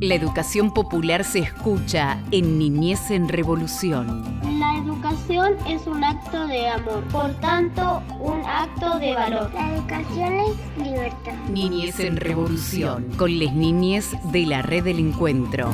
La 0.00 0.14
educación 0.14 0.72
popular 0.72 1.24
se 1.24 1.40
escucha 1.40 2.18
en 2.30 2.58
Niñez 2.58 3.10
en 3.10 3.28
Revolución. 3.28 4.40
La 4.58 4.78
educación 4.78 5.56
es 5.68 5.86
un 5.86 6.02
acto 6.02 6.46
de 6.46 6.68
amor, 6.68 7.04
por 7.12 7.34
tanto, 7.34 8.02
un 8.18 8.40
acto 8.46 8.98
de 8.98 9.12
valor. 9.12 9.50
La 9.52 9.74
educación 9.74 10.32
es 10.40 10.82
libertad. 10.82 11.34
Niñez 11.50 12.00
en 12.00 12.16
Revolución, 12.16 13.08
con 13.18 13.38
les 13.38 13.52
niñes 13.52 14.16
de 14.32 14.46
la 14.46 14.62
Red 14.62 14.84
del 14.84 15.00
Encuentro. 15.00 15.70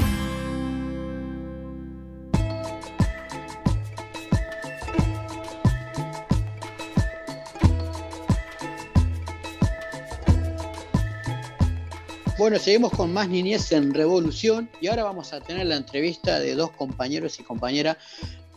Bueno, 12.46 12.60
seguimos 12.60 12.92
con 12.92 13.12
más 13.12 13.28
niñez 13.28 13.72
en 13.72 13.92
revolución 13.92 14.70
y 14.80 14.86
ahora 14.86 15.02
vamos 15.02 15.32
a 15.32 15.40
tener 15.40 15.66
la 15.66 15.74
entrevista 15.74 16.38
de 16.38 16.54
dos 16.54 16.70
compañeros 16.70 17.40
y 17.40 17.42
compañeras 17.42 17.96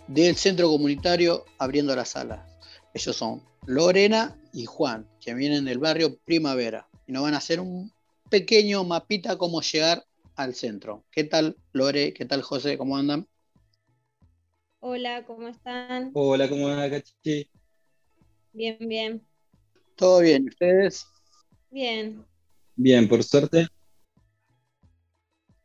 del 0.07 0.35
centro 0.35 0.67
comunitario 0.69 1.43
abriendo 1.57 1.95
la 1.95 2.05
sala. 2.05 2.47
Ellos 2.93 3.15
son 3.15 3.41
Lorena 3.65 4.37
y 4.53 4.65
Juan, 4.65 5.09
que 5.19 5.33
vienen 5.33 5.65
del 5.65 5.79
barrio 5.79 6.19
Primavera 6.19 6.87
y 7.07 7.13
nos 7.13 7.23
van 7.23 7.33
a 7.33 7.37
hacer 7.37 7.59
un 7.59 7.91
pequeño 8.29 8.83
mapita 8.83 9.39
cómo 9.39 9.59
llegar 9.63 10.05
al 10.35 10.53
centro. 10.53 11.03
¿Qué 11.09 11.23
tal 11.23 11.57
Lore? 11.73 12.13
¿Qué 12.13 12.25
tal 12.25 12.43
José? 12.43 12.77
¿Cómo 12.77 12.95
andan? 12.95 13.27
Hola, 14.81 15.25
¿cómo 15.25 15.47
están? 15.47 16.11
Hola, 16.13 16.47
¿cómo 16.47 16.67
andan, 16.67 16.91
Cachi? 16.91 17.49
Bien, 18.53 18.77
bien. 18.81 19.25
¿Todo 19.95 20.19
bien? 20.19 20.47
¿Ustedes? 20.47 21.07
Bien. 21.71 22.23
Bien, 22.75 23.09
por 23.09 23.23
suerte. 23.23 23.67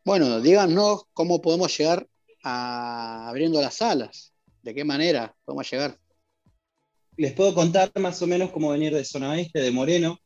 Bueno, 0.04 0.42
díganos 0.42 1.06
cómo 1.14 1.40
podemos 1.40 1.74
llegar 1.78 2.06
a 2.42 3.26
abriendo 3.26 3.62
las 3.62 3.76
salas. 3.76 4.34
¿De 4.62 4.74
qué 4.74 4.84
manera 4.84 5.34
podemos 5.46 5.70
llegar? 5.70 5.98
Les 7.16 7.32
puedo 7.32 7.54
contar 7.54 7.90
más 7.98 8.20
o 8.20 8.26
menos 8.26 8.50
cómo 8.50 8.70
venir 8.70 8.94
de 8.94 9.02
zona 9.02 9.30
oeste, 9.30 9.60
de 9.60 9.70
Moreno. 9.70 10.18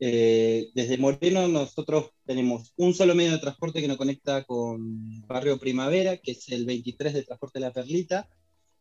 Eh, 0.00 0.70
desde 0.74 0.98
Moreno 0.98 1.46
nosotros 1.46 2.10
tenemos 2.26 2.72
un 2.76 2.94
solo 2.94 3.14
medio 3.14 3.30
de 3.30 3.38
transporte 3.38 3.80
que 3.80 3.86
nos 3.86 3.96
conecta 3.96 4.42
con 4.42 5.24
Barrio 5.28 5.56
Primavera, 5.60 6.16
que 6.16 6.32
es 6.32 6.48
el 6.48 6.66
23 6.66 7.14
de 7.14 7.22
Transporte 7.22 7.60
de 7.60 7.66
la 7.66 7.72
Perlita, 7.72 8.28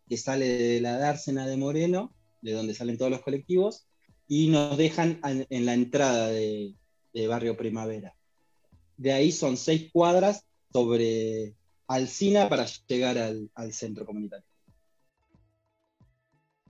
que 0.09 0.17
sale 0.17 0.47
de 0.47 0.81
la 0.81 0.97
dársena 0.97 1.45
de 1.45 1.57
Moreno, 1.57 2.15
de 2.41 2.53
donde 2.53 2.73
salen 2.73 2.97
todos 2.97 3.11
los 3.11 3.21
colectivos, 3.21 3.85
y 4.27 4.47
nos 4.47 4.75
dejan 4.75 5.19
en 5.23 5.65
la 5.67 5.75
entrada 5.75 6.29
de, 6.29 6.73
de 7.13 7.27
Barrio 7.27 7.55
Primavera. 7.55 8.15
De 9.01 9.11
ahí 9.11 9.31
son 9.31 9.57
seis 9.57 9.89
cuadras 9.91 10.45
sobre 10.71 11.55
Alcina 11.87 12.47
para 12.47 12.67
llegar 12.85 13.17
al, 13.17 13.73
centro 13.73 14.05
comunitario. 14.05 14.45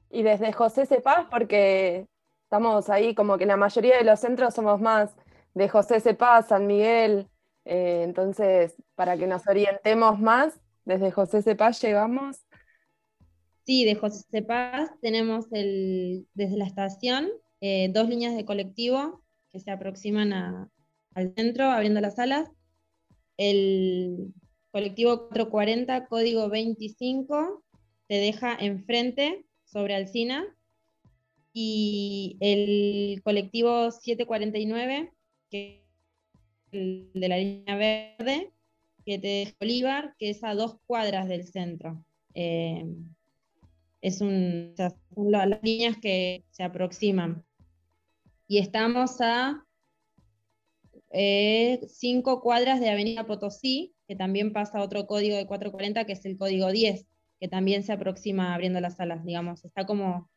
Y 0.09 0.23
desde 0.23 0.53
José 0.53 0.85
Cepaz, 0.85 1.27
porque 1.29 2.07
estamos 2.43 2.89
ahí 2.89 3.13
como 3.15 3.37
que 3.37 3.45
la 3.45 3.57
mayoría 3.57 3.97
de 3.97 4.05
los 4.05 4.21
centros 4.21 4.53
somos 4.53 4.79
más 4.79 5.11
de 5.55 5.67
José 5.67 5.99
Cepaz, 5.99 6.47
San 6.47 6.67
Miguel, 6.67 7.27
eh, 7.65 8.03
entonces 8.05 8.75
para 8.95 9.17
que 9.17 9.27
nos 9.27 9.45
orientemos 9.45 10.17
más, 10.17 10.57
desde 10.85 11.11
José 11.11 11.41
Cepaz 11.41 11.81
llegamos. 11.81 12.37
Sí, 13.65 13.83
de 13.83 13.95
José 13.95 14.23
Cepaz 14.31 14.89
tenemos 15.01 15.47
el, 15.51 16.29
desde 16.33 16.55
la 16.55 16.65
estación 16.65 17.27
eh, 17.59 17.91
dos 17.93 18.07
líneas 18.07 18.37
de 18.37 18.45
colectivo 18.45 19.21
que 19.49 19.59
se 19.59 19.69
aproximan 19.69 20.71
al 21.13 21.33
centro, 21.35 21.65
abriendo 21.65 22.01
las 22.01 22.15
salas. 22.15 22.49
El 23.37 24.33
colectivo 24.71 25.29
440, 25.29 26.07
código 26.07 26.49
25, 26.49 27.63
te 28.07 28.15
deja 28.15 28.55
enfrente 28.59 29.45
sobre 29.65 29.95
Alcina. 29.95 30.45
Y 31.53 32.37
el 32.39 33.21
colectivo 33.23 33.91
749, 33.91 35.11
que 35.49 35.83
es 36.71 36.73
el 36.73 37.11
de 37.13 37.27
la 37.27 37.37
línea 37.37 37.75
verde, 37.75 38.53
que 39.05 39.19
te 39.19 39.27
deja 39.27 39.55
Bolívar, 39.59 40.15
que 40.17 40.29
es 40.29 40.43
a 40.43 40.55
dos 40.55 40.77
cuadras 40.85 41.27
del 41.27 41.45
centro. 41.45 42.05
Eh, 42.33 42.85
es 44.01 44.21
un, 44.21 44.73
son 44.77 45.31
las 45.31 45.61
líneas 45.61 45.97
que 46.01 46.45
se 46.51 46.63
aproximan 46.63 47.43
y 48.47 48.57
estamos 48.57 49.21
a 49.21 49.65
eh, 51.13 51.81
cinco 51.87 52.41
cuadras 52.41 52.79
de 52.79 52.89
Avenida 52.89 53.25
Potosí, 53.25 53.93
que 54.07 54.15
también 54.15 54.53
pasa 54.53 54.81
otro 54.81 55.07
código 55.07 55.35
de 55.35 55.45
440, 55.45 56.05
que 56.05 56.13
es 56.13 56.25
el 56.25 56.37
código 56.37 56.71
10, 56.71 57.05
que 57.39 57.47
también 57.47 57.83
se 57.83 57.93
aproxima 57.93 58.53
abriendo 58.53 58.79
las 58.79 58.97
salas, 58.97 59.23
digamos. 59.25 59.65
Está 59.65 59.85
como 59.85 60.29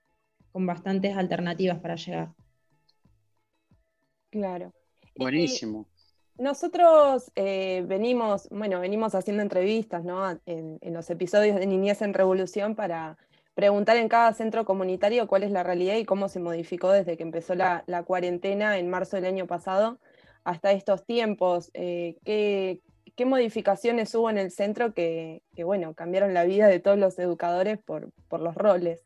con 0.53 0.67
bastantes 0.67 1.17
alternativas 1.17 1.81
para 1.81 1.97
llegar. 1.97 2.33
Claro. 4.31 4.73
Buenísimo. 5.17 5.87
nosotros 6.39 7.31
eh, 7.37 7.85
venimos, 7.87 8.49
bueno, 8.51 8.81
venimos 8.81 9.15
haciendo 9.15 9.43
entrevistas, 9.43 10.05
¿no? 10.05 10.29
En, 10.47 10.79
en, 10.81 10.93
los 10.93 11.09
episodios 11.11 11.57
de 11.57 11.67
Niñez 11.67 12.03
en 12.03 12.15
Revolución 12.15 12.75
para 12.75 13.17
preguntar 13.55 13.97
en 13.97 14.09
cada 14.09 14.33
centro 14.35 14.65
comunitario 14.65 15.27
cuál 15.29 15.45
es 15.45 15.51
la 15.51 15.63
realidad 15.63 15.97
y 15.97 16.05
cómo 16.05 16.29
se 16.29 16.41
modificó 16.41 16.91
desde 16.91 17.17
que 17.17 17.23
empezó 17.23 17.55
la, 17.55 17.85
cuarentena 18.07 18.79
en 18.79 18.91
marzo 18.91 19.17
del 19.17 19.27
año 19.27 19.47
pasado 19.47 19.99
hasta 20.45 20.73
estos 20.73 21.05
tiempos. 21.05 21.71
Eh, 21.75 22.17
¿qué, 22.25 22.81
modificaciones 23.25 24.15
hubo 24.15 24.31
en 24.31 24.39
el 24.39 24.51
centro 24.51 24.95
que, 24.95 25.43
bueno, 25.57 25.95
cambiaron 25.95 26.35
la 26.35 26.45
vida 26.45 26.69
de 26.69 26.81
todos 26.81 26.99
los 26.99 27.19
educadores 27.19 27.79
por, 27.83 28.13
los 28.31 28.55
roles? 28.55 29.03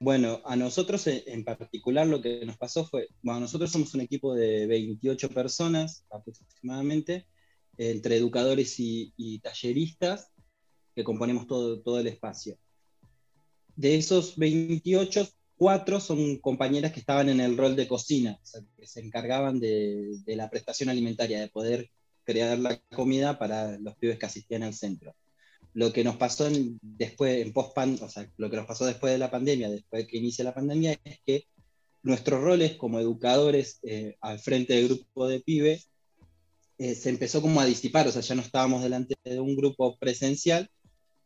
Bueno, 0.00 0.42
a 0.44 0.56
nosotros 0.56 1.06
en 1.06 1.44
particular 1.44 2.06
lo 2.06 2.20
que 2.20 2.44
nos 2.44 2.58
pasó 2.58 2.84
fue, 2.84 3.08
bueno, 3.22 3.40
nosotros 3.40 3.70
somos 3.70 3.94
un 3.94 4.02
equipo 4.02 4.34
de 4.34 4.66
28 4.66 5.30
personas 5.30 6.04
aproximadamente, 6.10 7.26
entre 7.78 8.16
educadores 8.16 8.74
y 8.78 9.40
talleristas, 9.40 10.34
que 10.94 11.04
componemos 11.04 11.46
todo, 11.46 11.80
todo 11.80 12.00
el 12.00 12.06
espacio. 12.06 12.56
De 13.76 13.96
esos 13.96 14.36
28, 14.36 15.28
cuatro 15.56 16.00
son 16.00 16.38
compañeras 16.38 16.92
que 16.92 17.00
estaban 17.00 17.28
en 17.28 17.40
el 17.40 17.56
rol 17.56 17.76
de 17.76 17.88
cocina, 17.88 18.38
que 18.76 18.86
se 18.86 19.00
encargaban 19.00 19.60
de, 19.60 20.20
la 20.26 20.50
prestación 20.50 20.88
alimentaria, 20.88 21.40
de 21.40 21.48
poder 21.48 21.90
crear 22.24 22.58
la 22.58 22.78
comida 22.94 23.38
para 23.38 23.78
los 23.78 23.96
pibes 23.96 24.18
que 24.18 24.26
asistían 24.26 24.62
al 24.62 24.74
centro. 24.74 25.14
Lo 25.72 25.92
que 25.92 26.04
nos 26.04 26.16
pasó 26.16 26.48
después, 26.80 27.44
en 27.44 27.52
post 27.52 27.76
o 28.02 28.08
sea, 28.08 28.30
lo 28.36 28.48
que 28.48 28.56
nos 28.56 28.66
pasó 28.66 28.86
después 28.86 29.12
de 29.12 29.18
la 29.18 29.30
pandemia, 29.30 29.70
después 29.70 30.04
de 30.04 30.06
que 30.06 30.18
inicia 30.18 30.44
la 30.44 30.54
pandemia, 30.54 30.98
es 31.04 31.18
que 31.26 31.46
nuestros 32.02 32.40
roles 32.40 32.76
como 32.76 33.00
educadores 33.00 33.80
eh, 33.82 34.16
al 34.20 34.38
frente 34.38 34.74
del 34.74 34.88
grupo 34.88 35.26
de 35.26 35.40
pibes 35.40 35.88
eh, 36.78 36.94
se 36.94 37.08
empezó 37.08 37.40
como 37.40 37.60
a 37.60 37.66
disipar, 37.66 38.06
o 38.06 38.12
sea, 38.12 38.22
ya 38.22 38.34
no 38.34 38.42
estábamos 38.42 38.82
delante 38.82 39.14
de 39.24 39.40
un 39.40 39.56
grupo 39.56 39.96
presencial, 39.96 40.68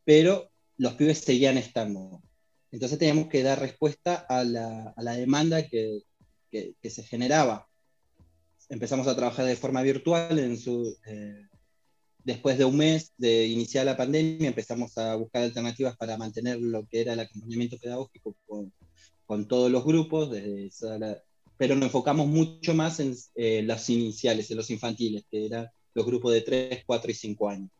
pero 0.05 0.50
los 0.77 0.95
pibes 0.95 1.19
seguían 1.19 1.59
estando. 1.59 2.22
Entonces 2.71 2.99
teníamos 2.99 3.29
que 3.29 3.43
dar 3.43 3.61
respuesta 3.61 4.15
a 4.29 4.45
la, 4.45 4.95
a 4.97 5.03
la 5.03 5.12
demanda 5.12 5.67
que, 5.67 6.03
que, 6.51 6.91
se 6.91 7.03
generaba. 7.03 7.69
Empezamos 8.69 9.06
a 9.06 9.17
trabajar 9.17 9.47
de 9.47 9.56
forma 9.56 9.83
virtual. 9.83 10.39
En 10.39 10.59
su, 10.59 10.97
eh, 11.07 11.47
después 12.25 12.59
de 12.59 12.65
un 12.65 12.77
mes 12.77 13.12
de 13.17 13.47
iniciar 13.47 13.87
la 13.87 13.97
pandemia, 13.97 14.49
empezamos 14.49 14.97
a 14.99 15.15
buscar 15.15 15.43
alternativas 15.43 15.97
para 15.97 16.19
mantener 16.19 16.61
lo 16.61 16.87
que 16.87 17.01
era 17.01 17.15
el 17.15 17.21
acompañamiento 17.21 17.78
pedagógico 17.78 18.37
con, 18.47 18.73
con 19.25 19.49
todos 19.49 19.71
los 19.71 19.84
grupos, 19.84 20.31
desde 20.31 20.71
pero 21.59 21.75
nos 21.75 21.87
enfocamos 21.87 22.28
mucho 22.28 22.73
más 22.73 23.01
en 23.01 23.15
eh, 23.34 23.62
los 23.62 23.91
iniciales, 23.91 24.51
en 24.51 24.57
los 24.57 24.71
infantiles, 24.71 25.25
que 25.28 25.45
eran 25.47 25.69
los 25.92 26.07
grupos 26.07 26.33
de 26.33 26.42
3, 26.42 26.84
4 26.87 27.10
y 27.10 27.15
5 27.15 27.48
años. 27.48 27.71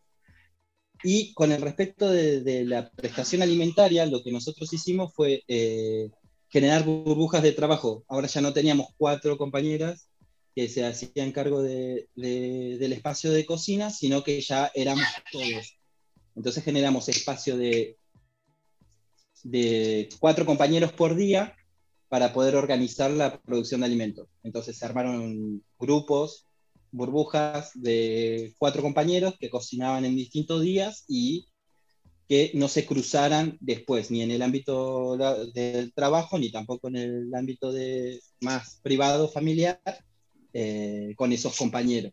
Y 1.03 1.33
con 1.35 1.53
el 1.53 1.63
respecto 1.63 2.11
de, 2.11 2.65
la 2.65 2.91
prestación 2.91 3.43
alimentaria, 3.43 4.07
lo 4.07 4.23
que 4.23 4.33
nosotros 4.33 4.73
hicimos 4.73 5.15
fue 5.15 5.45
eh, 5.47 6.11
generar 6.49 6.85
burbujas 6.85 7.43
de 7.43 7.53
trabajo. 7.53 8.05
Ahora 8.09 8.27
ya 8.27 8.41
no 8.41 8.53
teníamos 8.53 8.89
cuatro 8.97 9.39
compañeras 9.39 10.09
que 10.55 10.69
se 10.69 10.85
hacían 10.85 11.31
cargo 11.31 11.63
del 11.63 12.09
espacio 12.17 13.31
de 13.31 13.47
cocina, 13.47 13.91
sino 13.91 14.25
que 14.25 14.41
ya 14.41 14.71
éramos 14.75 15.07
todos. 15.31 15.79
Entonces 16.35 16.65
generamos 16.65 17.09
espacio 17.09 17.57
de, 17.57 17.97
de 19.45 20.09
cuatro 20.19 20.45
compañeros 20.47 20.93
por 20.93 21.15
día 21.15 21.55
para 22.09 22.33
poder 22.33 22.57
organizar 22.57 23.11
la 23.11 23.41
producción 23.41 23.81
de 23.81 23.87
alimentos. 23.87 24.29
Entonces 24.43 24.77
se 24.77 24.85
armaron 24.85 25.63
grupos 25.79 26.48
burbujas 26.91 27.71
de 27.75 28.55
cuatro 28.59 28.83
compañeros 28.83 29.35
que 29.39 29.51
cocinaban 29.51 30.05
en 30.05 30.17
distintos 30.17 30.63
días 30.63 31.05
y 31.09 31.47
que 32.29 32.51
no 32.55 32.69
se 32.69 32.85
cruzaran 32.85 33.57
después, 33.61 34.11
ni 34.11 34.23
en 34.23 34.31
el 34.31 34.43
ámbito 34.43 35.17
del 35.55 35.93
trabajo, 35.95 36.39
ni 36.39 36.51
tampoco 36.51 36.89
en 36.89 36.97
el 36.97 37.35
ámbito 37.35 37.73
de, 37.73 38.21
más 38.41 38.81
privado, 38.83 39.29
familiar, 39.29 39.81
eh, 40.53 41.15
con 41.17 41.33
esos 41.33 41.57
compañeros. 41.57 42.13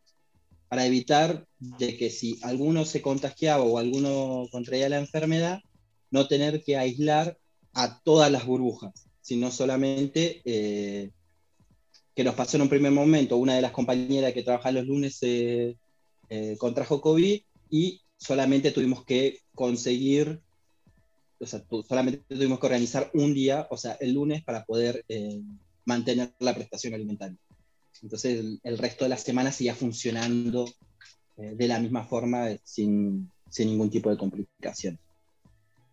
para 0.67 0.85
evitar 0.85 1.45
de 1.59 1.95
que 1.95 2.09
si 2.09 2.37
alguno 2.41 2.85
se 2.85 3.01
contagiaba 3.01 3.63
o 3.63 3.77
alguno 3.77 4.47
contraía 4.51 4.89
la 4.89 4.99
enfermedad, 4.99 5.61
no 6.11 6.27
tener 6.27 6.63
que 6.63 6.75
aislar 6.75 7.37
a 7.73 8.01
todas 8.03 8.31
las 8.31 8.45
burbujas, 8.45 9.07
sino 9.21 9.51
solamente 9.51 10.41
eh, 10.45 11.11
que 12.15 12.23
nos 12.23 12.35
pasó 12.35 12.57
en 12.57 12.63
un 12.63 12.69
primer 12.69 12.91
momento, 12.91 13.37
una 13.37 13.55
de 13.55 13.61
las 13.61 13.71
compañeras 13.71 14.33
que 14.33 14.43
trabaja 14.43 14.71
los 14.71 14.85
lunes 14.85 15.19
eh, 15.21 15.75
contrajo 16.57 17.01
COVID 17.01 17.41
y 17.69 18.01
solamente 18.17 18.71
tuvimos 18.71 19.03
que 19.03 19.41
conseguir, 19.53 20.41
o 21.39 21.45
sea, 21.45 21.63
solamente 21.87 22.23
tuvimos 22.27 22.59
que 22.59 22.67
organizar 22.67 23.11
un 23.13 23.33
día, 23.33 23.67
o 23.69 23.77
sea, 23.77 23.93
el 23.99 24.13
lunes, 24.13 24.43
para 24.43 24.63
poder 24.63 25.03
mantener 25.85 26.33
la 26.39 26.55
prestación 26.55 26.93
alimentaria. 26.93 27.37
Entonces 28.01 28.59
el, 28.63 28.77
resto 28.77 29.05
de 29.05 29.09
la 29.09 29.17
semana 29.17 29.51
seguía 29.51 29.75
funcionando 29.75 30.65
eh, 31.37 31.53
de 31.55 31.67
la 31.67 31.79
misma 31.79 32.03
forma 32.05 32.49
sin, 32.63 33.31
sin, 33.49 33.67
ningún 33.67 33.89
tipo 33.89 34.09
de 34.09 34.17
complicación. 34.17 34.99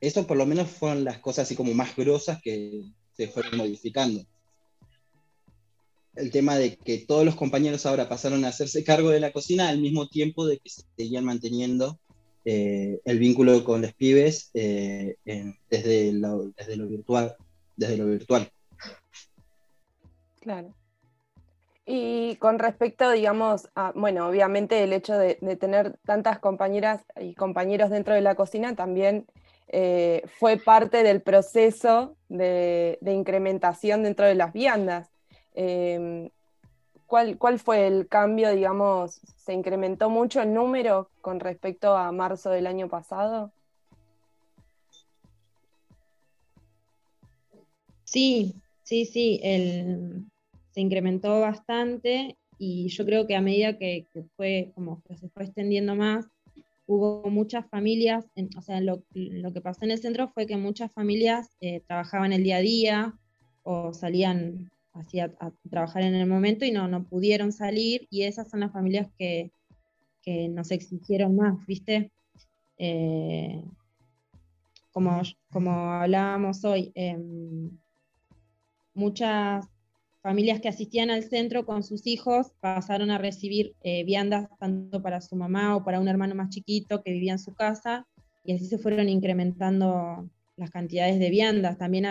Eso 0.01 0.27
por 0.27 0.37
lo 0.37 0.47
menos 0.47 0.69
fueron 0.69 1.05
las 1.05 1.19
cosas 1.19 1.45
así 1.45 1.55
como 1.55 1.73
más 1.75 1.95
grosas 1.95 2.41
que 2.43 2.83
se 3.17 3.29
fueron 3.29 3.57
modificando. 3.57 4.27
El 6.14 6.31
tema 6.31 6.56
de 6.56 6.76
que 6.76 6.99
todos 6.99 7.25
los 7.25 7.35
compañeros 7.35 7.87
ahora 7.87 8.09
pasaron 8.09 8.44
a 8.44 8.49
hacerse 8.49 8.85
cargo 8.85 9.11
de 9.11 9.20
la 9.20 9.32
cocina 9.32 9.69
al 9.69 9.79
mismo 9.79 10.09
tiempo 10.09 10.47
de 10.47 10.59
que 10.59 10.69
se 10.69 10.82
seguían 10.97 11.25
manteniendo 11.25 11.99
eh, 12.44 13.00
el 13.05 13.19
vínculo 13.19 13.64
con 13.64 13.82
los 13.82 13.94
pibes 13.94 14.50
eh, 14.55 15.17
desde, 15.25 16.12
desde, 16.56 16.76
lo 16.76 16.87
virtual, 16.88 17.37
desde 17.76 17.97
lo 17.97 18.06
virtual. 18.06 18.50
Claro. 20.41 20.75
Y 21.87 22.37
con 22.37 22.58
respecto, 22.58 23.11
digamos, 23.11 23.69
a, 23.75 23.93
bueno, 23.94 24.29
obviamente 24.29 24.82
el 24.82 24.93
hecho 24.93 25.17
de, 25.17 25.35
tener 25.56 25.99
tantas 26.05 26.38
compañeras 26.38 27.05
y 27.20 27.35
compañeros 27.35 27.91
dentro 27.91 28.15
de 28.15 28.20
la 28.20 28.35
cocina 28.35 28.75
también 28.75 29.26
eh, 29.69 30.23
fue 30.38 30.58
parte 30.58 31.03
del 31.03 31.23
proceso 31.23 32.17
de, 32.29 32.99
incrementación 33.05 34.03
dentro 34.03 34.26
de 34.26 34.35
las 34.35 34.53
viandas. 34.53 35.12
Em, 35.55 36.31
¿cuál, 37.07 37.39
¿Cuál 37.39 37.59
fue 37.59 37.87
el 37.87 38.09
cambio, 38.09 38.51
digamos? 38.51 39.21
¿Se 39.37 39.53
incrementó 39.53 40.11
mucho 40.11 40.41
el 40.41 40.55
número 40.55 41.11
con 41.21 41.41
respecto 41.41 41.97
a 41.97 42.13
marzo 42.13 42.51
del 42.51 42.67
año 42.67 42.89
pasado? 42.89 43.53
Sí, 48.05 48.55
sí, 48.83 49.07
sí. 49.07 49.41
El, 49.43 50.27
se 50.73 50.81
incrementó 50.81 51.41
bastante 51.41 52.37
y 52.59 52.89
yo 52.89 53.05
creo 53.05 53.27
que 53.27 53.37
a 53.37 53.41
medida 53.41 53.79
que, 53.79 54.07
fue 54.37 54.73
como 54.75 55.03
se 55.19 55.29
fue 55.31 55.45
extendiendo 55.45 55.95
más, 55.95 56.27
hubo 56.87 57.29
muchas 57.31 57.69
familias, 57.69 58.27
o 58.57 58.63
sea, 58.63 58.81
lo, 58.81 59.03
que 59.15 59.61
pasó 59.61 59.85
en 59.85 59.93
el 59.93 59.99
centro 59.99 60.29
fue 60.29 60.47
que 60.47 60.57
muchas 60.57 60.93
familias 60.93 61.57
eh, 61.61 61.83
trabajaban 61.87 62.33
el 62.33 62.43
día 62.43 62.57
a 62.57 62.61
día 62.61 63.15
o 63.63 63.93
salían 63.93 64.71
así 64.94 65.21
a, 65.21 65.33
trabajar 65.71 66.03
en 66.03 66.15
el 66.15 66.27
momento 66.27 66.65
y 66.65 66.71
no, 66.71 66.89
no 66.89 67.05
pudieron 67.05 67.53
salir 67.53 68.06
y 68.11 68.23
esas 68.23 68.49
son 68.50 68.61
las 68.61 68.73
familias 68.73 69.09
que, 69.19 69.50
nos 70.50 70.71
exigieron 70.71 71.35
más, 71.35 71.67
¿viste? 71.67 72.12
Eh, 72.79 73.65
como, 74.93 75.21
como 75.50 75.73
hablábamos 75.91 76.65
hoy, 76.65 76.93
em, 76.94 77.77
muchas 78.94 79.67
familias 80.23 80.61
que 80.61 80.69
asistían 80.69 81.11
al 81.11 81.25
centro 81.25 81.67
con 81.67 81.83
sus 81.83 82.06
hijos 82.06 82.53
pasaron 82.61 83.11
a 83.11 83.19
recibir 83.19 83.75
eh, 83.83 84.05
viandas 84.05 84.49
tanto 84.61 85.03
para 85.03 85.21
su 85.21 85.35
mamá 85.35 85.75
o 85.75 85.83
para 85.83 85.99
un 85.99 86.06
hermano 86.06 86.37
más 86.37 86.50
chiquito 86.50 87.03
que 87.03 87.11
vivía 87.11 87.33
en 87.33 87.41
su 87.41 87.53
casa, 87.53 88.06
y 88.44 88.55
así 88.55 88.67
se 88.67 88.79
fueron 88.79 89.09
incrementando 89.09 90.29
las 90.56 90.71
cantidades 90.71 91.19
de 91.19 91.31
viandas. 91.31 91.79
También 91.79 92.06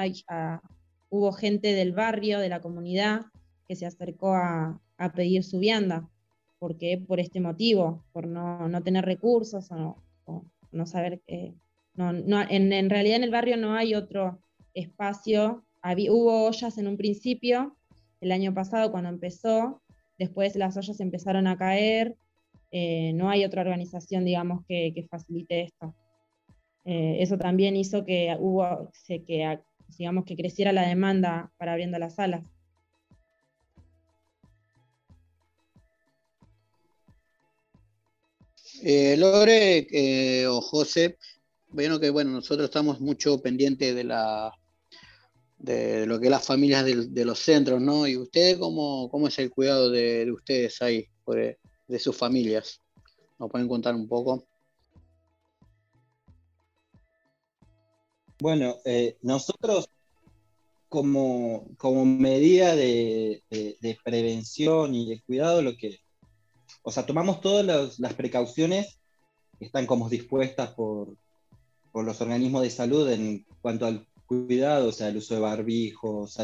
hubo 1.11 1.31
gente 1.33 1.73
del 1.73 1.91
barrio, 1.91 2.39
de 2.39 2.49
la 2.49 2.61
comunidad, 2.61 3.25
que 3.67 3.75
se 3.75 3.85
acercó 3.85 4.33
a, 4.33 4.81
pedir 5.15 5.43
su 5.43 5.59
vianda. 5.59 6.09
porque 6.57 7.03
Por 7.07 7.19
este 7.19 7.39
motivo, 7.39 8.03
por 8.11 8.27
no, 8.27 8.81
tener 8.83 9.05
recursos 9.05 9.71
o 9.71 9.95
no, 10.71 10.85
saber 10.85 11.21
que... 11.27 11.53
No, 11.93 12.09
en, 12.09 12.71
en, 12.71 12.89
realidad 12.89 13.17
en 13.17 13.23
el 13.23 13.31
barrio 13.31 13.57
no 13.57 13.75
hay 13.75 13.93
otro 13.93 14.39
espacio. 14.73 15.65
hubo 16.09 16.47
ollas 16.47 16.77
en 16.77 16.87
un 16.87 16.97
principio, 16.97 17.75
el 18.21 18.31
año 18.31 18.53
pasado 18.53 18.91
cuando 18.91 19.09
empezó, 19.09 19.81
después 20.17 20.55
las 20.55 20.77
ollas 20.77 20.99
empezaron 20.99 21.47
a 21.47 21.57
caer, 21.57 22.15
eh, 22.71 23.11
no 23.13 23.29
hay 23.29 23.43
otra 23.43 23.61
organización, 23.61 24.23
digamos, 24.23 24.65
que, 24.65 25.05
facilite 25.09 25.61
esto. 25.61 25.93
Eh, 26.85 27.17
eso 27.19 27.37
también 27.37 27.75
hizo 27.75 28.05
que 28.05 28.35
hubo, 28.39 28.89
que, 29.05 29.59
digamos, 29.97 30.25
que 30.25 30.35
creciera 30.35 30.71
la 30.71 30.87
demanda 30.87 31.51
para 31.57 31.73
abriendo 31.73 31.99
las 31.99 32.15
salas. 32.15 32.43
Eh, 38.83 39.15
Lore 39.17 40.47
o 40.47 40.59
José, 40.59 41.17
bueno 41.69 41.99
que 41.99 42.09
bueno, 42.09 42.31
nosotros 42.31 42.65
estamos 42.65 42.99
mucho 42.99 43.39
pendientes 43.39 43.93
de 43.93 44.03
la 44.03 44.51
de 45.61 46.07
lo 46.07 46.19
que 46.19 46.25
es 46.25 46.31
las 46.31 46.45
familias 46.45 46.83
de, 46.85 47.25
los 47.25 47.37
centros, 47.37 47.79
¿no? 47.79 48.07
¿Y 48.07 48.17
ustedes 48.17 48.57
cómo, 48.57 49.09
cómo 49.11 49.27
es 49.27 49.37
el 49.37 49.51
cuidado 49.51 49.91
de, 49.91 50.31
ustedes 50.31 50.81
ahí, 50.81 51.07
de, 51.27 51.99
sus 51.99 52.17
familias? 52.17 52.81
¿Nos 53.37 53.51
pueden 53.51 53.67
contar 53.67 53.93
un 53.93 54.07
poco? 54.07 54.47
Bueno, 58.41 58.77
eh, 58.85 59.17
nosotros 59.21 59.87
como, 60.89 61.67
como 61.77 62.03
medida 62.05 62.75
de, 62.75 63.43
prevención 64.03 64.95
y 64.95 65.07
de 65.07 65.21
cuidado, 65.21 65.61
lo 65.61 65.77
que, 65.77 65.99
o 66.81 66.91
sea, 66.91 67.05
tomamos 67.05 67.39
todas 67.39 67.99
las, 67.99 68.13
precauciones 68.15 68.97
que 69.59 69.65
están 69.65 69.85
como 69.85 70.09
dispuestas 70.09 70.71
por, 70.71 71.15
por 71.91 72.03
los 72.03 72.19
organismos 72.19 72.63
de 72.63 72.71
salud 72.71 73.11
en 73.11 73.45
cuanto 73.61 73.85
al 73.85 74.07
cuidado, 74.25 74.89
o 74.89 74.91
sea, 74.91 75.09
el 75.09 75.17
uso 75.17 75.35
de 75.35 75.41
barbijos, 75.41 76.35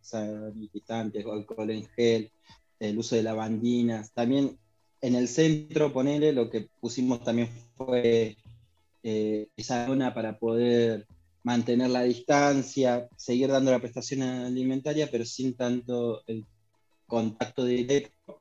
sanitizantes, 0.00 1.26
alcohol 1.26 1.70
en 1.70 1.84
gel, 1.88 2.32
el 2.80 2.96
uso 2.96 3.16
de 3.16 3.22
lavandinas. 3.22 4.14
También 4.14 4.58
en 5.02 5.14
el 5.14 5.28
centro, 5.28 5.92
ponele, 5.92 6.32
lo 6.32 6.48
que 6.48 6.70
pusimos 6.80 7.22
también 7.22 7.50
fue 7.76 8.38
eh, 9.02 9.48
esa 9.58 9.84
zona 9.86 10.14
para 10.14 10.38
poder 10.38 11.06
mantener 11.44 11.90
la 11.90 12.02
distancia, 12.02 13.08
seguir 13.16 13.48
dando 13.50 13.70
la 13.70 13.78
prestación 13.78 14.22
alimentaria, 14.22 15.08
pero 15.10 15.24
sin 15.24 15.54
tanto 15.54 16.22
el 16.26 16.44
contacto 17.06 17.64
directo. 17.64 18.38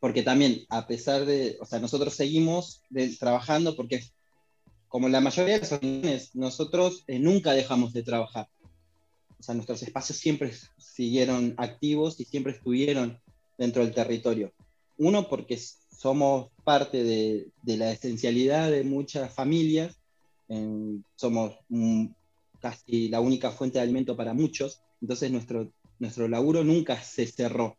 Porque 0.00 0.22
también, 0.22 0.64
a 0.70 0.86
pesar 0.86 1.26
de, 1.26 1.58
o 1.60 1.66
sea, 1.66 1.78
nosotros 1.80 2.14
seguimos 2.14 2.82
trabajando 3.18 3.76
porque 3.76 4.02
como 4.88 5.08
la 5.08 5.20
mayoría 5.20 5.54
de 5.54 5.60
las 5.60 5.72
organizaciones, 5.72 6.36
nosotros 6.36 7.02
eh, 7.08 7.18
nunca 7.18 7.52
dejamos 7.52 7.92
de 7.92 8.04
trabajar. 8.04 8.48
O 9.40 9.42
sea, 9.42 9.54
nuestros 9.54 9.82
espacios 9.82 10.18
siempre 10.18 10.52
siguieron 10.78 11.54
activos 11.58 12.20
y 12.20 12.24
siempre 12.24 12.52
estuvieron 12.52 13.20
dentro 13.58 13.84
del 13.84 13.92
territorio. 13.92 14.52
Uno, 14.96 15.28
porque 15.28 15.58
somos 15.58 16.50
parte 16.62 17.02
de, 17.02 17.48
la 17.64 17.90
esencialidad 17.90 18.70
de 18.70 18.84
muchas 18.84 19.34
familias, 19.34 19.96
somos 21.16 21.54
casi 22.60 23.08
la 23.08 23.20
única 23.20 23.50
fuente 23.50 23.78
de 23.78 23.84
alimento 23.84 24.16
para 24.16 24.34
muchos, 24.34 24.80
entonces 25.00 25.30
nuestro, 25.30 25.70
nuestro 25.98 26.28
laburo 26.28 26.64
nunca 26.64 27.00
se 27.02 27.26
cerró, 27.26 27.76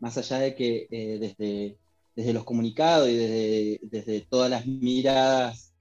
más 0.00 0.16
allá 0.18 0.38
de 0.38 0.54
que 0.54 0.86
eh, 0.90 1.18
desde, 1.18 1.76
desde 2.14 2.32
los 2.32 2.44
comunicados 2.44 3.08
y 3.08 3.16
desde, 3.16 3.80
desde 3.82 4.20
todas 4.22 4.50
las 4.50 4.66
miradas 4.66 5.74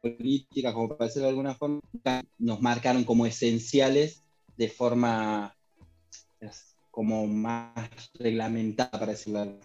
políticas, 0.00 0.72
como 0.72 0.88
para 0.88 1.06
decirlo 1.06 1.26
de 1.26 1.30
alguna 1.30 1.54
forma, 1.54 1.80
nos 2.38 2.60
marcaron 2.60 3.04
como 3.04 3.26
esenciales 3.26 4.22
de 4.56 4.68
forma 4.68 5.56
como 6.90 7.26
más 7.26 8.10
reglamentada, 8.14 8.90
para 8.90 9.12
decirlo 9.12 9.58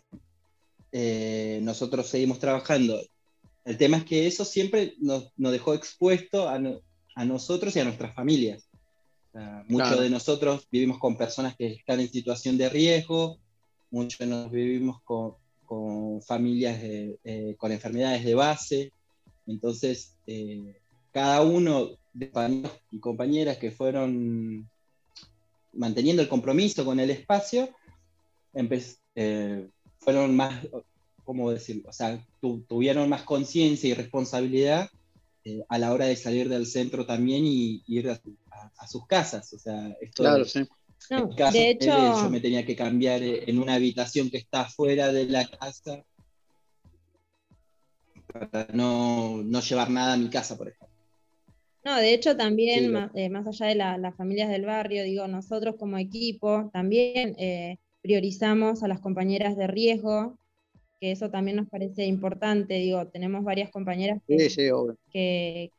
eh, 0.92 1.60
nosotros 1.62 2.08
seguimos 2.08 2.40
trabajando. 2.40 3.00
El 3.66 3.78
tema 3.78 3.98
es 3.98 4.06
que 4.06 4.28
eso 4.28 4.46
siempre 4.46 4.96
nos, 5.00 5.32
dejó 5.38 5.74
expuesto 5.74 6.50
a, 6.50 6.60
nosotros 7.26 7.76
y 7.76 7.80
a 7.80 7.84
nuestras 7.84 8.16
familias. 8.16 8.70
muchos 9.68 10.00
de 10.00 10.10
nosotros 10.10 10.68
vivimos 10.72 11.00
con 11.00 11.18
personas 11.18 11.56
que 11.56 11.74
están 11.74 12.00
en 12.00 12.10
situación 12.10 12.58
de 12.58 12.70
riesgo, 12.70 13.38
muchos 13.92 14.20
de 14.20 14.28
nosotros 14.28 14.54
vivimos 14.54 15.02
con, 15.04 15.36
familias 16.26 16.80
eh, 16.82 17.56
con 17.58 17.72
enfermedades 17.72 18.26
de 18.26 18.34
base, 18.34 18.92
entonces, 19.50 20.16
eh, 20.28 20.80
cada 21.12 21.42
uno 21.42 21.90
de 22.14 22.30
compañeros 22.30 22.72
y 22.92 23.00
compañeras 23.00 23.58
que 23.58 23.72
fueron 23.72 24.70
manteniendo 25.74 26.22
el 26.22 26.30
compromiso 26.30 26.86
con 26.86 27.00
el 27.00 27.10
espacio, 27.10 27.70
eh, 29.16 29.68
fueron 30.00 30.36
más 30.36 30.66
¿cómo 31.30 31.52
decirlo? 31.52 31.84
O 31.88 31.94
sea, 31.94 32.20
tuvieron 32.68 33.08
más 33.08 33.22
conciencia 33.22 33.88
y 33.88 33.94
responsabilidad 33.94 34.90
eh, 35.46 35.64
a 35.70 35.78
la 35.78 35.94
hora 35.94 36.06
de 36.06 36.16
salir 36.16 36.50
del 36.50 36.66
centro 36.66 37.06
también 37.06 37.46
y, 37.46 37.84
ir 37.86 38.10
a, 38.10 38.88
sus 38.88 39.06
casas. 39.06 39.54
O 39.54 39.60
sea, 39.60 39.96
esto 40.02 40.24
claro, 40.24 40.44
sí. 40.44 40.62
de 41.54 41.70
hecho, 41.70 41.92
yo 41.92 42.32
me 42.32 42.40
tenía 42.40 42.66
que 42.66 42.76
cambiar 42.76 43.22
en 43.22 43.60
una 43.60 43.76
habitación 43.76 44.32
que 44.32 44.38
está 44.38 44.66
fuera 44.66 45.12
de 45.12 45.26
la 45.26 45.48
casa 45.48 46.04
para 48.26 48.66
no, 48.74 49.44
no 49.44 49.62
llevar 49.62 49.92
nada 49.92 50.14
a 50.14 50.18
mi 50.18 50.32
casa, 50.32 50.58
por 50.58 50.70
ejemplo. 50.70 50.98
No, 51.86 51.96
de 51.98 52.12
hecho 52.12 52.36
también, 52.36 52.92
eh, 53.14 53.30
más, 53.30 53.46
allá 53.46 53.68
de 53.68 53.76
las 53.76 54.16
familias 54.16 54.50
del 54.50 54.66
barrio, 54.66 55.04
digo, 55.04 55.28
nosotros 55.28 55.76
como 55.78 56.00
equipo 56.00 56.72
también 56.74 57.36
eh, 57.38 57.78
priorizamos 58.02 58.82
a 58.82 58.88
las 58.88 59.00
compañeras 59.00 59.56
de 59.56 59.68
riesgo, 59.68 60.39
que 61.00 61.12
eso 61.12 61.30
también 61.30 61.58
nos 61.58 61.70
parece 61.70 62.06
importante, 62.06 62.76
digo, 62.76 63.08
tenemos 63.08 63.44
varias 63.44 63.72
compañeras 63.72 64.22
que, 64.28 65.70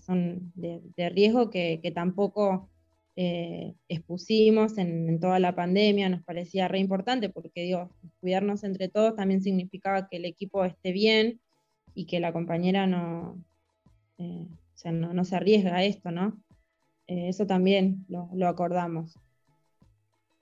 son 0.00 0.52
de, 0.54 1.10
riesgo 1.10 1.50
que, 1.50 1.92
tampoco 1.94 2.68
eh, 3.16 3.74
expusimos 3.88 4.78
en, 4.78 5.08
en, 5.08 5.20
toda 5.20 5.38
la 5.38 5.54
pandemia, 5.54 6.08
nos 6.08 6.22
parecía 6.22 6.68
re 6.68 6.78
importante, 6.78 7.28
porque 7.28 7.62
digo, 7.62 7.90
cuidarnos 8.20 8.64
entre 8.64 8.88
todos 8.88 9.16
también 9.16 9.42
significaba 9.42 10.08
que 10.08 10.16
el 10.16 10.24
equipo 10.24 10.64
esté 10.64 10.92
bien 10.92 11.40
y 11.94 12.06
que 12.06 12.20
la 12.20 12.32
compañera 12.32 12.86
no 12.86 13.36
sea, 14.74 14.92
no, 14.92 15.24
se 15.24 15.36
arriesga 15.36 15.76
a 15.76 15.84
esto, 15.84 16.10
¿no? 16.10 16.36
Eh, 17.06 17.28
eso 17.28 17.46
también 17.46 18.04
lo, 18.08 18.48
acordamos. 18.48 19.18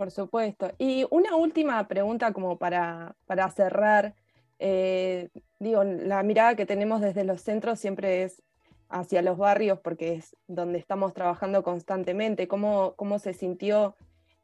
Por 0.01 0.11
supuesto. 0.11 0.73
Y 0.79 1.07
una 1.11 1.37
última 1.37 1.87
pregunta 1.87 2.33
como 2.33 2.57
para, 2.57 3.15
cerrar. 3.55 4.15
Eh, 4.59 5.29
digo, 5.59 5.85
la 5.85 6.23
mirada 6.23 6.57
que 6.57 6.65
tenemos 6.65 7.03
desde 7.03 7.23
los 7.23 7.43
centros 7.43 7.79
siempre 7.81 8.23
es 8.23 8.43
hacia 8.89 9.21
los 9.21 9.37
barrios 9.37 9.79
porque 9.81 10.15
es 10.15 10.35
donde 10.47 10.79
estamos 10.79 11.13
trabajando 11.13 11.63
constantemente. 11.63 12.49
¿Cómo, 12.49 12.95
cómo 12.97 13.19
se 13.19 13.35
sintió 13.35 13.95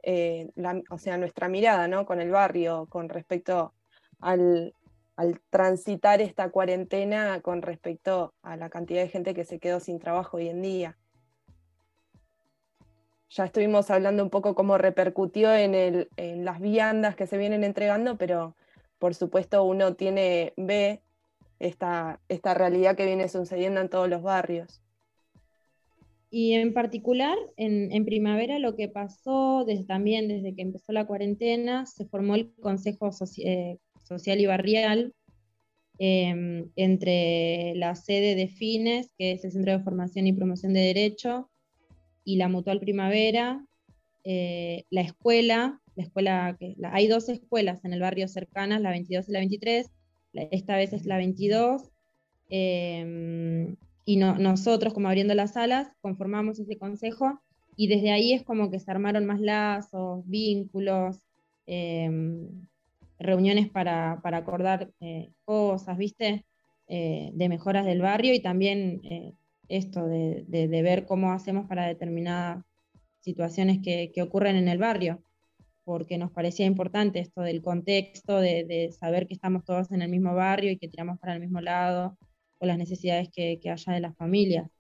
eh, 0.03 0.51
o 0.91 0.99
sea, 0.99 1.17
nuestra 1.17 1.49
mirada 1.49 1.89
¿no? 1.89 2.05
con 2.05 2.21
el 2.21 2.31
barrio 2.31 2.85
con 2.91 3.09
respecto 3.09 3.73
al, 4.21 4.75
al 5.17 5.41
transitar 5.49 6.21
esta 6.21 6.51
cuarentena 6.51 7.41
con 7.41 7.63
respecto 7.63 8.35
a 8.43 8.59
la 8.59 8.69
cantidad 8.69 9.01
de 9.01 9.09
gente 9.09 9.33
que 9.33 9.47
se 9.47 9.59
quedó 9.59 9.81
sin 9.81 10.01
trabajo 10.01 10.37
hoy 10.37 10.51
en 10.51 10.61
día. 10.61 10.99
Ya 13.31 13.45
estuvimos 13.45 13.91
hablando 13.91 14.23
un 14.23 14.31
poco 14.31 14.55
cómo 14.55 14.79
repercutió 14.79 15.55
en, 15.55 16.09
las 16.45 16.61
viandas 16.61 17.17
que 17.17 17.27
se 17.27 17.39
vienen 17.39 17.65
entregando, 17.65 18.17
pero 18.17 18.57
por 18.99 19.15
supuesto 19.15 19.65
uno 19.65 19.95
tiene, 19.95 20.53
ve 20.57 21.03
esta, 21.59 22.21
esta 22.29 22.55
realidad 22.55 22.97
que 22.97 23.07
viene 23.07 23.29
sucediendo 23.29 23.81
en 23.81 23.89
todos 23.89 24.09
los 24.09 24.23
barrios. 24.23 24.81
Y 26.31 26.55
en 26.55 26.73
particular, 26.73 27.37
en, 27.57 28.05
primavera 28.05 28.59
lo 28.59 28.77
que 28.77 28.89
pasó 28.89 29.65
también 29.87 30.29
desde 30.29 30.55
que 30.55 30.63
empezó 30.63 30.93
la 30.93 31.07
cuarentena, 31.07 31.87
se 31.87 32.05
formó 32.07 32.35
el 32.35 32.53
Consejo 32.55 33.11
eh, 33.39 33.79
social 34.03 34.41
y 34.41 34.47
barrial, 34.47 35.15
em, 35.99 36.71
entre 36.77 37.75
la 37.77 37.95
sede 37.95 38.35
de 38.35 38.49
FINES, 38.49 39.13
que 39.17 39.33
es 39.33 39.45
el 39.45 39.53
Centro 39.53 39.73
de 39.73 39.85
Formación 39.85 40.27
y 40.27 40.33
Promoción 40.33 40.73
de 40.73 40.81
Derecho, 40.81 41.49
y 42.27 42.37
la 42.37 42.49
Mutual 42.49 42.81
Primavera, 42.81 43.65
eh, 44.25 44.85
la 44.91 45.01
escuela, 45.01 45.81
la 45.95 46.03
escuela 46.03 46.59
hay 46.93 47.07
dos 47.07 47.29
escuelas 47.29 47.85
en 47.85 47.93
el 47.93 48.01
barrio 48.01 48.27
cercanas, 48.27 48.83
la 48.83 48.91
22 48.91 49.29
y 49.29 49.33
la 49.33 49.39
23, 49.39 49.87
esta 50.51 50.77
vez 50.77 50.93
es 50.93 51.07
la 51.07 51.17
22, 51.17 51.83
em, 52.51 53.77
y 54.05 54.17
nosotros, 54.17 54.93
como 54.93 55.09
abriendo 55.09 55.35
las 55.35 55.53
salas, 55.53 55.89
conformamos 56.01 56.59
ese 56.59 56.77
consejo, 56.77 57.41
y 57.77 57.87
desde 57.87 58.11
ahí 58.11 58.33
es 58.33 58.43
como 58.43 58.71
que 58.71 58.81
se 58.81 58.91
armaron 58.91 59.25
más 59.25 59.41
lazos, 59.41 60.27
vínculos, 60.27 61.19
em, 61.67 62.49
reuniones 63.21 63.69
para, 63.71 64.21
acordar 64.25 64.91
eh, 65.01 65.31
cosas, 65.45 65.97
¿viste? 65.97 66.45
Eh, 66.89 67.31
de 67.35 67.49
mejoras 67.49 67.87
del 67.87 68.01
barrio 68.01 68.35
y 68.35 68.41
también 68.41 69.01
eh, 69.05 69.33
esto 69.69 70.07
de, 70.07 70.45
ver 70.49 71.07
cómo 71.07 71.33
hacemos 71.33 71.67
para 71.67 71.87
determinadas 71.87 72.65
situaciones 73.21 73.79
que, 73.83 74.13
ocurren 74.23 74.57
en 74.57 74.69
el 74.69 74.79
barrio, 74.79 75.23
porque 75.85 76.19
nos 76.19 76.31
parecía 76.33 76.67
importante 76.67 77.21
esto 77.21 77.43
del 77.43 77.63
contexto, 77.63 78.41
de, 78.41 78.95
saber 78.99 79.27
que 79.27 79.35
estamos 79.35 79.65
todos 79.65 79.91
en 79.93 80.03
el 80.03 80.11
mismo 80.11 80.35
barrio 80.35 80.71
y 80.71 80.79
que 80.79 80.89
tiramos 80.89 81.19
para 81.19 81.35
el 81.35 81.41
mismo 81.41 81.61
lado, 81.61 82.17
o 82.59 82.67
las 82.67 82.79
necesidades 82.79 83.29
que, 83.31 83.61
haya 83.65 83.93
de 83.93 84.01
las 84.01 84.17
familias. 84.17 84.71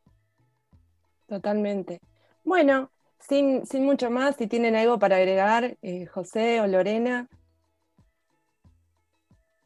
Totalmente. 1.27 2.01
Bueno, 2.45 2.91
sin, 3.19 3.67
sin, 3.67 3.85
mucho 3.85 4.11
más, 4.11 4.37
si 4.37 4.47
tienen 4.47 4.77
algo 4.77 4.99
para 4.99 5.17
agregar, 5.17 5.77
José 6.13 6.61
o 6.61 6.67
Lorena, 6.67 7.29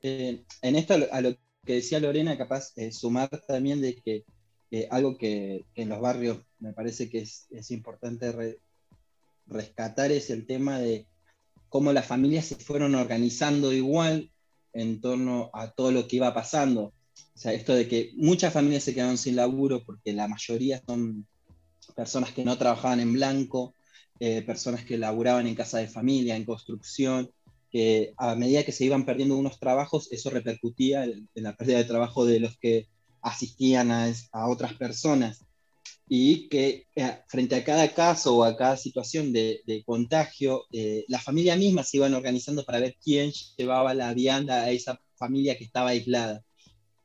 eh, 0.02 0.44
en 0.62 0.76
esto, 0.76 0.94
a 1.12 1.20
lo 1.20 1.36
que 1.64 1.74
decía 1.74 2.00
Lorena, 2.00 2.38
capaz 2.38 2.72
eh, 2.76 2.92
sumar 2.92 3.28
también 3.46 3.80
de 3.80 3.96
que 3.96 4.24
algo 4.90 5.18
que, 5.18 5.64
en 5.74 5.88
los 5.88 6.00
barrios 6.00 6.38
me 6.58 6.72
parece 6.72 7.08
que 7.08 7.20
es, 7.20 7.70
importante 7.70 8.58
rescatar 9.46 10.12
es 10.12 10.30
el 10.30 10.46
tema 10.46 10.78
de 10.78 11.06
cómo 11.68 11.92
las 11.92 12.06
familias 12.06 12.46
se 12.46 12.56
fueron 12.56 12.94
organizando 12.94 13.72
igual 13.72 14.30
en 14.72 15.00
torno 15.00 15.50
a 15.52 15.70
todo 15.70 15.90
lo 15.92 16.06
que 16.06 16.16
iba 16.16 16.32
pasando. 16.34 16.92
O 17.34 17.38
sea, 17.38 17.52
esto 17.52 17.74
de 17.74 17.88
que 17.88 18.12
muchas 18.16 18.52
familias 18.52 18.84
se 18.84 18.94
quedaron 18.94 19.18
sin 19.18 19.36
laburo 19.36 19.82
porque 19.84 20.12
la 20.12 20.28
mayoría 20.28 20.82
son 20.86 21.26
personas 21.94 22.32
que 22.32 22.44
no 22.44 22.56
trabajaban 22.58 23.00
en 23.00 23.12
blanco, 23.12 23.74
eh, 24.18 24.42
personas 24.42 24.84
que 24.84 24.98
laburaban 24.98 25.46
en 25.46 25.54
casa 25.54 25.78
de 25.78 25.88
familia, 25.88 26.36
en 26.36 26.44
construcción, 26.44 27.30
que 27.70 28.12
a 28.16 28.34
medida 28.34 28.64
que 28.64 28.72
se 28.72 28.84
iban 28.84 29.06
perdiendo 29.06 29.36
unos 29.36 29.58
trabajos, 29.58 30.12
eso 30.12 30.28
repercutía 30.30 31.04
en, 31.04 31.28
la 31.34 31.56
pérdida 31.56 31.78
de 31.78 31.84
trabajo 31.84 32.26
de 32.26 32.40
los 32.40 32.58
que 32.58 32.88
asistían 33.22 33.90
a, 33.90 34.48
otras 34.48 34.74
personas. 34.74 35.44
Y 36.08 36.48
que 36.48 36.86
eh, 36.96 37.18
frente 37.28 37.54
a 37.54 37.64
cada 37.64 37.86
caso 37.94 38.36
o 38.36 38.44
a 38.44 38.56
cada 38.56 38.76
situación 38.76 39.32
de, 39.32 39.82
contagio, 39.86 40.64
eh, 40.72 41.04
la 41.08 41.20
familia 41.20 41.54
misma 41.56 41.84
se 41.84 41.98
iban 41.98 42.14
organizando 42.14 42.64
para 42.64 42.80
ver 42.80 42.96
quién 43.02 43.32
llevaba 43.56 43.94
la 43.94 44.12
vianda 44.12 44.62
a 44.62 44.70
esa 44.70 45.00
familia 45.14 45.56
que 45.56 45.64
estaba 45.64 45.90
aislada. 45.90 46.42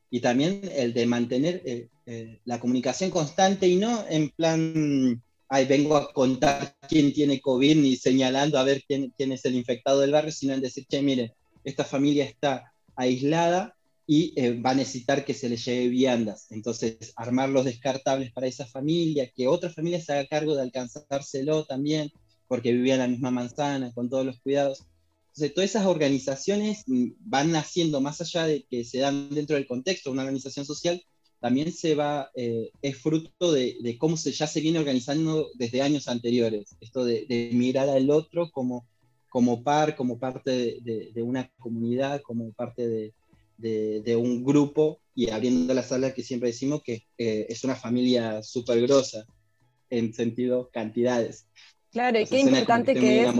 Y 0.10 0.22
también 0.22 0.62
el 0.74 0.93
de 0.93 1.05
mantener 1.05 1.62
eh, 1.65 2.39
la 2.45 2.60
comunicación 2.60 3.12
constante 3.12 3.67
y 3.67 3.75
no 3.75 4.05
en 4.10 4.29
plan 4.29 5.22
ay, 5.50 5.65
vengo 5.65 5.95
a 5.95 6.12
contar 6.12 6.75
quién 6.88 7.13
tiene 7.13 7.39
COVID 7.39 7.75
ni 7.77 7.95
señalando 7.95 8.57
a 8.57 8.63
ver 8.63 8.84
quién, 8.88 9.13
quién 9.15 9.31
es 9.31 9.45
el 9.45 9.55
infectado 9.55 10.00
del 10.00 10.12
barrio, 10.12 10.31
sino 10.31 10.53
en 10.53 10.62
decir, 10.62 10.86
che, 10.88 11.01
mire, 11.01 11.34
esta 11.63 11.84
familia 11.84 12.25
está 12.25 12.74
aislada 12.95 13.75
y 14.07 14.33
eh, 14.39 14.59
va 14.62 14.71
a 14.71 14.75
necesitar 14.75 15.25
que 15.25 15.33
se 15.33 15.50
le 15.50 15.57
lleve 15.57 15.88
viandas. 15.89 16.47
Entonces, 16.51 17.13
armar 17.15 17.50
los 17.50 17.65
descartables 17.65 18.31
para 18.31 18.47
esa 18.47 18.65
familia, 18.65 19.31
que 19.35 19.47
otra 19.47 19.69
familia 19.69 20.01
se 20.01 20.13
haga 20.13 20.27
cargo 20.27 20.55
de 20.55 20.62
alcanzárselo 20.62 21.65
también, 21.65 22.12
porque 22.47 22.74
vivía 22.74 22.93
en 22.95 23.00
la 23.00 23.07
misma 23.07 23.31
manzana, 23.31 23.91
con 23.93 24.09
todos 24.09 24.25
los 24.25 24.39
cuidados. 24.39 24.85
Entonces, 25.29 25.53
todas 25.53 25.69
esas 25.71 25.85
organizaciones 25.88 26.83
mm, 26.88 27.07
van 27.19 27.51
naciendo 27.51 28.00
más 28.00 28.21
allá 28.21 28.45
de 28.45 28.65
que 28.69 28.85
se 28.85 29.00
dan 29.00 29.29
dentro 29.29 29.55
del 29.55 29.67
contexto 29.67 30.09
de 30.09 30.13
una 30.13 30.24
organización 30.24 30.65
social, 30.65 31.01
también 31.39 31.71
se 31.71 31.95
va, 31.95 32.31
eh, 32.35 32.71
es 32.81 32.97
fruto 32.97 33.51
de, 33.51 33.97
cómo 34.00 34.17
se, 34.17 34.31
ya 34.31 34.47
se 34.47 34.62
viene 34.62 34.79
organizando 34.79 35.50
desde 35.55 35.81
años 35.81 36.07
anteriores. 36.07 36.75
Esto 36.79 37.03
de, 37.03 37.50
mirar 37.53 37.89
al 37.89 38.09
otro 38.09 38.50
como, 38.51 38.88
como 39.29 39.63
par, 39.63 39.95
como 39.95 40.17
parte 40.17 40.79
de, 40.81 41.21
una 41.21 41.51
comunidad, 41.59 42.21
como 42.21 42.51
parte 42.53 42.88
de, 42.88 43.13
un 43.57 44.43
grupo, 44.43 45.01
y 45.13 45.29
abriendo 45.29 45.74
la 45.74 45.83
sala 45.83 46.13
que 46.13 46.24
siempre 46.24 46.50
decimos 46.50 46.83
que 46.83 47.05
eh, 47.17 47.45
es 47.50 47.63
una 47.63 47.75
familia 47.75 48.43
súper 48.43 48.81
grosa 48.81 49.25
en 49.89 50.13
sentido 50.13 50.69
cantidades. 50.71 51.47
Claro, 51.95 52.19
y 52.19 52.25
qué 52.25 52.39
importante 52.39 52.93
que, 52.93 53.24
es. 53.24 53.33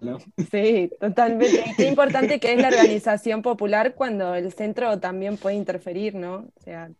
¿no? 0.00 0.18
Sí, 0.50 0.90
totalmente. 1.00 1.64
Y 1.70 1.74
qué 1.76 1.86
importante 1.86 2.40
que 2.40 2.52
es 2.52 2.60
la 2.60 2.66
organización 2.66 3.42
popular 3.42 3.94
cuando 3.94 4.34
el 4.34 4.52
centro 4.52 4.98
también 4.98 5.36
puede 5.36 5.54
interferir, 5.54 6.16
¿no? 6.16 6.50
O 6.56 6.60
sea, 6.64 6.90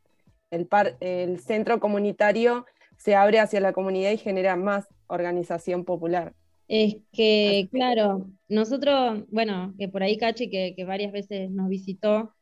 el, 0.52 1.40
centro 1.40 1.80
comunitario 1.80 2.66
se 2.96 3.16
abre 3.16 3.40
hacia 3.40 3.58
la 3.58 3.72
comunidad 3.72 4.12
y 4.12 4.18
genera 4.18 4.54
más 4.54 4.86
organización 5.08 5.84
popular. 5.84 6.34
Es 6.68 6.98
que, 7.12 7.68
claro, 7.72 8.30
nosotros, 8.48 9.24
bueno, 9.28 9.74
que 9.76 9.88
por 9.88 10.04
ahí 10.04 10.16
Cachi, 10.16 10.48
que, 10.48 10.84
varias 10.86 11.10
veces 11.10 11.50
nos 11.50 11.68
visitó, 11.68 12.32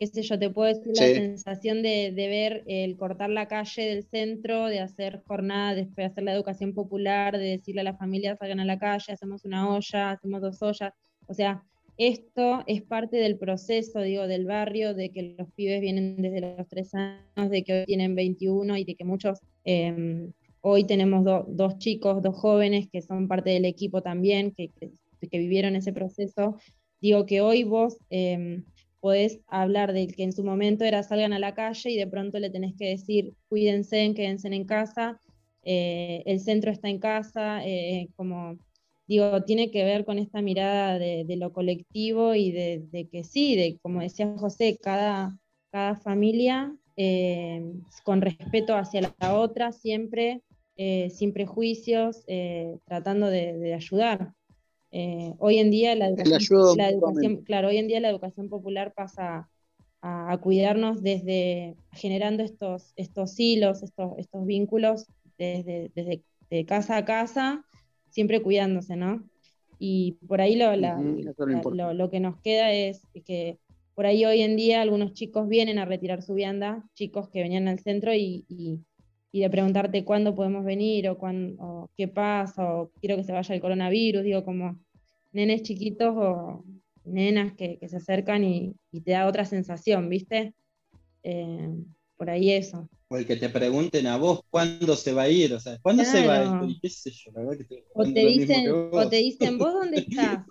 qué 0.00 0.06
sé 0.06 0.22
yo, 0.22 0.38
te 0.38 0.48
puedo 0.48 0.72
decir 0.72 0.92
la 0.94 1.04
sensación 1.04 1.82
de, 1.82 2.10
ver 2.16 2.64
el 2.66 2.96
cortar 2.96 3.28
la 3.28 3.48
calle 3.48 3.82
del 3.82 4.02
centro, 4.02 4.64
de 4.64 4.80
hacer 4.80 5.22
jornada, 5.26 5.74
de 5.74 6.04
hacer 6.04 6.24
la 6.24 6.32
educación 6.32 6.72
popular, 6.72 7.36
de 7.36 7.58
decirle 7.58 7.82
a 7.82 7.84
las 7.84 7.98
familias 7.98 8.38
salgan 8.38 8.60
a 8.60 8.64
la 8.64 8.78
calle, 8.78 9.12
hacemos 9.12 9.44
una 9.44 9.68
olla, 9.68 10.12
hacemos 10.12 10.40
dos 10.40 10.62
ollas, 10.62 10.94
o 11.26 11.34
sea, 11.34 11.62
esto 11.98 12.64
es 12.66 12.80
parte 12.80 13.18
del 13.18 13.36
proceso, 13.36 14.00
digo, 14.00 14.26
del 14.26 14.46
barrio, 14.46 14.94
de 14.94 15.10
que 15.10 15.34
los 15.36 15.52
pibes 15.52 15.82
vienen 15.82 16.16
desde 16.22 16.40
los 16.40 16.66
tres 16.66 16.94
años, 16.94 17.50
de 17.50 17.62
que 17.62 17.80
hoy 17.80 17.84
tienen 17.84 18.14
21 18.14 18.78
y 18.78 18.84
de 18.84 18.94
que 18.94 19.04
muchos, 19.04 19.40
em, 19.64 20.32
hoy 20.62 20.84
tenemos 20.84 21.26
dos 21.46 21.76
chicos, 21.76 22.22
dos 22.22 22.36
jóvenes 22.36 22.88
que 22.90 23.02
son 23.02 23.28
parte 23.28 23.50
del 23.50 23.66
equipo 23.66 24.00
también, 24.00 24.52
que, 24.52 24.70
que, 24.80 25.38
vivieron 25.38 25.76
ese 25.76 25.92
proceso. 25.92 26.56
Digo 27.02 27.26
que 27.26 27.42
hoy 27.42 27.64
vos 27.64 27.98
em, 28.08 28.64
podés 29.00 29.40
hablar 29.48 29.92
de 29.92 30.06
que 30.08 30.22
en 30.22 30.32
su 30.32 30.44
momento 30.44 30.84
era 30.84 31.02
salgan 31.02 31.32
a 31.32 31.38
la 31.38 31.54
calle 31.54 31.90
y 31.90 31.96
de 31.96 32.06
pronto 32.06 32.38
le 32.38 32.50
tenés 32.50 32.74
que 32.76 32.88
decir 32.88 33.34
cuídense, 33.48 34.12
quédense 34.14 34.48
en 34.48 34.64
casa, 34.64 35.18
eh, 35.62 36.22
el 36.26 36.40
centro 36.40 36.70
está 36.70 36.88
en 36.88 36.98
casa, 36.98 37.64
eh, 37.64 38.08
como 38.16 38.58
digo, 39.06 39.42
tiene 39.42 39.70
que 39.70 39.84
ver 39.84 40.04
con 40.04 40.18
esta 40.18 40.40
mirada 40.40 40.98
de, 40.98 41.36
lo 41.36 41.52
colectivo 41.52 42.34
y 42.34 42.52
de, 42.52 43.08
que 43.10 43.24
sí, 43.24 43.56
de 43.56 43.78
como 43.82 44.00
decía 44.00 44.32
José, 44.38 44.78
cada, 44.80 45.36
cada 45.70 45.96
familia 45.96 46.74
eh, 46.96 47.72
con 48.04 48.20
respeto 48.20 48.76
hacia 48.76 49.12
la 49.18 49.34
otra, 49.34 49.72
siempre, 49.72 50.42
sin 51.10 51.34
prejuicios, 51.34 52.24
tratando 52.86 53.26
de, 53.26 53.74
ayudar. 53.74 54.32
Hoy 54.90 55.58
en 55.58 55.70
día 55.70 55.94
la 55.94 56.08
educación, 56.08 57.42
claro, 57.44 57.68
hoy 57.68 57.78
en 57.78 57.88
día 57.88 58.00
la 58.00 58.10
educación 58.10 58.48
popular 58.48 58.92
pasa 58.94 59.48
a, 60.02 60.38
cuidarnos 60.38 61.02
desde 61.02 61.76
generando 61.92 62.42
estos, 62.42 62.92
estos 62.96 63.38
hilos, 63.38 63.82
estos, 63.82 64.12
estos 64.18 64.46
vínculos 64.46 65.06
desde, 65.38 65.90
desde 65.94 66.22
de 66.50 66.66
casa 66.66 66.96
a 66.96 67.04
casa, 67.04 67.64
siempre 68.10 68.42
cuidándose, 68.42 68.96
¿no? 68.96 69.24
Y 69.78 70.18
por 70.26 70.40
ahí 70.40 70.56
lo, 70.56 70.74
lo, 70.76 72.10
que 72.10 72.20
nos 72.20 72.40
queda 72.40 72.72
es 72.72 73.06
que 73.24 73.58
por 73.94 74.04
ahí 74.04 74.24
hoy 74.24 74.42
en 74.42 74.56
día 74.56 74.82
algunos 74.82 75.14
chicos 75.14 75.48
vienen 75.48 75.78
a 75.78 75.86
retirar 75.86 76.22
su 76.22 76.34
vianda, 76.34 76.84
chicos 76.94 77.30
que 77.30 77.40
venían 77.42 77.68
al 77.68 77.78
centro 77.78 78.12
y, 78.14 78.44
y, 78.48 78.80
de 79.32 79.50
preguntarte 79.50 80.04
cuándo 80.04 80.34
podemos 80.34 80.64
venir 80.64 81.08
o, 81.08 81.16
cuándo, 81.16 81.90
qué 81.96 82.08
pasa 82.08 82.64
o 82.74 82.90
quiero 83.00 83.16
que 83.16 83.24
se 83.24 83.32
vaya 83.32 83.54
el 83.54 83.60
coronavirus, 83.60 84.24
digo 84.24 84.44
como 84.44 84.76
nenes 85.32 85.62
chiquitos 85.62 86.12
o 86.16 86.64
nenas 87.04 87.52
que, 87.54 87.78
se 87.86 87.96
acercan 87.96 88.42
y, 88.44 88.74
te 89.04 89.12
da 89.12 89.26
otra 89.26 89.44
sensación, 89.44 90.08
¿viste? 90.08 90.54
Eh, 91.22 91.70
por 92.16 92.28
ahí 92.28 92.50
eso. 92.50 92.88
O 93.08 93.16
el 93.16 93.26
que 93.26 93.36
te 93.36 93.48
pregunten 93.48 94.06
a 94.06 94.16
vos 94.16 94.42
cuándo 94.50 94.96
se 94.96 95.12
va 95.12 95.22
a 95.22 95.28
ir, 95.28 95.54
o 95.54 95.60
sea, 95.60 95.78
¿cuándo 95.80 96.04
se 96.04 96.26
va 96.26 96.36
a 96.36 96.44
ir? 96.44 96.76
o, 97.94 98.04
te 98.04 98.26
dicen, 98.26 98.70
o 98.70 99.08
te 99.08 99.16
dicen, 99.16 99.58
¿vos 99.58 99.72
dónde 99.72 99.98
estás? 100.08 100.44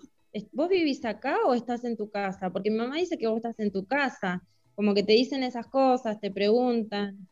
¿Vos 0.52 0.70
vivís 0.70 1.04
acá 1.06 1.38
o 1.46 1.54
estás 1.54 1.84
en 1.84 1.98
tu 1.98 2.10
casa? 2.10 2.52
Porque 2.52 2.70
mi 2.70 2.78
mamá 2.78 2.98
dice 2.98 3.18
que 3.18 3.28
vos 3.28 3.38
estás 3.38 3.60
en 3.60 3.72
tu 3.72 3.86
casa. 3.86 4.44
Como 4.76 4.94
que 4.94 5.04
te 5.04 5.14
dicen 5.14 5.44
esas 5.44 5.68
cosas, 5.68 6.20
te 6.20 6.32
preguntan. 6.32 7.28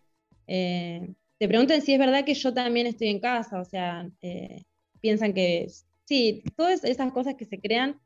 Eh, 0.48 1.14
te 1.40 1.48
preguntan 1.48 1.82
si 1.82 1.94
es 1.94 2.00
verdad 2.00 2.26
que 2.26 2.34
yo 2.34 2.54
también 2.54 2.88
estoy 2.88 3.10
en 3.10 3.20
casa, 3.20 3.60
o 3.60 3.66
sea, 3.66 4.10
eh, 4.22 4.64
piensan 5.00 5.34
que 5.34 5.68
sí, 6.06 6.44
todas 6.56 6.84
esas 6.84 7.12
cosas 7.12 7.36
que 7.36 7.46
se 7.46 7.60
crean, 7.60 8.00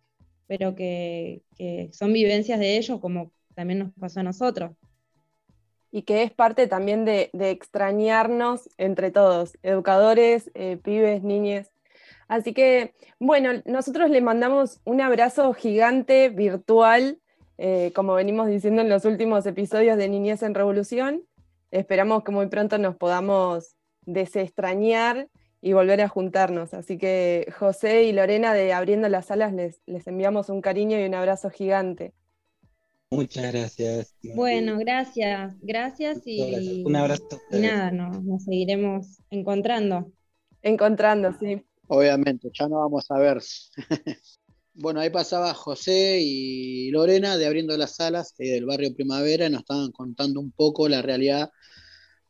pero 0.47 0.75
que, 0.75 1.43
son 1.93 2.11
vivencias 2.11 2.59
de 2.59 2.77
ellos, 2.77 2.99
como 2.99 3.31
también 3.55 3.79
nos 3.79 3.93
pasó 3.93 4.19
a 4.19 4.23
nosotros 4.23 4.71
y 5.91 6.03
que 6.03 6.23
es 6.23 6.31
parte 6.31 6.67
también 6.67 7.05
de, 7.05 7.29
extrañarnos 7.33 8.69
entre 8.77 9.11
todos, 9.11 9.57
educadores, 9.61 10.49
eh, 10.53 10.77
pibes, 10.81 11.21
niñes. 11.21 11.71
Así 12.29 12.53
que, 12.53 12.93
bueno, 13.19 13.61
nosotros 13.65 14.09
le 14.09 14.21
mandamos 14.21 14.79
un 14.85 15.01
abrazo 15.01 15.53
gigante 15.53 16.29
virtual, 16.29 17.19
eh, 17.57 17.91
como 17.93 18.13
venimos 18.13 18.47
diciendo 18.47 18.81
en 18.81 18.89
los 18.89 19.03
últimos 19.03 19.45
episodios 19.45 19.97
de 19.97 20.07
Niñez 20.07 20.41
en 20.43 20.55
Revolución. 20.55 21.23
Esperamos 21.71 22.23
que 22.23 22.31
muy 22.31 22.47
pronto 22.47 22.77
nos 22.77 22.95
podamos 22.95 23.75
desestrañar 24.05 25.27
y 25.61 25.73
volver 25.73 26.01
a 26.01 26.09
juntarnos. 26.09 26.73
Así 26.73 26.97
que 26.97 27.51
José 27.57 28.03
y 28.03 28.13
Lorena 28.13 28.53
de 28.53 28.73
Abriendo 28.73 29.09
las 29.09 29.31
Alas 29.31 29.53
les, 29.53 29.81
les 29.85 30.05
enviamos 30.07 30.49
un 30.49 30.61
cariño 30.61 30.99
y 30.99 31.05
un 31.05 31.15
abrazo 31.15 31.49
gigante. 31.49 32.13
Muchas 33.13 33.51
gracias. 33.51 34.15
Bueno, 34.35 34.77
gracias, 34.79 35.57
gracias 35.61 36.21
y, 36.25 36.81
un 36.85 36.95
abrazo. 36.95 37.41
Y 37.51 37.57
nada, 37.57 37.91
nos, 37.91 38.45
seguiremos 38.45 39.17
encontrando. 39.29 40.13
Encontrando, 40.61 41.33
sí. 41.37 41.61
Obviamente, 41.87 42.49
ya 42.57 42.69
no 42.69 42.77
vamos 42.77 43.11
a 43.11 43.19
ver. 43.19 43.41
bueno, 44.75 45.01
ahí 45.01 45.09
pasaba 45.09 45.53
José 45.53 46.19
y 46.21 46.89
Lorena 46.91 47.35
de 47.35 47.47
Abriendo 47.47 47.75
las 47.75 47.97
Salas 47.97 48.33
del 48.37 48.65
barrio 48.65 48.95
Primavera 48.95 49.47
y 49.47 49.49
nos 49.49 49.59
estaban 49.59 49.91
contando 49.91 50.39
un 50.39 50.53
poco 50.53 50.87
la 50.87 51.01
realidad, 51.01 51.51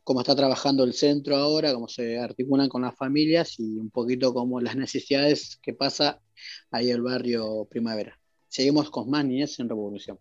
cómo 0.03 0.21
está 0.21 0.35
trabajando 0.35 0.83
el 0.83 0.93
centro 0.93 1.37
ahora, 1.37 1.73
cómo 1.73 1.87
se 1.87 2.17
articulan 2.17 2.69
con 2.69 2.81
las 2.81 2.95
familias 2.95 3.59
y 3.59 3.77
un 3.77 3.89
poquito 3.89 4.33
como 4.33 4.59
las 4.59 4.75
necesidades 4.75 5.59
que 5.61 5.73
pasa 5.73 6.19
ahí 6.71 6.89
el 6.89 7.01
barrio 7.01 7.65
Primavera. 7.69 8.19
Seguimos 8.47 8.89
con 8.89 9.09
más 9.09 9.25
niñez 9.25 9.59
en 9.59 9.69
Revolución. 9.69 10.19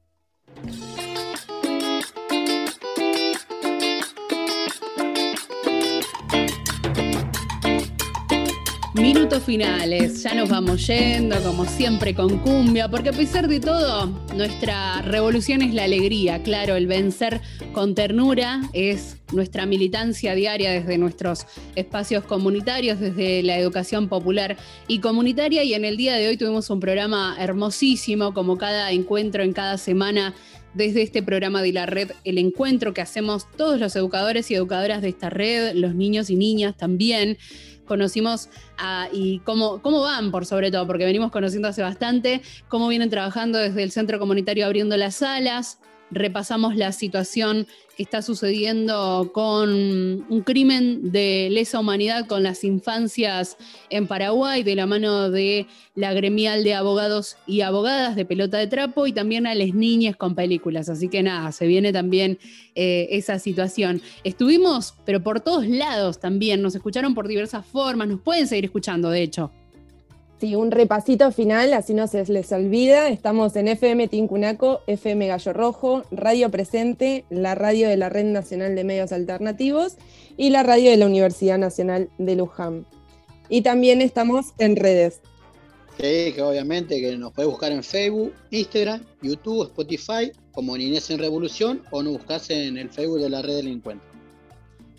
Minutos 8.95 9.45
finales, 9.45 10.25
ya 10.25 10.35
nos 10.35 10.49
vamos 10.49 10.85
yendo, 10.89 11.41
como 11.45 11.65
siempre 11.65 12.13
con 12.13 12.39
cumbia, 12.39 12.89
porque 12.89 13.11
a 13.11 13.13
pesar 13.13 13.47
de 13.47 13.61
todo, 13.61 14.07
nuestra 14.35 15.01
revolución 15.03 15.63
es 15.63 15.73
la 15.73 15.85
alegría, 15.85 16.43
claro, 16.43 16.75
el 16.75 16.89
vencer 16.89 17.41
con 17.73 17.95
ternura 17.95 18.63
es 18.73 19.17
nuestra 19.33 19.65
militancia 19.65 20.35
diaria 20.35 20.73
desde 20.73 20.99
nuestros 20.99 21.47
espacios 21.77 22.25
comunitarios, 22.25 22.99
desde 22.99 23.45
la 23.45 23.57
educación 23.57 24.09
popular 24.09 24.57
y 24.89 24.99
comunitaria, 24.99 25.63
y 25.63 25.75
en 25.75 25.85
el 25.85 25.97
día 25.97 26.17
de 26.17 26.27
hoy 26.27 26.37
tuvimos 26.37 26.69
un 26.69 26.81
programa 26.81 27.37
hermosísimo, 27.39 28.35
como 28.35 28.59
cada 28.59 28.91
encuentro 28.91 29.45
en 29.45 29.53
cada 29.53 29.79
semana 29.79 30.35
desde 30.75 31.03
este 31.03 31.23
programa 31.23 31.63
de 31.63 31.73
la 31.73 31.87
red 31.87 32.13
El 32.25 32.39
Encuentro 32.39 32.95
que 32.95 33.01
hacemos 33.01 33.47
todos 33.57 33.81
los 33.81 33.97
educadores 33.97 34.51
y 34.51 34.55
educadoras 34.55 35.03
de 35.03 35.09
esta 35.09 35.31
red, 35.31 35.75
los 35.75 35.95
niños 35.95 36.31
y 36.31 36.37
niñas 36.37 36.77
también. 36.77 37.39
Conocimos 37.87 38.49
a, 38.79 39.09
y 39.13 39.41
cómo, 39.41 39.83
cómo 39.83 40.03
van, 40.03 40.31
por 40.31 40.47
sobre 40.47 40.71
todo, 40.71 40.87
porque 40.87 41.05
venimos 41.05 41.33
conociendo 41.33 41.69
hace 41.69 41.83
bastante, 41.83 42.41
cómo 42.69 42.87
vienen 42.87 43.11
trabajando 43.11 43.59
desde 43.59 43.83
el 43.83 43.91
centro 43.91 44.21
comunitario 44.21 44.65
abriendo 44.65 44.97
las 44.97 45.17
salas, 45.17 45.81
repasamos 46.11 46.77
la 46.77 46.93
situación 46.93 47.67
que 47.97 48.03
está 48.03 48.23
sucediendo 48.23 49.31
con 49.33 49.71
un 49.71 50.43
crimen 50.45 51.13
de 51.13 51.49
lesa 51.51 51.81
humanidad 51.81 52.27
con 52.27 52.43
las 52.43 52.65
infancias 52.65 53.57
en 53.91 54.07
Paraguay, 54.07 54.63
de 54.63 54.75
la 54.75 54.87
mano 54.87 55.31
de 55.31 55.67
la 55.95 56.13
gremial 56.13 56.65
de 56.65 56.75
abogados 56.75 57.37
y 57.47 57.61
abogadas 57.61 58.17
de 58.17 58.25
pelota 58.25 58.59
de 58.59 58.67
trapo 58.67 59.07
y 59.07 59.13
también 59.13 59.47
a 59.47 59.55
las 59.55 59.75
niñas 59.75 60.17
con 60.17 60.35
películas. 60.35 60.89
Así 60.89 61.09
que 61.09 61.23
nada, 61.23 61.53
se 61.53 61.67
viene 61.67 61.93
también 61.93 62.39
eh, 62.75 63.09
esa 63.11 63.39
situación. 63.39 64.01
Estuvimos, 64.25 64.95
pero 65.05 65.23
por 65.23 65.41
todos 65.41 65.67
lados 65.67 66.21
también, 66.21 66.63
nos 66.63 66.75
escucharon 66.75 67.15
por 67.15 67.29
diversas 67.29 67.67
formas, 67.67 68.09
nos 68.09 68.21
pueden 68.21 68.47
seguir 68.47 68.65
escuchando, 68.65 69.11
de 69.11 69.23
hecho. 69.23 69.53
Sí, 70.41 70.55
un 70.55 70.71
repasito 70.71 71.31
final, 71.33 71.75
así 71.75 71.93
no 71.93 72.07
se 72.07 72.25
les 72.25 72.51
olvida. 72.51 73.11
Estamos 73.11 73.55
en 73.57 73.69
FM 73.69 74.09
Tincunaco, 74.09 74.81
FM 74.87 75.27
Gallo 75.27 75.53
Rojo, 75.53 76.03
Radio 76.11 76.51
Presente, 76.51 77.27
la 77.29 77.55
radio 77.55 77.91
de 77.91 77.99
la 77.99 78.09
Red 78.09 78.25
Nacional 78.25 78.75
de 78.75 78.83
Medios 78.83 79.13
Alternativos 79.13 79.97
y 80.39 80.49
la 80.49 80.63
radio 80.63 80.91
de 80.91 80.97
la 80.97 81.05
Universidad 81.05 81.59
Nacional 81.59 82.09
de 82.17 82.37
Luján. 82.37 82.87
Y 83.51 83.61
también 83.61 84.01
estamos 84.01 84.55
en 84.57 84.77
redes. 84.77 85.21
Sí, 85.99 86.33
que 86.33 86.41
obviamente 86.41 87.03
que 87.03 87.19
nos 87.19 87.35
puede 87.35 87.47
buscar 87.47 87.71
en 87.73 87.83
Facebook, 87.83 88.33
Instagram, 88.51 89.05
YouTube, 89.21 89.67
Spotify, 89.67 90.33
como 90.53 90.75
Niñez 90.75 91.11
en 91.11 91.19
Revolución, 91.19 91.83
o 91.91 92.03
nos 92.03 92.15
buscas 92.15 92.49
en 92.49 92.79
el 92.79 92.89
Facebook 92.89 93.21
de 93.21 93.29
la 93.29 93.43
Red 93.43 93.57
del 93.57 93.69
Encuentro. 93.69 94.10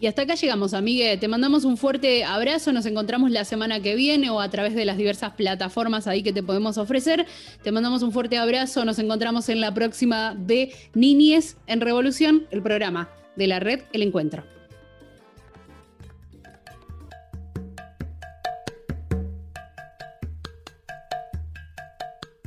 Y 0.01 0.07
hasta 0.07 0.23
acá 0.23 0.33
llegamos, 0.33 0.73
amigue. 0.73 1.15
Te 1.17 1.27
mandamos 1.27 1.63
un 1.63 1.77
fuerte 1.77 2.23
abrazo. 2.23 2.73
Nos 2.73 2.87
encontramos 2.87 3.29
la 3.29 3.45
semana 3.45 3.81
que 3.81 3.93
viene 3.93 4.31
o 4.31 4.41
a 4.41 4.49
través 4.49 4.73
de 4.73 4.83
las 4.83 4.97
diversas 4.97 5.33
plataformas 5.33 6.07
ahí 6.07 6.23
que 6.23 6.33
te 6.33 6.41
podemos 6.41 6.79
ofrecer. 6.79 7.27
Te 7.61 7.71
mandamos 7.71 8.01
un 8.01 8.11
fuerte 8.11 8.39
abrazo. 8.39 8.83
Nos 8.83 8.97
encontramos 8.97 9.47
en 9.49 9.61
la 9.61 9.75
próxima 9.75 10.33
de 10.33 10.73
Niñez 10.95 11.55
en 11.67 11.81
Revolución, 11.81 12.47
el 12.49 12.63
programa 12.63 13.11
de 13.35 13.45
la 13.45 13.59
red 13.59 13.81
El 13.93 14.01
Encuentro. 14.01 14.60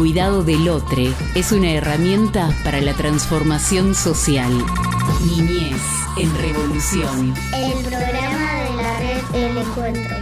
Cuidado 0.00 0.42
del 0.42 0.66
otro 0.70 1.02
es 1.34 1.52
una 1.52 1.72
herramienta 1.72 2.54
para 2.64 2.80
la 2.80 2.94
transformación 2.94 3.94
social. 3.94 4.50
Niñez 5.26 5.82
en 6.16 6.34
Revolución. 6.38 7.34
El 7.54 7.84
programa 7.84 8.62
de 8.64 8.76
la 8.82 8.98
red 8.98 9.20
El 9.34 9.58
Encuentro. 9.58 10.16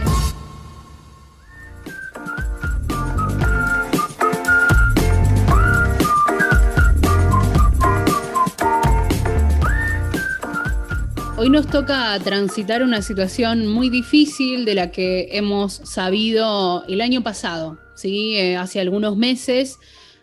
Hoy 11.37 11.49
nos 11.49 11.67
toca 11.67 12.19
transitar 12.19 12.83
una 12.83 13.01
situación 13.01 13.65
muy 13.65 13.89
difícil 13.89 14.65
de 14.65 14.75
la 14.75 14.91
que 14.91 15.29
hemos 15.31 15.71
sabido 15.85 16.83
el 16.89 16.99
año 16.99 17.23
pasado, 17.23 17.77
¿sí? 17.99 18.35
Eh, 18.35 18.55
hace 18.55 18.79
algunos 18.79 19.17
meses, 19.17 19.77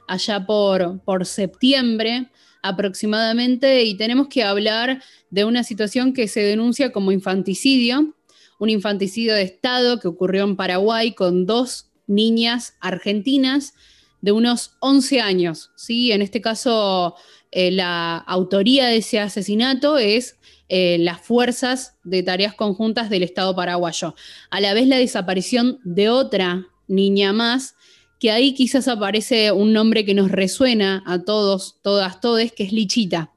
allá 0.08 0.46
por, 0.46 1.00
por 1.04 1.26
septiembre 1.26 2.30
aproximadamente, 2.62 3.84
y 3.84 3.96
tenemos 3.96 4.26
que 4.28 4.42
hablar 4.42 5.02
de 5.30 5.44
una 5.44 5.62
situación 5.62 6.12
que 6.12 6.26
se 6.26 6.40
denuncia 6.40 6.90
como 6.90 7.12
infanticidio, 7.12 8.16
un 8.58 8.70
infanticidio 8.70 9.34
de 9.34 9.42
Estado 9.42 10.00
que 10.00 10.08
ocurrió 10.08 10.44
en 10.44 10.56
Paraguay 10.56 11.14
con 11.14 11.46
dos 11.46 11.90
niñas 12.06 12.74
argentinas 12.80 13.74
de 14.20 14.32
unos 14.32 14.72
11 14.80 15.20
años. 15.20 15.70
¿sí? 15.76 16.12
En 16.12 16.22
este 16.22 16.40
caso, 16.40 17.14
eh, 17.50 17.70
la 17.70 18.16
autoría 18.16 18.86
de 18.86 18.96
ese 18.96 19.20
asesinato 19.20 19.98
es 19.98 20.36
eh, 20.68 20.98
las 20.98 21.20
fuerzas 21.20 21.96
de 22.02 22.22
tareas 22.22 22.54
conjuntas 22.54 23.08
del 23.08 23.22
Estado 23.22 23.54
paraguayo. 23.54 24.14
A 24.50 24.60
la 24.60 24.74
vez 24.74 24.88
la 24.88 24.98
desaparición 24.98 25.78
de 25.84 26.08
otra 26.08 26.66
niña 26.88 27.32
más, 27.32 27.74
que 28.18 28.30
ahí 28.30 28.54
quizás 28.54 28.88
aparece 28.88 29.52
un 29.52 29.72
nombre 29.72 30.04
que 30.04 30.14
nos 30.14 30.30
resuena 30.30 31.02
a 31.06 31.22
todos, 31.22 31.78
todas, 31.82 32.20
todes, 32.20 32.52
que 32.52 32.64
es 32.64 32.72
Lichita. 32.72 33.32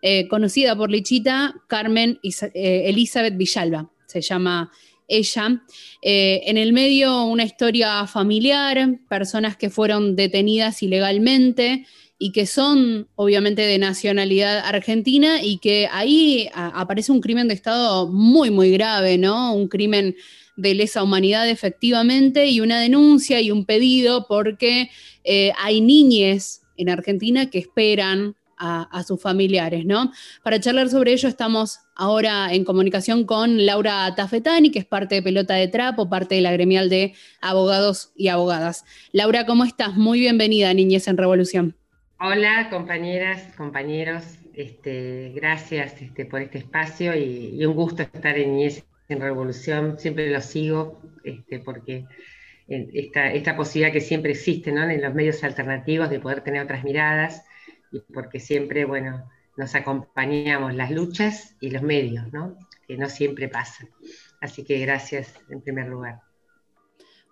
Eh, 0.00 0.28
conocida 0.28 0.76
por 0.76 0.90
Lichita, 0.90 1.54
Carmen 1.66 2.18
eh, 2.22 2.82
Elizabeth 2.86 3.36
Villalba, 3.36 3.90
se 4.06 4.20
llama 4.20 4.70
ella. 5.08 5.62
en 6.00 6.56
el 6.56 6.72
medio 6.72 7.24
una 7.24 7.44
historia 7.44 8.06
familiar, 8.06 8.98
personas 9.08 9.56
que 9.56 9.68
fueron 9.68 10.16
detenidas 10.16 10.82
ilegalmente, 10.82 11.86
y 12.22 12.30
que 12.30 12.46
son 12.46 13.08
obviamente 13.16 13.62
de 13.62 13.78
nacionalidad 13.78 14.60
argentina 14.64 15.42
y 15.42 15.58
que 15.58 15.88
ahí 15.90 16.48
aparece 16.54 17.10
un 17.10 17.20
crimen 17.20 17.48
de 17.48 17.54
Estado 17.54 18.06
muy, 18.06 18.52
muy 18.52 18.70
grave, 18.70 19.18
¿no? 19.18 19.52
Un 19.52 19.66
crimen 19.66 20.14
de 20.56 20.74
lesa 20.74 21.02
humanidad 21.02 21.48
efectivamente 21.48 22.46
y 22.46 22.60
una 22.60 22.80
denuncia 22.80 23.40
y 23.40 23.50
un 23.50 23.64
pedido 23.64 24.26
porque 24.28 24.90
eh, 25.24 25.52
hay 25.58 25.80
niñes 25.80 26.62
en 26.76 26.88
Argentina 26.88 27.50
que 27.50 27.58
esperan 27.58 28.36
a, 28.64 29.02
sus 29.02 29.20
familiares, 29.20 29.84
¿no? 29.84 30.12
Para 30.44 30.60
charlar 30.60 30.88
sobre 30.88 31.12
ello 31.12 31.28
estamos 31.28 31.80
ahora 31.96 32.52
en 32.52 32.64
comunicación 32.64 33.24
con 33.24 33.66
Laura 33.66 34.14
Tafetani, 34.14 34.70
que 34.70 34.78
es 34.78 34.84
parte 34.84 35.16
de 35.16 35.22
Pelota 35.22 35.54
de 35.54 35.66
Trapo, 35.66 36.08
parte 36.08 36.36
de 36.36 36.42
la 36.42 36.52
gremial 36.52 36.88
de 36.88 37.14
abogados 37.40 38.12
y 38.14 38.28
abogadas. 38.28 38.84
Laura, 39.10 39.46
¿cómo 39.46 39.64
estás? 39.64 39.96
Muy 39.96 40.20
bienvenida 40.20 40.70
a 40.70 40.74
Niñez 40.74 41.08
en 41.08 41.16
Revolución. 41.16 41.76
Hola 42.20 42.68
compañeras, 42.70 43.42
compañeros, 43.56 44.22
este, 44.54 45.32
gracias 45.34 46.00
este, 46.00 46.24
por 46.24 46.40
este 46.40 46.58
espacio 46.58 47.16
y, 47.16 47.66
un 47.66 47.74
gusto 47.74 48.02
estar 48.02 48.38
en 48.38 48.60
IES 48.60 48.84
en 49.12 49.20
Revolución, 49.20 49.98
siempre 49.98 50.30
lo 50.30 50.40
sigo 50.40 51.00
este, 51.24 51.58
porque 51.58 52.06
esta, 52.68 53.32
esta, 53.32 53.56
posibilidad 53.56 53.92
que 53.92 54.00
siempre 54.00 54.32
existe 54.32 54.70
en 54.70 55.02
los 55.02 55.14
medios 55.14 55.44
alternativos 55.44 56.10
de 56.10 56.20
poder 56.20 56.42
tener 56.42 56.62
otras 56.62 56.84
miradas 56.84 57.44
y 57.90 58.00
porque 58.12 58.40
siempre, 58.40 58.84
bueno, 58.84 59.30
nos 59.56 59.74
acompañamos 59.74 60.74
las 60.74 60.90
luchas 60.90 61.56
y 61.60 61.70
los 61.70 61.82
medios, 61.82 62.24
que 62.86 62.96
no 62.96 63.08
siempre 63.08 63.48
pasan. 63.48 63.90
Así 64.40 64.64
que 64.64 64.78
gracias 64.78 65.34
en 65.50 65.60
primer 65.60 65.88
lugar 65.88 66.20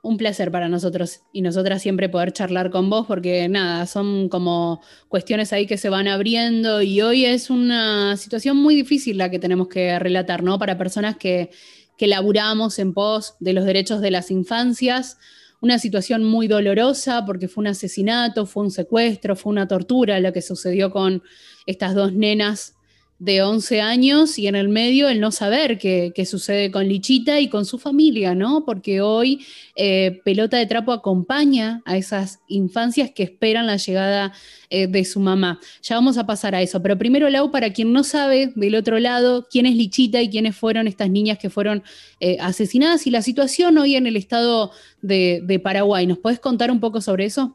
un 0.02 0.16
placer 0.16 0.50
para 0.50 0.68
nosotros 0.68 1.20
y 1.32 1.42
nosotras 1.42 1.82
siempre 1.82 2.08
poder 2.08 2.32
charlar 2.32 2.70
con 2.70 2.88
vos 2.88 3.06
porque 3.06 3.48
nada, 3.48 3.86
son 3.86 4.28
como 4.28 4.80
cuestiones 5.08 5.52
ahí 5.52 5.66
que 5.66 5.76
se 5.76 5.88
van 5.88 6.08
abriendo 6.08 6.80
y 6.82 7.02
hoy 7.02 7.26
es 7.26 7.50
una 7.50 8.16
situación 8.16 8.56
muy 8.56 8.74
difícil 8.74 9.18
la 9.18 9.30
que 9.30 9.38
tenemos 9.38 9.68
que 9.68 9.98
relatar, 9.98 10.42
¿no? 10.42 10.58
Para 10.58 10.78
personas 10.78 11.16
que, 11.16 11.50
que 11.98 12.06
laburamos 12.06 12.78
en 12.78 12.94
pos 12.94 13.34
de 13.40 13.52
los 13.52 13.64
derechos 13.64 14.00
de 14.00 14.10
las 14.10 14.30
infancias, 14.30 15.18
una 15.60 15.78
situación 15.78 16.24
muy 16.24 16.48
dolorosa 16.48 17.24
porque 17.26 17.48
fue 17.48 17.62
un 17.62 17.68
asesinato, 17.68 18.46
fue 18.46 18.64
un 18.64 18.70
secuestro, 18.70 19.36
fue 19.36 19.50
una 19.50 19.68
tortura 19.68 20.18
lo 20.20 20.32
que 20.32 20.40
sucedió 20.40 20.90
con 20.90 21.22
estas 21.66 21.94
dos 21.94 22.14
nenas 22.14 22.74
de 23.20 23.42
11 23.42 23.82
años 23.82 24.38
y 24.38 24.46
en 24.46 24.56
el 24.56 24.70
medio 24.70 25.06
el 25.10 25.20
no 25.20 25.30
saber 25.30 25.78
qué, 25.78 26.12
sucede 26.24 26.70
con 26.70 26.88
Lichita 26.88 27.38
y 27.38 27.48
con 27.48 27.66
su 27.66 27.78
familia, 27.78 28.34
¿no? 28.34 28.64
Porque 28.64 29.02
hoy 29.02 29.44
eh, 29.76 30.22
Pelota 30.24 30.56
de 30.56 30.64
Trapo 30.64 30.90
acompaña 30.90 31.82
a 31.84 31.98
esas 31.98 32.40
infancias 32.48 33.10
que 33.10 33.22
esperan 33.22 33.66
la 33.66 33.76
llegada 33.76 34.32
eh, 34.70 34.86
de 34.86 35.04
su 35.04 35.20
mamá. 35.20 35.60
Ya 35.82 35.96
vamos 35.96 36.16
a 36.16 36.26
pasar 36.26 36.54
a 36.54 36.62
eso, 36.62 36.80
pero 36.80 36.96
primero, 36.96 37.28
Lau, 37.28 37.50
para 37.50 37.74
quien 37.74 37.92
no 37.92 38.04
sabe 38.04 38.52
del 38.56 38.74
otro 38.74 38.98
lado 38.98 39.46
quién 39.50 39.66
es 39.66 39.76
Lichita 39.76 40.22
y 40.22 40.30
quiénes 40.30 40.56
fueron 40.56 40.88
estas 40.88 41.10
niñas 41.10 41.38
que 41.38 41.50
fueron 41.50 41.82
eh, 42.20 42.38
asesinadas 42.40 43.06
y 43.06 43.10
la 43.10 43.20
situación 43.20 43.76
hoy 43.76 43.96
en 43.96 44.06
el 44.06 44.16
estado 44.16 44.72
de, 45.02 45.42
de 45.44 45.58
Paraguay, 45.58 46.06
¿nos 46.06 46.18
podés 46.18 46.40
contar 46.40 46.70
un 46.70 46.80
poco 46.80 47.02
sobre 47.02 47.26
eso? 47.26 47.54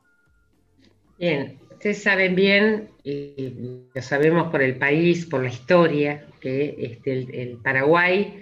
Bien, 1.17 1.58
Ustedes 1.86 2.02
saben 2.02 2.34
bien, 2.34 2.89
y 3.04 3.88
lo 3.93 4.02
sabemos 4.02 4.50
por 4.50 4.63
el 4.63 4.76
país, 4.76 5.28
por 5.28 5.43
la 5.43 5.50
historia, 5.50 6.26
que 6.41 6.76
este, 6.80 7.28
el, 7.43 7.60
Paraguay, 7.63 8.41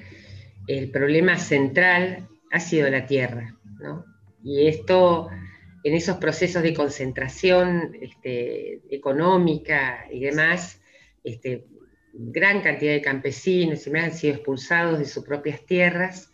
el 0.66 0.90
problema 0.90 1.38
central 1.38 2.26
ha 2.54 2.62
sido 2.62 2.90
la 2.90 3.06
tierra, 3.06 3.54
¿no? 3.82 4.06
Y 4.46 4.68
esto, 4.68 5.28
en 5.84 5.94
esos 5.94 6.20
procesos 6.20 6.64
de 6.64 6.74
concentración 6.74 7.98
este, 8.00 8.80
económica 8.90 10.06
y 10.10 10.22
demás, 10.22 10.80
este, 11.26 11.66
gran 12.14 12.62
cantidad 12.62 12.94
de 12.94 13.02
campesinos 13.02 13.86
y 13.86 13.90
me 13.90 14.00
han 14.00 14.14
sido 14.14 14.36
expulsados 14.36 15.00
de 15.00 15.06
sus 15.06 15.26
propias 15.26 15.66
tierras, 15.66 16.32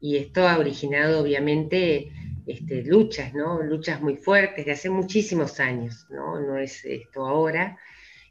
y 0.00 0.16
esto 0.16 0.48
ha 0.48 0.58
originado 0.58 1.22
obviamente 1.22 2.10
este, 2.46 2.82
luchas, 2.82 3.34
¿no? 3.34 3.62
Luchas 3.62 4.00
muy 4.00 4.16
fuertes 4.16 4.64
de 4.66 4.72
hace 4.72 4.90
muchísimos 4.90 5.60
años, 5.60 6.06
¿no? 6.10 6.40
No 6.40 6.56
es 6.58 6.84
esto 6.84 7.26
ahora. 7.26 7.78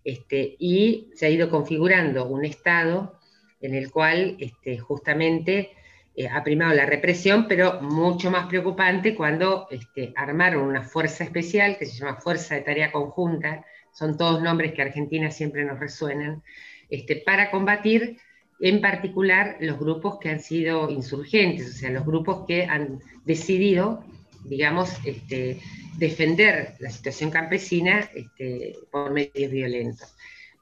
Este, 0.04 0.56
y 0.60 1.10
se 1.16 1.26
ha 1.26 1.30
ido 1.30 1.50
configurando 1.50 2.28
un 2.28 2.46
Estado 2.46 3.20
en 3.62 3.76
el 3.76 3.92
cual 3.92 4.38
este, 4.40 4.78
justamente 4.78 5.72
eh, 6.16 6.28
ha 6.28 6.44
primado 6.44 6.74
la 6.74 6.86
represión, 6.86 7.48
pero 7.48 7.82
mucho 7.82 8.32
más 8.32 8.48
preocupante 8.48 9.16
cuando 9.16 9.68
este, 9.70 10.14
armaron 10.16 10.64
una 10.64 10.84
fuerza 10.84 11.24
especial 11.24 11.78
que 11.78 11.86
se 11.86 11.98
llama 11.98 12.20
Fuerza 12.20 12.56
de 12.56 12.62
Tarea 12.62 12.92
Conjunta, 12.92 13.66
son 13.92 14.18
todos 14.18 14.42
nombres 14.42 14.74
que 14.74 14.82
Argentina 14.82 15.32
siempre 15.32 15.64
nos 15.66 15.80
resuenan, 15.80 16.44
este, 16.90 17.18
para 17.18 17.52
combatir 17.52 18.18
en 18.60 18.82
particular 18.82 19.58
los 19.62 19.80
grupos 19.80 20.20
que 20.20 20.30
han 20.30 20.40
sido 20.40 20.90
insurgentes, 20.90 21.70
o 21.70 21.74
sea, 21.74 21.90
los 21.92 22.06
grupos 22.06 22.46
que 22.46 22.66
han 22.66 23.00
decidido, 23.26 24.04
digamos, 24.44 24.92
este, 25.06 25.60
defender 25.98 26.76
la 26.80 26.90
situación 26.90 27.30
campesina 27.30 28.10
este, 28.14 28.76
por 28.92 29.12
medios 29.12 29.52
violentos. 29.52 30.16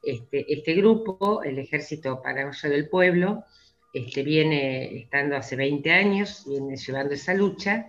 Este, 0.04 0.46
este, 0.52 0.74
grupo, 0.76 1.44
el 1.44 1.60
Ejército 1.60 2.22
Paraguayo 2.22 2.70
del 2.70 2.88
Pueblo, 2.88 3.44
viene 4.24 5.00
estando 5.00 5.36
hace 5.36 5.56
20 5.56 5.92
años, 5.92 6.44
viene 6.48 6.78
llevando 6.78 7.16
esa 7.16 7.34
lucha, 7.34 7.88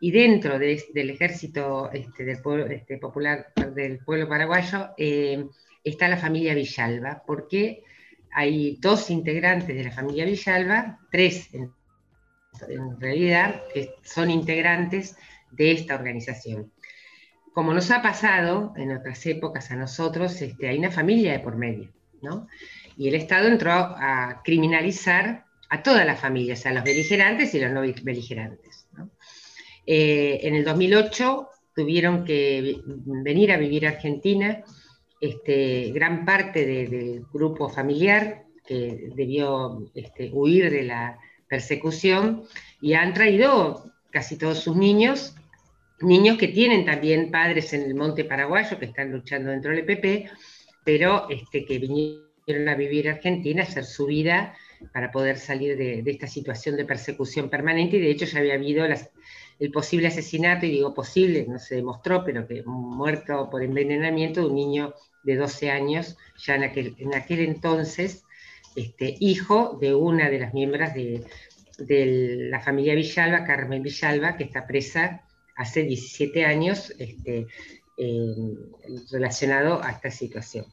y 0.00 0.12
dentro 0.12 0.58
del 0.58 1.10
Ejército 1.10 1.90
del 2.18 2.40
pueblo, 2.40 2.66
Popular 3.00 3.52
del 3.74 3.98
Pueblo 3.98 4.28
Paraguayo 4.28 4.90
eh, 4.96 5.44
está 5.84 6.08
la 6.08 6.16
familia 6.16 6.54
Villalba, 6.54 7.22
porque 7.26 7.82
hay 8.32 8.76
dos 8.80 9.10
integrantes 9.10 9.76
de 9.76 9.84
la 9.84 9.92
familia 9.92 10.24
Villalba, 10.24 10.98
tres 11.10 11.50
en, 11.54 11.72
realidad, 13.00 13.62
que 13.72 13.94
son 14.02 14.30
integrantes 14.30 15.16
de 15.50 15.72
esta 15.72 15.94
organización. 15.94 16.72
Como 17.54 17.72
nos 17.72 17.90
ha 17.90 18.02
pasado 18.02 18.72
en 18.76 18.96
otras 18.96 19.24
épocas 19.26 19.70
a 19.70 19.76
nosotros, 19.76 20.40
este, 20.40 20.68
hay 20.68 20.78
una 20.78 20.90
familia 20.90 21.32
de 21.32 21.40
por 21.40 21.56
medio, 21.56 21.90
¿no? 22.22 22.46
Y 22.96 23.08
el 23.08 23.14
Estado 23.14 23.48
entró 23.48 23.72
a 23.72 24.42
criminalizar 24.44 25.44
a 25.68 25.82
todas 25.82 26.04
las 26.04 26.20
familias, 26.20 26.66
a 26.66 26.72
los 26.72 26.84
beligerantes 26.84 27.54
y 27.54 27.60
los 27.60 27.72
no 27.72 27.80
beligerantes. 27.80 28.86
Eh, 29.86 30.40
en 30.42 30.54
el 30.54 30.64
2008 30.64 31.48
tuvieron 31.74 32.24
que 32.24 32.80
venir 32.84 33.52
a 33.52 33.56
vivir 33.56 33.86
a 33.86 33.90
Argentina 33.90 34.62
este, 35.20 35.90
gran 35.92 36.24
parte 36.24 36.64
del 36.64 37.26
grupo 37.32 37.68
familiar 37.68 38.44
que 38.66 39.10
debió 39.14 39.90
este, 39.94 40.30
huir 40.32 40.70
de 40.70 40.84
la 40.84 41.18
persecución 41.48 42.44
y 42.80 42.94
han 42.94 43.12
traído 43.12 43.92
casi 44.10 44.36
todos 44.36 44.60
sus 44.60 44.76
niños, 44.76 45.34
niños 46.00 46.38
que 46.38 46.48
tienen 46.48 46.84
también 46.84 47.30
padres 47.30 47.72
en 47.72 47.82
el 47.82 47.94
monte 47.94 48.24
paraguayo 48.24 48.78
que 48.78 48.86
están 48.86 49.12
luchando 49.12 49.50
dentro 49.50 49.72
del 49.72 49.88
EPP, 49.88 50.30
pero 50.84 51.28
este, 51.28 51.64
que 51.64 51.78
vinieron 51.78 52.68
a 52.68 52.74
vivir 52.74 53.08
a 53.08 53.12
Argentina, 53.12 53.62
a 53.62 53.66
hacer 53.66 53.84
su 53.84 54.06
vida 54.06 54.54
para 54.92 55.10
poder 55.10 55.38
salir 55.38 55.76
de, 55.76 56.02
esta 56.06 56.26
situación 56.26 56.76
de 56.76 56.84
persecución 56.84 57.48
permanente 57.48 57.96
y 57.96 58.00
de 58.00 58.10
hecho 58.10 58.24
ya 58.24 58.38
había 58.38 58.54
habido 58.54 58.84
el 58.84 59.70
posible 59.72 60.08
asesinato, 60.08 60.66
y 60.66 60.70
digo 60.70 60.94
posible, 60.94 61.46
no 61.48 61.58
se 61.58 61.76
demostró, 61.76 62.24
pero 62.24 62.46
que 62.46 62.62
muerto 62.64 63.48
por 63.50 63.62
envenenamiento 63.62 64.40
de 64.40 64.46
un 64.46 64.54
niño 64.54 64.94
de 65.22 65.36
12 65.36 65.70
años, 65.70 66.16
ya 66.38 66.54
en 66.54 66.64
aquel, 66.64 66.94
en 66.98 67.14
aquel 67.14 67.40
entonces, 67.40 68.24
este, 68.74 69.16
hijo 69.20 69.78
de 69.80 69.94
una 69.94 70.30
de 70.30 70.38
las 70.38 70.54
miembros 70.54 70.90
de, 70.94 71.24
la 72.50 72.60
familia 72.60 72.94
Villalba, 72.94 73.44
Carmen 73.44 73.82
Villalba, 73.82 74.36
que 74.36 74.44
está 74.44 74.66
presa 74.66 75.22
hace 75.56 75.82
17 75.82 76.44
años 76.44 76.92
este, 76.98 77.46
relacionado 79.10 79.82
a 79.82 79.90
esta 79.92 80.10
situación. 80.10 80.66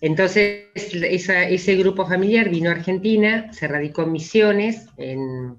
Entonces, 0.00 0.68
ese 0.74 1.76
grupo 1.76 2.06
familiar 2.06 2.48
vino 2.48 2.70
a 2.70 2.74
Argentina, 2.74 3.52
se 3.52 3.68
radicó 3.68 4.02
en 4.02 4.12
Misiones, 4.12 4.86
en, 4.96 5.56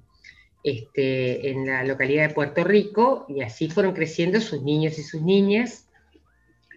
este, 0.63 1.51
en 1.51 1.67
la 1.67 1.83
localidad 1.83 2.29
de 2.29 2.33
Puerto 2.33 2.63
Rico, 2.63 3.25
y 3.29 3.41
así 3.41 3.69
fueron 3.69 3.93
creciendo 3.93 4.41
sus 4.41 4.63
niños 4.63 4.97
y 4.97 5.03
sus 5.03 5.21
niñas, 5.21 5.87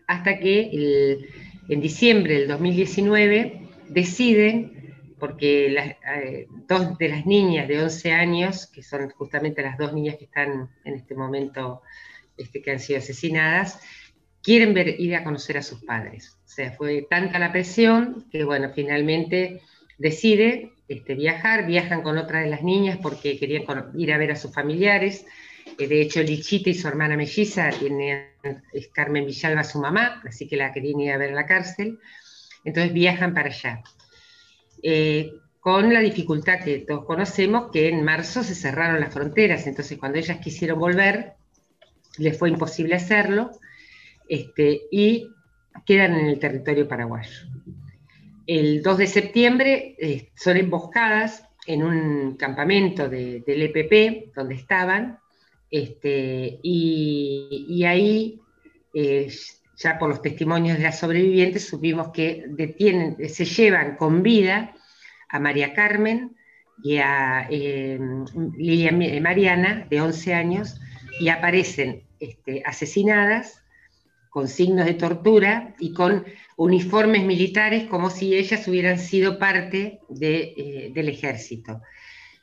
hasta 0.07 0.39
que 0.39 1.19
en 1.69 1.81
diciembre 1.81 2.35
del 2.41 2.49
2019 2.49 3.63
deciden, 3.89 4.75
porque 5.19 5.75
eh, 5.75 6.47
dos 6.69 6.99
de 6.99 7.09
las 7.09 7.25
niñas 7.25 7.67
de 7.67 7.83
11 7.83 8.13
años, 8.13 8.67
que 8.67 8.83
son 8.83 9.09
justamente 9.11 9.63
las 9.63 9.79
dos 9.79 9.95
niñas 9.95 10.17
que 10.17 10.25
están 10.25 10.69
en 10.85 10.95
este 10.95 11.15
momento, 11.15 11.81
este, 12.37 12.61
que 12.61 12.73
han 12.73 12.81
sido 12.81 12.99
asesinadas, 12.99 13.81
quieren 14.45 14.77
ir 14.99 15.17
a 15.17 15.25
conocer 15.25 15.57
a 15.57 15.63
sus 15.63 15.83
padres. 15.83 16.37
O 16.45 16.49
sea, 16.49 16.71
fue 16.73 17.07
tanta 17.09 17.39
la 17.39 17.51
presión 17.51 18.27
que, 18.31 18.45
bueno, 18.45 18.71
finalmente 18.73 19.63
decide 19.99 20.73
este, 20.87 21.15
viajar, 21.15 21.67
viajan 21.67 22.03
con 22.03 22.19
otra 22.19 22.41
de 22.43 22.51
las 22.51 22.63
niñas 22.63 22.99
porque 23.03 23.39
querían 23.39 23.65
ir 23.97 24.13
a 24.13 24.19
ver 24.19 24.33
a 24.33 24.37
sus 24.37 24.53
familiares. 24.53 25.25
Eh, 25.79 25.89
de 25.89 26.03
hecho, 26.03 26.23
Lichita 26.23 26.69
y 26.69 26.75
su 26.75 26.87
hermana 26.87 27.17
melliza 27.17 27.71
tienen, 27.71 28.35
Carmen 28.93 29.25
Villalba 29.25 29.65
su 29.65 29.81
mamá, 29.81 30.23
así 30.29 30.47
que 30.47 30.59
la 30.59 30.73
querían 30.73 31.01
ir 31.01 31.13
a 31.13 31.17
ver 31.17 31.33
a 31.33 31.35
la 31.35 31.47
cárcel. 31.47 31.99
Entonces 32.65 32.93
viajan 32.93 33.33
para 33.33 33.49
allá. 33.49 33.83
Eh, 34.83 35.33
con 35.59 35.95
la 35.95 36.01
dificultad 36.01 36.61
que 36.63 36.81
todos 36.81 37.07
conocemos, 37.07 37.71
que 37.73 37.89
en 37.89 38.05
marzo 38.05 38.43
se 38.43 38.55
cerraron 38.55 39.01
las 39.01 39.15
fronteras, 39.15 39.67
entonces 39.67 39.97
cuando 39.97 40.19
ellas 40.19 40.37
quisieron 40.37 40.79
volver, 40.79 41.33
les 42.19 42.39
fue 42.39 42.51
imposible 42.51 42.95
hacerlo, 42.95 43.51
este, 44.29 44.83
y 44.91 45.29
quedan 45.85 46.15
en 46.15 46.27
el 46.27 46.39
territorio 46.39 46.89
paraguayo. 46.89 47.47
El 48.47 48.83
2 48.83 48.99
de 48.99 49.07
septiembre 49.07 49.97
eh, 49.99 50.31
son 50.35 50.57
emboscadas 50.57 51.49
en 51.67 51.83
un 51.83 52.37
campamento 52.37 53.09
del 53.09 53.43
EPP 53.47 54.35
donde 54.35 54.55
estaban, 54.55 55.19
este, 55.71 56.59
y, 56.63 57.85
ahí, 57.85 58.41
eh, 58.93 59.33
ya 59.77 59.99
por 59.99 60.11
los 60.11 60.21
testimonios 60.21 60.77
de 60.77 60.85
las 60.85 60.99
sobrevivientes, 60.99 61.67
supimos 61.67 62.11
que 62.11 62.45
se 63.29 63.45
llevan 63.45 63.97
con 63.97 64.23
vida 64.23 64.75
a 65.29 65.41
María 65.41 65.73
Carmen 65.73 66.37
y 66.83 66.99
a 66.99 67.47
eh, 67.51 67.99
Lilia 68.59 68.93
Mariana, 69.21 69.87
de 69.89 70.01
11 70.01 70.35
años, 70.35 70.81
y 71.19 71.29
aparecen 71.29 72.03
este, 72.21 72.63
asesinadas 72.67 73.64
con 74.35 74.49
signos 74.49 74.87
de 74.87 74.95
tortura 74.95 75.77
y 75.79 75.93
con 75.93 76.25
uniformes 76.57 77.23
militares 77.23 77.85
como 77.85 78.11
si 78.11 78.35
ellas 78.35 78.67
hubieran 78.67 78.99
sido 78.99 79.39
parte 79.39 80.01
eh, 80.21 80.91
del 80.93 81.09
ejército. 81.09 81.81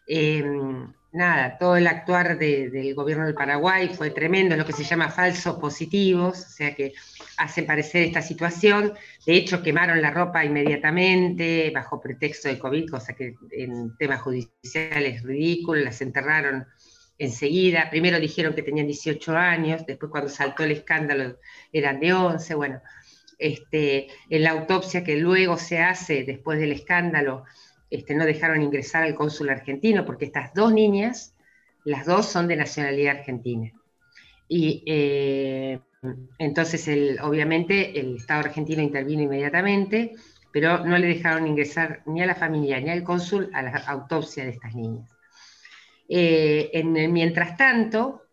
Em, 0.08 0.88
nada, 1.12 1.58
todo 1.58 1.75
el 1.75 1.88
actuar 1.88 2.38
del 2.38 2.95
gobierno 2.95 3.25
del 3.25 3.34
Paraguay 3.34 3.89
fue 3.89 4.10
tremendo, 4.12 4.56
lo 4.56 4.65
que 4.65 4.71
se 4.71 4.86
llama 4.86 5.10
falsos 5.10 5.58
positivos, 5.58 6.39
o 6.39 6.49
sea 6.49 6.73
que 6.75 6.93
hacen 7.36 7.65
parecer 7.65 8.04
esta 8.04 8.21
situación. 8.21 8.93
De 9.25 9.34
hecho, 9.34 9.62
quemaron 9.62 10.01
la 10.01 10.12
ropa 10.12 10.45
inmediatamente 10.45 11.73
bajo 11.75 11.99
pretexto 11.99 12.47
de 12.47 12.58
COVID, 12.58 12.89
cosa 12.89 13.12
que 13.13 13.36
en 13.51 13.97
temas 13.97 14.21
judiciales 14.21 15.17
es 15.17 15.23
ridículo, 15.23 15.82
las 15.82 15.99
enterraron 15.99 16.65
enseguida. 17.22 17.90
Primero 17.92 18.20
dijeron 18.20 18.54
que 18.56 18.64
tenían 18.64 18.88
18 18.88 19.38
años, 19.38 19.86
después 19.86 20.12
cuando 20.12 20.30
saltó 20.30 20.64
el 20.64 20.72
escándalo 20.72 21.38
eran 21.72 22.00
de 22.00 22.14
11. 22.14 22.56
Bueno, 22.56 22.82
este, 23.38 24.08
en 24.30 24.44
la 24.44 24.52
autopsia 24.52 25.04
que 25.04 25.18
luego 25.18 25.58
se 25.58 25.80
hace 25.80 26.24
después 26.24 26.60
del 26.60 26.72
escándalo, 26.72 27.44
este, 27.92 28.16
no 28.16 28.26
dejaron 28.26 28.64
ingresar 28.64 29.04
al 29.04 29.16
cónsul 29.16 29.50
argentino 29.50 30.04
porque 30.04 30.26
estas 30.26 30.54
dos 30.56 30.74
niñas, 30.74 31.36
las 31.86 32.06
dos 32.06 32.26
son 32.26 32.48
de 32.48 32.56
nacionalidad 32.56 33.18
argentina. 33.18 33.72
Y 34.48 34.84
eh, 34.88 35.80
entonces, 36.40 36.90
obviamente, 37.22 38.00
el 38.00 38.18
Estado 38.18 38.42
argentino 38.42 38.82
intervino 38.82 39.22
inmediatamente, 39.22 40.14
pero 40.52 40.84
no 40.84 40.98
le 40.98 41.08
dejaron 41.08 41.48
ingresar 41.48 42.02
ni 42.08 42.24
a 42.24 42.26
la 42.26 42.36
familia 42.36 42.80
ni 42.80 42.90
al 42.90 43.04
cónsul 43.04 43.52
a 43.54 43.62
la 43.62 43.78
autopsia 43.78 44.44
de 44.44 44.52
estas 44.52 44.74
niñas. 44.74 45.21
Eh, 46.13 46.69
en 46.74 47.13
mientras 47.13 47.56
tanto, 47.56 48.24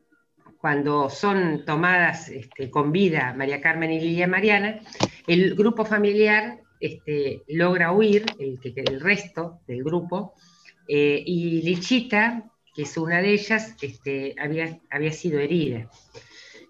cuando 0.60 1.08
son 1.08 1.64
tomadas 1.64 2.28
este, 2.28 2.70
con 2.70 2.90
vida 2.90 3.32
María 3.34 3.60
Carmen 3.60 3.92
y 3.92 4.00
Lilia 4.00 4.26
Mariana, 4.26 4.80
el 5.28 5.54
grupo 5.54 5.84
familiar 5.84 6.58
este, 6.80 7.44
logra 7.46 7.92
huir, 7.92 8.26
el, 8.40 9.00
resto 9.00 9.60
del 9.68 9.84
grupo, 9.84 10.34
eh, 10.88 11.22
y 11.24 11.62
Lichita, 11.62 12.50
que 12.74 12.82
es 12.82 12.96
una 12.96 13.22
de 13.22 13.34
ellas, 13.34 13.76
este, 13.80 14.34
había, 14.40 15.12
sido 15.12 15.38
herida 15.38 15.88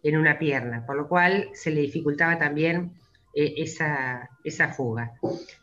en 0.02 0.18
una 0.18 0.38
pierna, 0.38 0.84
por 0.84 0.96
lo 0.96 1.08
cual 1.08 1.48
se 1.54 1.70
le 1.70 1.80
dificultaba 1.80 2.38
también 2.38 2.92
eh, 3.34 3.54
esa 3.56 4.28
fuga 4.76 5.14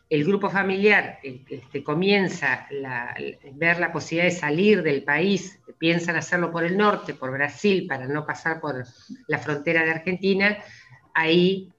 el 0.10 0.24
grupo 0.24 0.50
familiar 0.50 1.20
este, 1.24 1.84
comienza 1.84 2.68
a 2.86 3.15
ver 3.54 3.80
la 3.80 3.91
posibilidad 3.91 4.32
de 4.32 4.39
salir 4.39 4.84
del 4.84 5.04
país, 5.04 5.60
piensan 5.80 6.15
hacerlo 6.15 6.52
por 6.52 6.63
el 6.63 6.78
norte, 6.78 7.15
por 7.15 7.32
Brasil, 7.32 7.86
para 7.88 8.08
no 8.08 8.26
pasar 8.26 8.62
por 8.62 8.86
la 9.28 9.39
frontera 9.39 9.84
de 9.84 9.91
Argentina, 9.91 10.58
ahí 11.13 11.70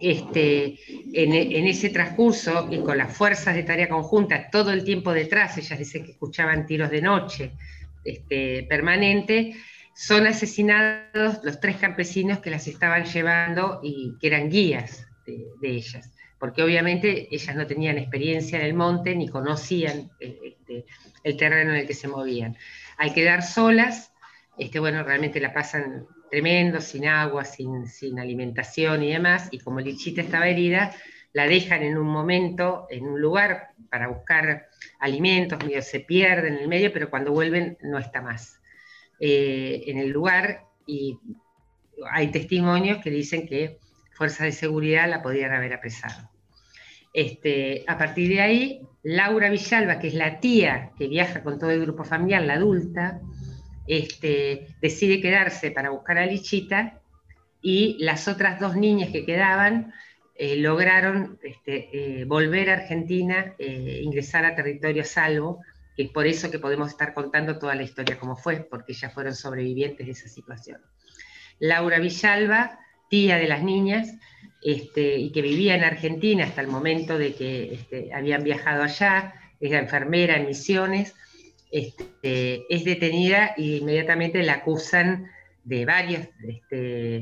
este, 0.00 0.78
en, 1.12 1.66
ese 1.66 1.90
transcurso 1.90 2.68
y 2.70 2.80
con 2.80 2.98
las 2.98 3.16
fuerzas 3.16 3.54
de 3.54 3.62
tarea 3.62 3.88
conjunta 3.88 4.50
todo 4.50 4.72
el 4.72 4.82
tiempo 4.82 5.12
detrás, 5.12 5.56
ellas 5.58 5.78
dicen 5.78 6.04
que 6.04 6.12
escuchaban 6.12 6.66
tiros 6.66 6.90
de 6.90 7.02
noche 7.02 7.52
este, 8.04 8.64
permanente, 8.68 9.54
son 9.94 10.26
asesinados 10.26 11.40
los 11.44 11.60
tres 11.60 11.76
campesinos 11.76 12.38
que 12.38 12.50
las 12.50 12.66
estaban 12.66 13.04
llevando 13.04 13.80
y 13.82 14.16
que 14.18 14.26
eran 14.26 14.48
guías 14.48 15.06
de 15.26 15.70
ellas 15.70 16.10
porque 16.40 16.62
obviamente 16.62 17.28
ellas 17.30 17.54
no 17.54 17.66
tenían 17.66 17.98
experiencia 17.98 18.58
en 18.58 18.64
el 18.64 18.74
monte 18.74 19.14
ni 19.14 19.28
conocían 19.28 20.10
eh, 20.18 20.40
este, 20.42 20.86
el 21.22 21.36
terreno 21.36 21.72
en 21.72 21.80
el 21.80 21.86
que 21.86 21.94
se 21.94 22.08
movían. 22.08 22.56
Al 22.96 23.12
quedar 23.12 23.42
solas, 23.42 24.12
este, 24.58 24.80
bueno, 24.80 25.04
realmente 25.04 25.38
la 25.38 25.52
pasan 25.52 26.06
tremendo, 26.30 26.80
sin 26.80 27.06
agua, 27.06 27.44
sin, 27.44 28.18
alimentación 28.18 29.02
y 29.02 29.12
demás, 29.12 29.48
y 29.50 29.58
como 29.58 29.80
Lichita 29.80 30.22
estaba 30.22 30.48
herida, 30.48 30.94
la 31.34 31.46
dejan 31.46 31.82
en 31.82 31.98
un 31.98 32.08
momento, 32.08 32.86
en 32.88 33.06
un 33.06 33.20
lugar 33.20 33.72
para 33.90 34.08
buscar 34.08 34.66
alimentos, 34.98 35.62
medio 35.62 35.82
se 35.82 36.00
pierden 36.00 36.54
en 36.54 36.60
el 36.60 36.68
medio, 36.68 36.90
pero 36.92 37.10
cuando 37.10 37.32
vuelven 37.32 37.76
no 37.82 37.98
está 37.98 38.22
más 38.22 38.60
eh, 39.20 39.82
en 39.86 39.98
el 39.98 40.08
lugar 40.08 40.64
y 40.86 41.18
hay 42.10 42.30
testimonios 42.30 43.02
que 43.02 43.10
dicen 43.10 43.46
que 43.46 43.78
fuerzas 44.20 44.40
de 44.40 44.52
seguridad 44.52 45.08
la 45.08 45.22
podían 45.22 45.50
haber 45.54 45.72
apresado. 45.72 46.28
Este, 47.14 47.84
a 47.86 47.96
partir 47.96 48.28
de 48.28 48.42
ahí, 48.42 48.82
Laura 49.02 49.48
Villalba, 49.48 49.98
que 49.98 50.08
es 50.08 50.14
la 50.14 50.40
tía 50.40 50.90
que 50.98 51.08
viaja 51.08 51.42
con 51.42 51.58
todo 51.58 51.70
el 51.70 51.80
grupo 51.80 52.04
familiar, 52.04 52.42
la 52.42 52.52
adulta, 52.52 53.22
este, 53.86 54.66
decide 54.82 55.22
quedarse 55.22 55.70
para 55.70 55.88
buscar 55.88 56.18
a 56.18 56.26
Lichita 56.26 57.00
y 57.62 57.96
las 58.00 58.28
otras 58.28 58.60
dos 58.60 58.76
niñas 58.76 59.08
que 59.08 59.24
quedaban 59.24 59.94
eh, 60.34 60.56
lograron 60.56 61.38
este, 61.42 62.20
eh, 62.20 62.24
volver 62.26 62.68
a 62.68 62.74
Argentina, 62.74 63.54
eh, 63.58 64.00
ingresar 64.02 64.44
a 64.44 64.54
territorio 64.54 65.02
salvo, 65.02 65.62
que 65.96 66.02
es 66.02 66.10
por 66.10 66.26
eso 66.26 66.50
que 66.50 66.58
podemos 66.58 66.90
estar 66.90 67.14
contando 67.14 67.58
toda 67.58 67.74
la 67.74 67.84
historia 67.84 68.18
como 68.18 68.36
fue, 68.36 68.68
porque 68.70 68.92
ellas 68.92 69.14
fueron 69.14 69.34
sobrevivientes 69.34 70.04
de 70.04 70.12
esa 70.12 70.28
situación. 70.28 70.82
Laura 71.58 71.98
Villalba, 71.98 72.78
tía 73.10 73.36
de 73.36 73.48
las 73.48 73.62
niñas, 73.62 74.14
este, 74.62 75.16
y 75.18 75.30
que 75.30 75.42
vivía 75.42 75.74
en 75.74 75.84
Argentina 75.84 76.44
hasta 76.44 76.62
el 76.62 76.68
momento 76.68 77.18
de 77.18 77.34
que 77.34 77.74
este, 77.74 78.14
habían 78.14 78.44
viajado 78.44 78.82
allá, 78.82 79.34
era 79.60 79.78
enfermera 79.78 80.36
en 80.36 80.46
Misiones, 80.46 81.14
este, 81.70 82.64
es 82.74 82.84
detenida 82.84 83.54
e 83.56 83.78
inmediatamente 83.78 84.42
la 84.42 84.54
acusan 84.54 85.30
de 85.64 85.84
varios, 85.84 86.28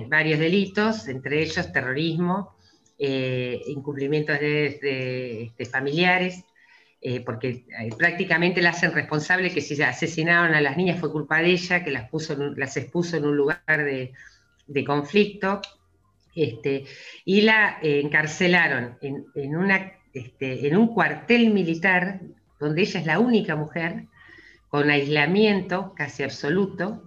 varios 0.09 0.39
delitos, 0.39 1.09
entre 1.09 1.43
ellos 1.43 1.73
terrorismo, 1.73 2.55
eh, 2.99 3.61
incumplimientos 3.67 4.39
de, 4.41 5.69
familiares, 5.71 6.45
eh, 7.01 7.21
porque 7.21 7.65
eh, 7.69 7.91
prácticamente 7.97 8.63
la 8.63 8.71
hacen 8.71 8.93
responsable 8.93 9.53
que 9.53 9.61
si 9.61 9.81
asesinaron 9.83 10.55
a 10.55 10.61
las 10.61 10.77
niñas 10.77 10.99
fue 10.99 11.13
culpa 11.13 11.41
de 11.41 11.51
ella, 11.51 11.85
que 11.85 11.91
las, 11.91 12.09
puso, 12.09 12.35
las 12.37 12.77
expuso 12.77 13.17
en 13.17 13.27
un 13.27 13.37
lugar 13.37 13.63
de 13.67 14.85
conflicto. 14.85 15.61
Este, 16.35 16.85
y 17.25 17.41
la 17.41 17.79
encarcelaron 17.83 18.97
este, 20.13 20.67
en 20.67 20.77
un 20.77 20.89
cuartel 20.89 21.51
militar 21.51 22.21
donde 22.61 22.83
ella 22.83 23.01
es 23.01 23.07
la 23.07 23.19
única 23.19 23.57
mujer, 23.57 24.07
con 24.69 24.91
aislamiento 24.91 25.95
casi 25.97 26.23
absoluto, 26.23 27.05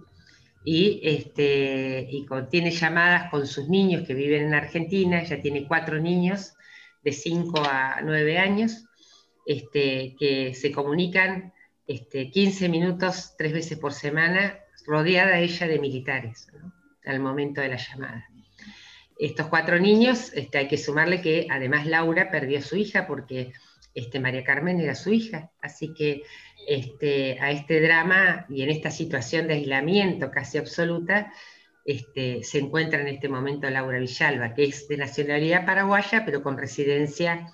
y, 0.64 1.00
este, 1.02 2.08
tiene 2.50 2.70
llamadas 2.70 3.30
con 3.30 3.46
sus 3.46 3.68
niños 3.68 4.06
que 4.06 4.14
viven 4.14 4.46
en 4.46 4.54
Argentina, 4.54 5.20
ella 5.20 5.40
tiene 5.40 5.66
cuatro 5.66 5.98
niños 6.00 6.54
de 7.02 7.12
5 7.12 7.62
a 7.64 8.00
9 8.02 8.38
años, 8.38 8.84
que 9.44 10.52
se 10.54 10.72
comunican 10.72 11.52
este, 11.86 12.30
15 12.30 12.68
minutos, 12.68 13.34
tres 13.36 13.52
veces 13.52 13.78
por 13.78 13.92
semana, 13.92 14.56
rodeada 14.86 15.38
ella 15.38 15.66
de 15.66 15.78
militares, 15.80 16.48
al 17.04 17.18
momento 17.18 17.60
de 17.60 17.68
la 17.68 17.76
llamada 17.76 18.31
estos 19.26 19.46
cuatro 19.46 19.78
niños, 19.78 20.32
este, 20.34 20.58
hay 20.58 20.68
que 20.68 20.76
sumarle 20.76 21.20
que 21.20 21.46
además 21.48 21.86
Laura 21.86 22.30
perdió 22.30 22.58
a 22.58 22.62
su 22.62 22.76
hija 22.76 23.06
porque 23.06 23.52
este, 23.94 24.18
María 24.18 24.42
Carmen 24.42 24.80
era 24.80 24.96
su 24.96 25.12
hija, 25.12 25.52
así 25.60 25.94
que 25.94 26.22
este, 26.66 27.38
a 27.40 27.52
este 27.52 27.80
drama 27.80 28.46
y 28.48 28.62
en 28.62 28.70
esta 28.70 28.90
situación 28.90 29.46
de 29.46 29.54
aislamiento 29.54 30.30
casi 30.30 30.58
absoluta, 30.58 31.32
este, 31.84 32.42
se 32.42 32.58
encuentra 32.58 33.00
en 33.00 33.08
este 33.08 33.28
momento 33.28 33.70
Laura 33.70 33.98
Villalba, 33.98 34.54
que 34.54 34.64
es 34.64 34.88
de 34.88 34.96
nacionalidad 34.96 35.66
paraguaya, 35.66 36.24
pero 36.24 36.42
con 36.42 36.58
residencia 36.58 37.46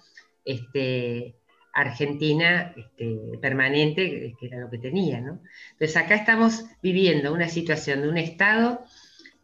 este, 0.46 1.36
argentina 1.74 2.74
este, 2.76 3.38
permanente, 3.42 4.34
que 4.40 4.46
era 4.46 4.58
lo 4.58 4.70
que 4.70 4.78
tenía. 4.78 5.18
Entonces 5.18 5.96
acá 5.96 6.14
estamos 6.14 6.64
viviendo 6.82 7.32
una 7.32 7.48
situación 7.48 8.02
de 8.02 8.08
un 8.08 8.16
Estado 8.18 8.84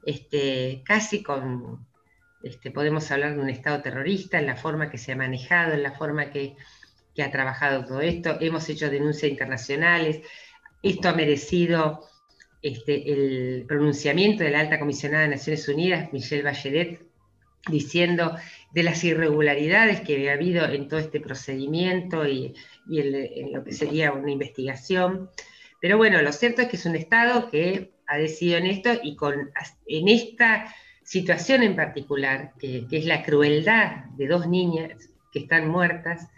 este, 0.07 0.83
casi 0.85 1.23
con, 1.23 1.87
este, 2.45 2.71
podemos 2.71 3.11
hablar 3.11 3.35
de 3.35 3.41
un 3.41 3.49
Estado 3.49 3.81
terrorista, 3.81 4.39
en 4.39 4.47
la 4.47 4.57
forma 4.57 4.91
que 4.91 4.99
se 4.99 5.13
ha 5.13 5.17
manejado, 5.17 5.73
en 5.73 5.83
la 5.83 5.93
forma 5.93 6.31
que, 6.31 6.57
ha 7.23 7.31
trabajado 7.31 7.85
todo 7.87 8.01
esto. 8.01 8.37
Hemos 8.41 8.69
hecho 8.69 8.91
denuncias 8.91 9.31
internacionales. 9.31 10.21
Esto 10.83 11.09
ha 11.09 11.15
merecido 11.15 12.01
este, 12.61 13.13
el 13.13 13.65
pronunciamiento 13.69 14.43
de 14.43 14.51
la 14.51 14.61
alta 14.61 14.81
comisionada 14.81 15.23
de 15.23 15.31
Naciones 15.31 15.69
Unidas, 15.69 16.13
Michelle 16.13 16.43
Bachelet, 16.43 17.07
diciendo 17.71 18.37
de 18.73 18.83
las 18.83 19.03
irregularidades 19.05 20.01
que 20.01 20.17
había 20.17 20.33
habido 20.33 20.67
en 20.67 20.89
todo 20.89 20.99
este 20.99 21.21
procedimiento 21.21 22.27
y, 22.27 22.53
en 22.91 23.53
lo 23.53 23.63
que 23.65 23.73
sería 23.73 24.13
una 24.13 24.33
investigación. 24.33 25.31
Pero 25.81 25.97
bueno, 25.97 26.21
lo 26.21 26.33
cierto 26.33 26.63
es 26.63 26.69
que 26.69 26.77
es 26.77 26.85
un 26.85 26.97
Estado 26.97 27.49
que 27.49 27.95
ha 28.07 28.19
decidido 28.19 28.59
en 28.59 28.67
esto 28.67 28.91
y 29.03 29.15
con, 29.15 29.53
en 29.87 30.09
esta 30.09 30.75
situación 31.05 31.63
en 31.63 31.77
particular, 31.77 32.53
que, 32.59 32.87
es 32.91 33.05
la 33.05 33.23
crueldad 33.23 34.07
de 34.17 34.27
dos 34.27 34.49
niñas 34.49 35.11
que 35.33 35.41
están 35.41 35.69
muertas, 35.69 36.29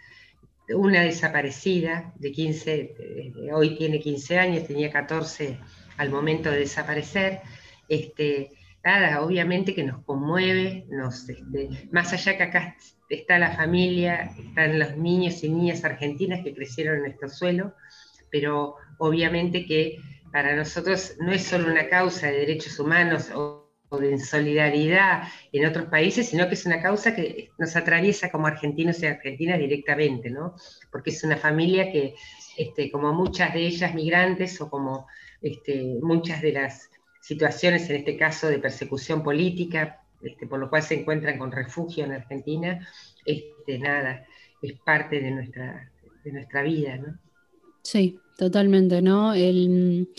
una 0.69 1.01
desaparecida 1.01 2.13
de 2.15 2.31
15, 2.31 2.95
eh, 2.99 3.33
hoy 3.53 3.77
tiene 3.77 3.99
15 3.99 4.37
años, 4.37 4.67
tenía 4.67 4.91
14 4.91 5.57
al 5.97 6.09
momento 6.09 6.51
de 6.51 6.59
desaparecer, 6.59 7.39
este, 7.87 8.51
nada, 8.83 9.21
obviamente 9.21 9.73
que 9.73 9.83
nos 9.83 10.03
conmueve, 10.03 10.85
este, 11.09 11.43
más 11.91 12.11
allá 12.11 12.37
que 12.37 12.43
acá 12.43 12.75
está 13.09 13.39
la 13.39 13.51
familia, 13.51 14.31
están 14.37 14.77
los 14.77 14.97
niños 14.97 15.43
y 15.43 15.49
niñas 15.49 15.85
argentinas 15.85 16.43
que 16.43 16.53
crecieron 16.53 16.97
en 16.97 17.01
nuestro 17.03 17.29
suelo, 17.29 17.73
pero 18.29 18.75
obviamente 18.97 19.65
que 19.65 19.99
para 20.31 20.55
nosotros 20.55 21.15
no 21.19 21.31
es 21.31 21.43
solo 21.43 21.71
una 21.71 21.87
causa 21.87 22.27
de 22.27 22.39
derechos 22.39 22.77
humanos 22.79 23.31
o 23.89 23.97
de 23.97 24.19
solidaridad 24.19 25.23
en 25.51 25.65
otros 25.65 25.85
países, 25.87 26.29
sino 26.29 26.47
que 26.47 26.55
es 26.55 26.65
una 26.65 26.81
causa 26.81 27.15
que 27.15 27.51
nos 27.57 27.75
atraviesa 27.75 28.29
como 28.29 28.47
argentinos 28.47 29.01
y 29.01 29.05
argentinas 29.05 29.59
directamente, 29.59 30.29
¿no? 30.29 30.55
Porque 30.91 31.11
es 31.11 31.23
una 31.23 31.37
familia 31.37 31.91
que, 31.91 32.15
este, 32.57 32.91
como 32.91 33.13
muchas 33.13 33.53
de 33.53 33.61
ellas 33.65 33.93
migrantes 33.93 34.59
o 34.59 34.69
como 34.69 35.07
este, 35.41 35.97
muchas 36.01 36.41
de 36.41 36.51
las 36.51 36.89
situaciones, 37.21 37.89
en 37.89 37.97
este 37.97 38.17
caso 38.17 38.47
de 38.47 38.59
persecución 38.59 39.23
política, 39.23 40.01
este, 40.21 40.47
por 40.47 40.59
lo 40.59 40.69
cual 40.69 40.83
se 40.83 40.99
encuentran 40.99 41.37
con 41.37 41.51
refugio 41.51 42.05
en 42.05 42.13
Argentina, 42.13 42.87
este, 43.25 43.79
nada, 43.79 44.25
es 44.61 44.73
parte 44.79 45.19
de 45.21 45.31
nuestra, 45.31 45.91
de 46.23 46.31
nuestra 46.31 46.61
vida, 46.63 46.97
¿no? 46.97 47.19
Sí, 47.87 48.19
totalmente, 48.37 49.01
¿no? 49.01 49.33
El, 49.33 50.09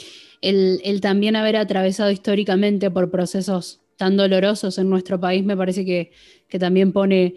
el, 0.40 1.00
también 1.02 1.36
haber 1.36 1.56
atravesado 1.56 2.10
históricamente 2.10 2.90
por 2.90 3.10
procesos 3.10 3.82
tan 3.98 4.16
dolorosos 4.16 4.78
en 4.78 4.88
nuestro 4.88 5.20
país 5.20 5.44
me 5.44 5.54
parece 5.54 5.84
que, 5.84 6.10
también 6.58 6.92
pone, 6.92 7.34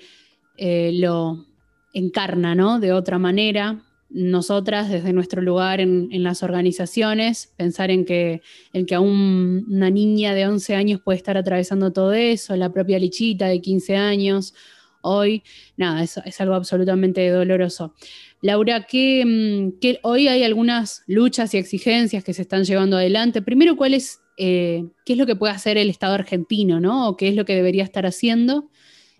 eh, 0.56 0.92
lo 0.94 1.48
encarna, 1.94 2.56
¿no? 2.56 2.80
De 2.80 2.94
otra 2.94 3.20
manera. 3.20 3.84
Nosotras, 4.10 4.90
desde 4.90 5.12
nuestro 5.12 5.42
lugar 5.42 5.82
en, 5.82 6.24
las 6.24 6.44
organizaciones, 6.44 7.52
pensar 7.58 7.92
en 7.92 8.06
que, 8.06 8.42
en 8.72 8.86
que 8.86 8.96
aún 8.96 9.66
una 9.70 9.90
niña 9.90 10.34
de 10.34 10.48
11 10.48 10.76
años 10.76 11.02
puede 11.02 11.18
estar 11.18 11.36
atravesando 11.36 11.92
todo 11.92 12.14
eso, 12.14 12.56
la 12.56 12.72
propia 12.72 13.00
Lichita 13.00 13.48
de 13.48 13.60
15 13.60 13.98
años, 13.98 14.54
hoy, 15.02 15.44
nada, 15.78 16.04
es, 16.04 16.18
es 16.26 16.42
algo 16.42 16.56
absolutamente 16.56 17.28
doloroso. 17.30 17.94
Laura, 18.42 18.80
mm, 18.80 19.80
¿qué, 19.80 20.00
hoy 20.02 20.28
hay 20.28 20.44
algunas 20.44 21.04
luchas 21.06 21.54
y 21.54 21.58
exigencias 21.58 22.24
que 22.24 22.34
se 22.34 22.42
están 22.42 22.64
llevando 22.64 22.98
adelante. 22.98 23.42
Primero, 23.42 23.78
¿cuál 23.78 23.94
es, 23.94 24.20
eh, 24.38 24.86
¿qué 25.06 25.14
es 25.14 25.20
lo 25.20 25.28
que 25.28 25.36
puede 25.36 25.54
hacer 25.54 25.78
el 25.78 25.90
Estado 25.90 26.16
argentino, 26.16 26.80
¿no? 26.80 27.08
O 27.08 27.18
qué 27.18 27.28
es 27.28 27.36
lo 27.36 27.46
que 27.46 27.56
debería 27.56 27.84
estar 27.84 28.06
haciendo? 28.06 28.70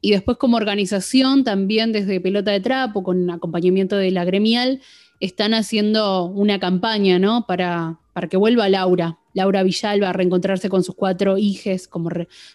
Y 0.02 0.12
después, 0.12 0.38
como 0.38 0.58
organización, 0.58 1.44
también 1.44 1.92
desde 1.92 2.20
Pelota 2.20 2.50
de 2.50 2.60
Trapo, 2.60 3.04
con 3.04 3.30
acompañamiento 3.30 3.96
de 3.98 4.10
la 4.10 4.26
gremial, 4.26 4.82
están 5.20 5.54
haciendo 5.54 6.26
una 6.26 6.60
campaña, 6.60 7.20
¿no? 7.20 7.46
Para, 7.46 8.00
para 8.14 8.28
que 8.28 8.38
vuelva 8.38 8.70
Laura, 8.70 9.20
Laura 9.36 9.62
Villalba, 9.62 10.10
a 10.10 10.14
reencontrarse 10.14 10.70
con 10.70 10.84
sus 10.84 10.96
cuatro 10.96 11.38
hijas, 11.38 11.88
como 11.88 12.10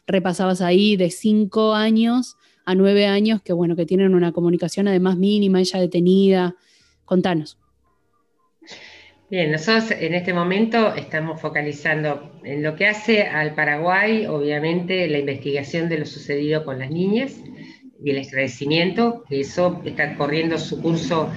repasabas 0.08 0.60
ahí, 0.60 0.96
de 0.96 1.10
cinco 1.10 1.74
años 1.74 2.36
a 2.66 2.74
nueve 2.74 3.06
años 3.06 3.40
que, 3.40 3.52
bueno, 3.52 3.76
que 3.76 3.86
tienen 3.86 4.14
una 4.14 4.32
comunicación 4.32 4.88
además 4.88 5.16
mínima, 5.16 5.60
ella 5.60 5.80
detenida. 5.80 6.56
Contanos. 7.04 7.58
Bien, 9.30 9.50
nosotros 9.50 9.92
en 9.92 10.14
este 10.14 10.32
momento 10.32 10.94
estamos 10.94 11.40
focalizando 11.40 12.32
en 12.44 12.62
lo 12.62 12.76
que 12.76 12.86
hace 12.86 13.22
al 13.22 13.54
Paraguay, 13.54 14.26
obviamente, 14.26 15.08
la 15.08 15.18
investigación 15.18 15.88
de 15.88 15.98
lo 15.98 16.06
sucedido 16.06 16.64
con 16.64 16.78
las 16.78 16.90
niñas 16.90 17.40
y 18.04 18.10
el 18.10 18.18
esclarecimiento, 18.18 19.24
que 19.28 19.40
eso 19.40 19.80
está 19.84 20.16
corriendo 20.16 20.58
su 20.58 20.80
curso 20.80 21.32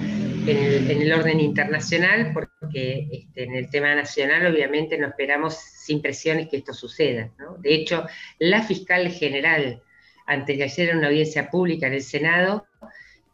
en 0.46 1.02
el, 1.02 1.12
orden 1.12 1.40
internacional, 1.40 2.32
porque 2.32 3.08
este, 3.10 3.44
en 3.44 3.54
el 3.54 3.70
tema 3.70 3.94
nacional 3.94 4.46
obviamente 4.52 4.98
no 4.98 5.08
esperamos 5.08 5.54
sin 5.54 6.00
presiones 6.00 6.48
que 6.48 6.58
esto 6.58 6.72
suceda. 6.72 7.30
De 7.58 7.74
hecho, 7.74 8.06
la 8.38 8.62
fiscal 8.62 9.08
general 9.10 9.82
antes 10.30 10.56
de 10.56 10.64
ayer 10.64 10.90
en 10.90 10.98
una 10.98 11.08
audiencia 11.08 11.50
pública 11.50 11.88
en 11.88 11.94
el 11.94 12.02
Senado, 12.02 12.66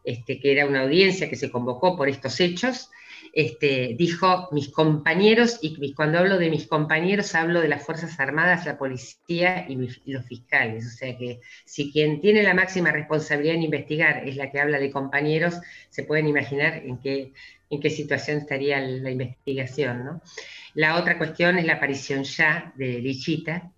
este, 0.02 0.40
que 0.40 0.52
era 0.52 0.66
una 0.66 0.82
audiencia 0.82 1.28
que 1.28 1.36
se 1.36 1.50
convocó 1.50 1.96
por 1.96 2.08
estos 2.08 2.40
hechos, 2.40 2.90
este, 3.32 3.94
dijo 3.98 4.48
mis 4.52 4.70
compañeros, 4.70 5.58
y 5.60 5.92
cuando 5.92 6.18
hablo 6.18 6.38
de 6.38 6.48
mis 6.48 6.66
compañeros 6.66 7.34
hablo 7.34 7.60
de 7.60 7.68
las 7.68 7.84
Fuerzas 7.84 8.18
Armadas, 8.18 8.64
la 8.64 8.78
policía 8.78 9.66
y, 9.68 9.76
los 10.06 10.24
fiscales. 10.24 10.86
O 10.86 10.96
sea 10.96 11.18
que 11.18 11.40
si 11.66 11.92
quien 11.92 12.22
tiene 12.22 12.42
la 12.42 12.54
máxima 12.54 12.92
responsabilidad 12.92 13.56
en 13.56 13.64
investigar 13.64 14.26
es 14.26 14.36
la 14.36 14.50
que 14.50 14.58
habla 14.58 14.78
de 14.78 14.90
compañeros, 14.90 15.54
se 15.90 16.04
pueden 16.04 16.28
imaginar 16.28 16.78
en 16.86 16.96
qué, 16.98 17.32
en 17.68 17.80
qué 17.80 17.90
situación 17.90 18.38
estaría 18.38 18.80
la 18.80 19.10
investigación. 19.10 20.22
La 20.72 20.96
otra 20.96 21.18
cuestión 21.18 21.58
es 21.58 21.66
la 21.66 21.74
aparición 21.74 22.24
ya 22.24 22.72
de 22.76 23.00
Lichita, 23.00 23.70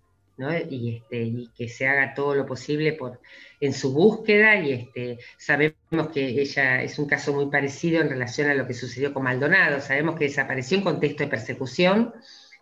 y, 0.69 0.97
este, 0.97 1.21
y 1.21 1.49
que 1.55 1.67
se 1.67 1.87
haga 1.87 2.13
todo 2.13 2.35
lo 2.35 2.45
posible 2.45 2.93
por, 2.93 3.19
en 3.59 3.73
su 3.73 3.93
búsqueda 3.93 4.55
y 4.55 4.71
este, 4.71 5.19
sabemos 5.37 6.07
que 6.13 6.27
ella 6.27 6.81
es 6.81 6.97
un 6.97 7.07
caso 7.07 7.33
muy 7.33 7.47
parecido 7.47 8.01
en 8.01 8.09
relación 8.09 8.49
a 8.49 8.53
lo 8.53 8.65
que 8.65 8.73
sucedió 8.73 9.13
con 9.13 9.23
Maldonado, 9.23 9.81
sabemos 9.81 10.17
que 10.17 10.25
desapareció 10.25 10.77
en 10.77 10.83
contexto 10.83 11.23
de 11.23 11.29
persecución, 11.29 12.13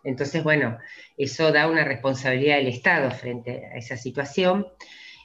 entonces 0.03 0.43
bueno, 0.43 0.78
eso 1.17 1.51
da 1.51 1.67
una 1.67 1.84
responsabilidad 1.84 2.57
del 2.57 2.67
Estado 2.67 3.11
frente 3.11 3.65
a 3.67 3.78
esa 3.78 3.97
situación. 3.97 4.67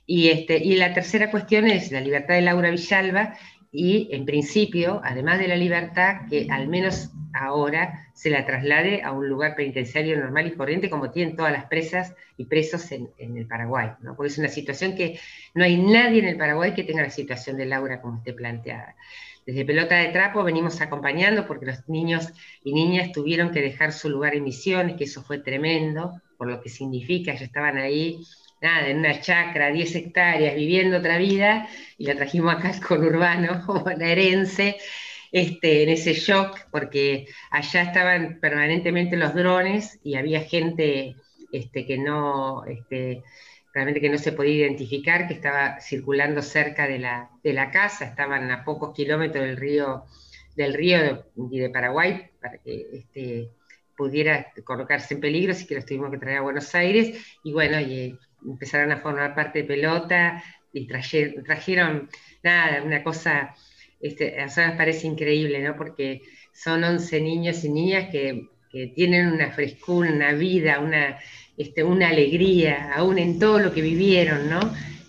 Y, 0.05 0.31
este, 0.31 0.59
y 0.59 0.75
la 0.75 0.93
tercera 0.93 1.31
cuestión 1.31 1.69
es 1.69 1.93
la 1.93 2.01
libertad 2.01 2.35
de 2.35 2.43
Laura 2.43 2.71
Villalba 2.71 3.39
y 3.75 4.11
en 4.13 4.27
principio, 4.27 5.01
además 5.03 5.39
de 5.39 5.49
la 5.49 5.57
libertad, 5.57 6.29
que 6.29 6.47
al 6.51 6.69
menos 6.69 7.11
ahora 7.33 8.07
se 8.13 8.29
la 8.29 8.45
traslade 8.45 9.01
a 9.03 9.13
un 9.13 9.27
lugar 9.27 9.57
penitenciario 9.57 10.19
normal 10.21 10.47
y 10.47 10.53
corriente 10.53 10.91
como 10.91 11.11
tienen 11.11 11.37
todas 11.37 11.53
las 11.53 11.65
presas 11.65 12.15
y 12.37 12.45
presos 12.45 12.93
en, 12.93 13.09
el 13.19 13.47
Paraguay, 13.47 13.93
¿no? 14.03 14.15
porque 14.15 14.31
es 14.31 14.37
una 14.37 14.49
situación 14.49 14.95
que 14.95 15.19
no 15.55 15.65
hay 15.65 15.79
nadie 15.79 16.19
en 16.19 16.27
el 16.27 16.37
Paraguay 16.37 16.75
que 16.75 16.85
tenga 16.85 17.03
la 17.03 17.09
situación 17.09 17.57
de 17.57 17.65
Laura 17.65 18.03
como 18.03 18.19
esté 18.19 18.35
planteada. 18.35 18.95
Desde 19.47 19.65
Pelota 19.65 19.97
de 19.97 20.09
Trapo 20.09 20.45
venimos 20.45 20.81
acompañando 20.83 21.47
porque 21.47 21.67
los 21.67 21.89
niños 21.89 22.29
y 22.63 22.75
niñas 22.75 23.11
tuvieron 23.11 23.51
que 23.51 23.63
dejar 23.63 23.93
su 23.93 24.11
lugar 24.11 24.35
en 24.35 24.45
misiones, 24.45 24.97
que 24.97 25.05
eso 25.05 25.23
fue 25.23 25.39
tremendo, 25.39 26.21
por 26.37 26.49
lo 26.49 26.61
que 26.61 26.69
significa, 26.69 27.35
ya 27.35 27.45
estaban 27.45 27.79
ahí 27.79 28.21
nada, 28.63 28.89
en 28.89 28.99
una 28.99 29.21
chacra, 29.21 29.71
10 29.71 29.95
hectáreas, 29.97 30.55
viviendo 30.55 30.99
otra 30.99 31.19
vida, 31.19 31.69
y 31.99 32.07
la 32.07 32.15
trajimos 32.15 32.55
acá 32.55 32.71
al 32.71 32.81
conurbano, 32.81 33.65
bonaerense, 33.85 34.77
este, 35.33 35.83
en 35.83 35.89
ese 35.89 36.13
shock, 36.15 36.59
porque 36.71 37.27
allá 37.51 37.83
estaban 37.83 38.39
permanentemente 38.41 39.17
los 39.17 39.35
drones 39.35 39.99
y 40.05 40.17
había 40.17 40.43
gente 40.43 41.17
este, 41.51 41.87
que 41.87 41.99
no, 41.99 42.65
este, 42.67 43.23
realmente 43.73 44.01
que 44.01 44.11
no 44.11 44.19
se 44.19 44.33
podía 44.33 44.67
identificar, 44.67 45.27
que 45.27 45.35
estaba 45.35 45.81
circulando 45.81 46.43
cerca 46.43 46.87
de 46.87 46.99
la, 46.99 47.31
de 47.43 47.53
la 47.55 47.71
casa, 47.71 48.05
estaban 48.05 48.51
a 48.51 48.65
pocos 48.65 48.95
kilómetros 48.95 49.45
del 49.45 49.57
río, 49.57 50.05
del 50.55 50.75
río 50.75 50.99
de 51.37 51.71
Paraguay, 51.71 52.31
para 52.41 52.59
que 52.59 52.87
este, 52.93 53.51
pudiera 53.97 54.53
colocarse 54.65 55.15
en 55.15 55.21
peligro, 55.21 55.53
así 55.53 55.67
que 55.67 55.77
los 55.77 55.87
tuvimos 55.87 56.11
que 56.11 56.19
traer 56.19 56.39
a 56.39 56.43
Buenos 56.43 56.75
Aires, 56.75 57.19
y 57.43 57.53
bueno, 57.53 57.81
y, 57.81 58.19
empezaron 58.47 58.93
a 58.93 58.99
formar 58.99 59.35
parte 59.35 59.61
de 59.61 59.65
pelota 59.65 60.43
y 60.73 60.87
trajeron, 60.87 62.09
nada, 62.43 62.83
una 62.83 63.03
cosa, 63.03 63.55
este, 64.01 64.41
a 64.41 64.47
nosotros 64.47 64.75
parece 64.77 65.07
increíble, 65.07 65.61
¿no? 65.63 65.77
Porque 65.77 66.23
son 66.53 66.85
11 66.85 67.21
niños 67.21 67.65
y 67.65 67.71
niñas 67.71 68.11
que, 68.11 68.49
tienen 68.95 69.31
una 69.31 69.51
frescura, 69.51 70.11
una 70.11 70.33
vida, 70.33 70.81
una, 70.81 71.19
este, 71.59 71.85
una 71.85 72.09
alegría, 72.09 72.91
aún 72.95 73.19
en 73.19 73.39
todo 73.39 73.59
lo 73.59 73.71
que 73.71 73.83
vivieron, 73.83 74.49
¿no? 74.49 74.61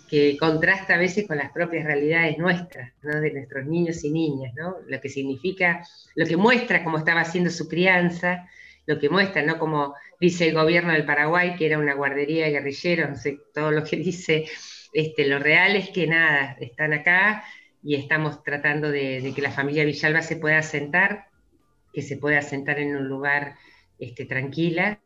que 0.06 0.36
contrasta 0.36 0.96
a 0.96 0.98
veces 0.98 1.26
con 1.26 1.38
las 1.38 1.50
propias 1.50 1.86
realidades 1.86 2.36
nuestras, 2.36 2.92
¿no? 3.02 3.18
de 3.22 3.32
nuestros 3.32 3.64
niños 3.64 4.04
y 4.04 4.10
niñas, 4.10 4.52
¿no? 4.54 4.76
lo 4.86 5.00
que 5.00 5.08
significa, 5.08 5.82
lo 6.14 6.26
que 6.26 6.36
muestra 6.36 6.84
cómo 6.84 6.98
estaba 6.98 7.22
haciendo 7.22 7.48
su 7.48 7.66
crianza, 7.66 8.46
lo 8.86 8.98
que 8.98 9.08
muestra, 9.08 9.42
¿no? 9.42 9.58
Como 9.58 9.94
dice 10.24 10.48
el 10.48 10.54
gobierno 10.54 10.92
del 10.92 11.04
Paraguay, 11.04 11.54
que 11.56 11.66
era 11.66 11.78
una 11.78 11.94
guardería 11.94 12.46
de 12.46 12.52
guerrilleros, 12.52 13.10
no 13.10 13.16
sé, 13.16 13.38
todo 13.52 13.70
lo 13.70 13.84
que 13.84 13.96
dice, 14.10 14.46
este, 14.92 15.26
lo 15.26 15.38
real 15.38 15.76
es 15.76 15.90
que 15.90 16.06
nada, 16.06 16.56
están 16.60 16.92
acá 16.92 17.44
y 17.82 17.96
estamos 17.96 18.42
tratando 18.42 18.90
de, 18.90 19.32
que 19.34 19.42
la 19.42 19.50
familia 19.50 19.84
Villalba 19.84 20.22
se 20.22 20.36
pueda 20.36 20.62
sentar, 20.62 21.26
que 21.92 22.00
se 22.02 22.16
pueda 22.16 22.40
sentar 22.40 22.78
en 22.78 22.96
un 22.96 23.06
lugar 23.06 23.56
este, 23.98 24.24
tranquila, 24.24 25.00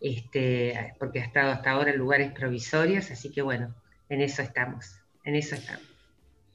este, 0.00 0.94
porque 0.98 1.20
ha 1.20 1.24
estado 1.24 1.50
hasta 1.50 1.72
ahora 1.72 1.90
en 1.90 1.98
lugares 1.98 2.32
provisorios, 2.32 3.10
así 3.10 3.30
que 3.30 3.42
bueno, 3.42 3.74
en 4.08 4.22
eso 4.22 4.40
estamos, 4.40 4.98
en 5.24 5.34
eso 5.34 5.56
estamos. 5.56 5.97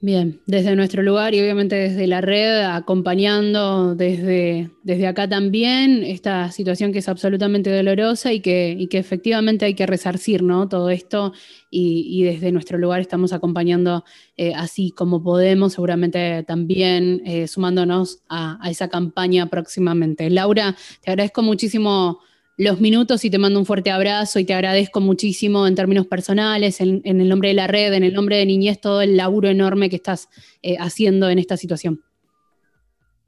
Bien, 0.04 0.42
desde 0.48 0.76
nuestro 0.76 1.02
lugar 1.02 1.34
y 1.34 1.40
obviamente 1.40 1.78
desde 1.78 2.08
la 2.08 2.20
red, 2.20 2.60
acompañando 2.64 3.96
desde, 3.96 4.70
desde 4.84 5.08
acá 5.08 5.30
también 5.30 6.04
esta 6.04 6.52
situación 6.52 6.92
que 6.92 7.00
es 7.00 7.08
absolutamente 7.08 7.74
dolorosa 7.74 8.34
y 8.34 8.42
que, 8.42 8.76
y 8.78 8.88
que 8.88 8.98
efectivamente 8.98 9.64
hay 9.64 9.76
que 9.76 9.86
resarcir 9.86 10.44
¿no? 10.44 10.68
todo 10.68 10.90
esto 10.90 11.32
y, 11.70 12.22
desde 12.26 12.52
nuestro 12.52 12.78
lugar 12.78 13.00
estamos 13.00 13.32
acompañando 13.32 14.04
eh, 14.36 14.54
así 14.54 14.92
como 14.92 15.24
podemos, 15.24 15.72
seguramente 15.72 16.44
también 16.44 17.22
eh, 17.26 17.48
sumándonos 17.48 18.24
a, 18.28 18.58
a 18.62 18.70
esa 18.70 18.90
campaña 18.90 19.46
próximamente. 19.46 20.30
Laura, 20.30 20.76
te 21.02 21.12
agradezco 21.12 21.44
muchísimo 21.44 22.20
los 22.58 22.80
minutos 22.80 23.26
y 23.26 23.30
te 23.30 23.38
mando 23.38 23.60
un 23.60 23.66
fuerte 23.66 23.92
abrazo 23.92 24.40
y 24.40 24.46
te 24.46 24.54
agradezco 24.54 25.02
muchísimo 25.02 25.68
en 25.68 25.76
términos 25.76 26.08
personales, 26.08 26.82
en, 26.82 27.02
el 27.04 27.28
nombre 27.28 27.50
de 27.50 27.56
la 27.56 27.68
red, 27.68 27.94
en 27.94 28.04
el 28.04 28.14
nombre 28.14 28.38
de 28.38 28.46
Niñez, 28.46 28.80
todo 28.80 29.02
el 29.02 29.18
laburo 29.18 29.50
enorme 29.50 29.90
que 29.90 29.96
estás 29.96 30.30
eh, 30.62 30.78
haciendo 30.80 31.30
en 31.30 31.40
esta 31.40 31.58
situación. 31.58 32.04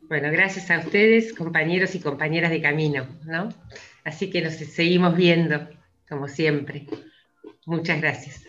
Bueno, 0.08 0.32
gracias 0.32 0.70
a 0.70 0.80
ustedes, 0.80 1.34
compañeros 1.34 1.96
y 1.96 2.00
compañeras 2.00 2.52
de 2.52 2.62
camino, 2.62 3.08
¿no? 3.26 3.50
Así 4.04 4.30
que 4.30 4.42
nos 4.42 4.54
seguimos 4.54 5.16
viendo, 5.16 5.68
como 6.08 6.28
siempre. 6.28 6.86
Muchas 7.66 8.00
gracias. 8.00 8.44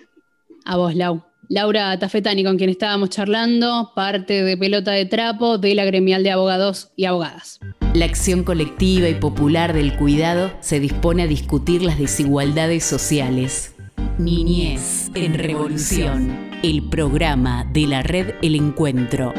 A 0.66 0.76
vos, 0.76 0.94
Lau. 0.94 1.24
Laura 1.48 1.98
Tafetani, 1.98 2.44
con 2.44 2.58
quien 2.58 2.70
estábamos 2.70 3.10
charlando, 3.10 3.92
parte 3.94 4.42
de 4.42 4.56
Pelota 4.56 4.90
de 4.90 5.06
Trapo 5.06 5.58
de 5.58 5.74
la 5.74 5.84
Gremial 5.84 6.24
de 6.24 6.32
Abogados 6.32 6.92
y 6.96 7.04
Abogadas. 7.04 7.60
La 7.96 8.04
acción 8.04 8.44
colectiva 8.44 9.08
y 9.08 9.14
popular 9.14 9.72
del 9.72 9.96
cuidado 9.96 10.52
se 10.60 10.80
dispone 10.80 11.22
a 11.22 11.26
discutir 11.26 11.80
las 11.80 11.98
desigualdades 11.98 12.84
sociales. 12.84 13.74
Niñez 14.18 15.10
en 15.14 15.32
Revolución, 15.32 16.50
el 16.62 16.90
programa 16.90 17.64
de 17.64 17.86
la 17.86 18.02
red 18.02 18.34
El 18.42 18.54
Encuentro. 18.54 19.32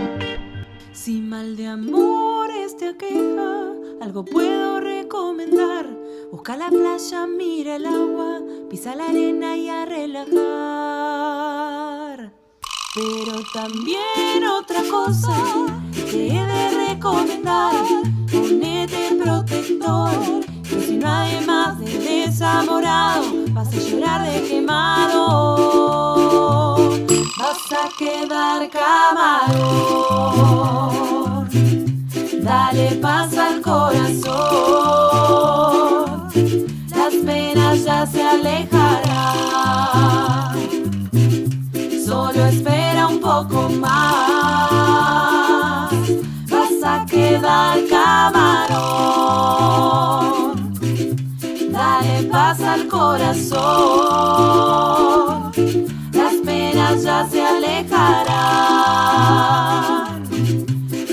Si 0.91 1.22
mal 1.22 1.55
de 1.55 1.68
amores 1.68 2.76
te 2.78 2.88
aqueja, 2.88 3.74
algo 4.01 4.26
puedo 4.26 4.80
recomendar. 4.80 5.88
Busca 6.32 6.58
la 6.58 6.70
playa, 6.70 7.28
mira 7.28 7.76
el 7.76 7.86
agua, 7.86 8.41
pisa 8.72 8.95
la 8.95 9.05
arena 9.05 9.55
y 9.55 9.70
a 9.70 9.86
relajar. 9.86 10.34
Pero 12.95 13.34
también 13.53 14.43
otra 14.60 14.82
cosa 14.89 15.36
que 16.10 16.30
he 16.30 16.43
de 16.43 16.88
recomendar, 16.88 17.76
protector, 19.24 20.11
que 20.63 20.82
si 20.82 20.97
no 20.97 21.11
hay 21.11 21.45
más 21.45 21.80
de 21.80 21.97
desamorado, 21.99 23.24
vas 23.51 23.68
a 23.68 23.78
llorar 23.78 24.30
de 24.30 24.41
quemado, 24.47 25.15
vas 27.39 27.72
a 27.72 27.89
quedar 27.97 28.70
camarón, 28.70 29.57
dale 32.43 32.88
paz 33.01 33.38
al 33.38 33.61
corazón, 33.61 34.28
las 36.89 37.13
penas 37.26 37.84
ya 37.84 38.05
se 38.05 38.22
alejarán, 38.22 38.97
solo 42.05 42.45
espera 42.45 43.07
un 43.07 43.20
poco 43.20 43.70
más, 43.70 44.16
Dale 51.72 52.24
paz 52.32 52.60
al 52.62 52.88
corazón, 52.88 53.62
las 56.12 56.34
penas 56.46 57.04
ya 57.04 57.28
se 57.30 57.42
alejarán. 57.42 58.48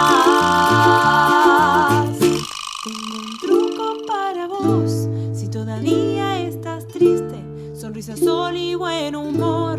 Tengo 2.83 3.17
un 3.19 3.37
truco 3.39 3.97
para 4.07 4.47
vos, 4.47 5.07
si 5.33 5.47
todavía 5.49 6.39
estás 6.39 6.87
triste 6.87 7.43
sonrisa, 7.83 8.15
sol 8.15 8.55
y 8.55 8.75
buen 8.75 9.13
humor. 9.13 9.77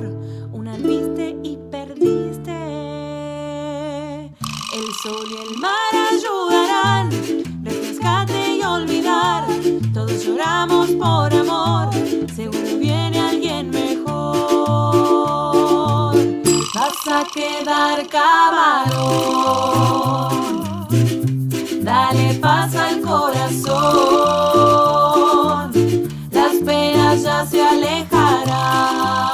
Una 0.53 0.77
viste 0.77 1.39
y 1.43 1.57
perdiste. 1.71 2.84
El 4.75 4.93
sol 4.93 5.25
y 5.31 5.35
el 5.37 5.57
mar 5.59 5.95
ayudarán, 6.11 7.09
refrescate 7.63 8.57
y 8.57 8.63
olvidar. 8.63 9.47
Todos 9.93 10.25
lloramos 10.25 10.91
por 10.91 11.33
amor, 11.33 11.95
seguro 12.35 12.77
viene 12.81 13.21
alguien 13.21 13.71
mejor. 13.71 14.17
Vas 16.75 17.07
a 17.07 17.25
quedar 17.33 18.05
cabrón, 18.09 18.99
dale 21.85 22.35
paz 22.41 22.75
al 22.75 23.01
corazón, 23.01 23.71
las 26.33 26.57
penas 26.65 27.23
ya 27.23 27.47
se 27.47 27.63
alejarán. 27.63 29.34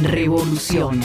Revolución. 0.00 1.00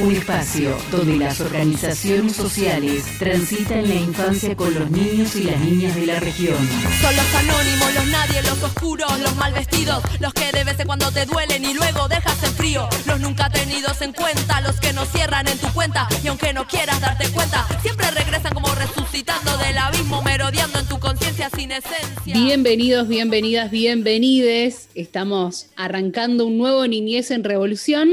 Un 0.00 0.16
espacio 0.16 0.78
donde 0.90 1.16
las 1.16 1.42
organizaciones 1.42 2.34
sociales 2.34 3.04
transitan 3.18 3.86
la 3.86 3.94
infancia 3.94 4.56
con 4.56 4.72
los 4.72 4.90
niños 4.90 5.36
y 5.36 5.42
las 5.42 5.60
niñas 5.60 5.94
de 5.94 6.06
la 6.06 6.18
región. 6.18 6.56
Son 7.02 7.14
los 7.14 7.34
anónimos, 7.34 7.94
los 7.94 8.06
nadie, 8.06 8.42
los 8.42 8.62
oscuros, 8.62 9.20
los 9.20 9.36
mal 9.36 9.52
vestidos, 9.52 10.02
los 10.20 10.32
que 10.32 10.50
de 10.52 10.64
vez 10.64 10.80
en 10.80 10.86
cuando 10.86 11.10
te 11.12 11.26
duelen 11.26 11.66
y 11.66 11.74
luego 11.74 12.08
dejas 12.08 12.42
en 12.42 12.52
frío. 12.52 12.88
Los 13.06 13.20
nunca 13.20 13.50
tenidos 13.50 14.00
en 14.00 14.14
cuenta, 14.14 14.62
los 14.62 14.80
que 14.80 14.94
no 14.94 15.04
cierran 15.04 15.46
en 15.48 15.58
tu 15.58 15.70
cuenta 15.74 16.08
y 16.24 16.28
aunque 16.28 16.54
no 16.54 16.66
quieras 16.66 16.98
darte 17.02 17.28
cuenta, 17.28 17.66
siempre 17.82 18.10
regresan 18.10 18.54
como 18.54 18.74
resucitando 18.74 19.54
del 19.58 19.76
abismo, 19.76 20.22
merodeando 20.22 20.78
en 20.78 20.86
tu 20.86 20.98
conciencia 20.98 21.50
sin 21.54 21.72
esencia. 21.72 22.34
Bienvenidos, 22.34 23.06
bienvenidas, 23.06 23.70
bienvenides. 23.70 24.88
Estamos 24.94 25.66
arrancando 25.76 26.46
un 26.46 26.56
nuevo 26.56 26.86
Niñez 26.86 27.30
en 27.30 27.44
Revolución, 27.44 28.08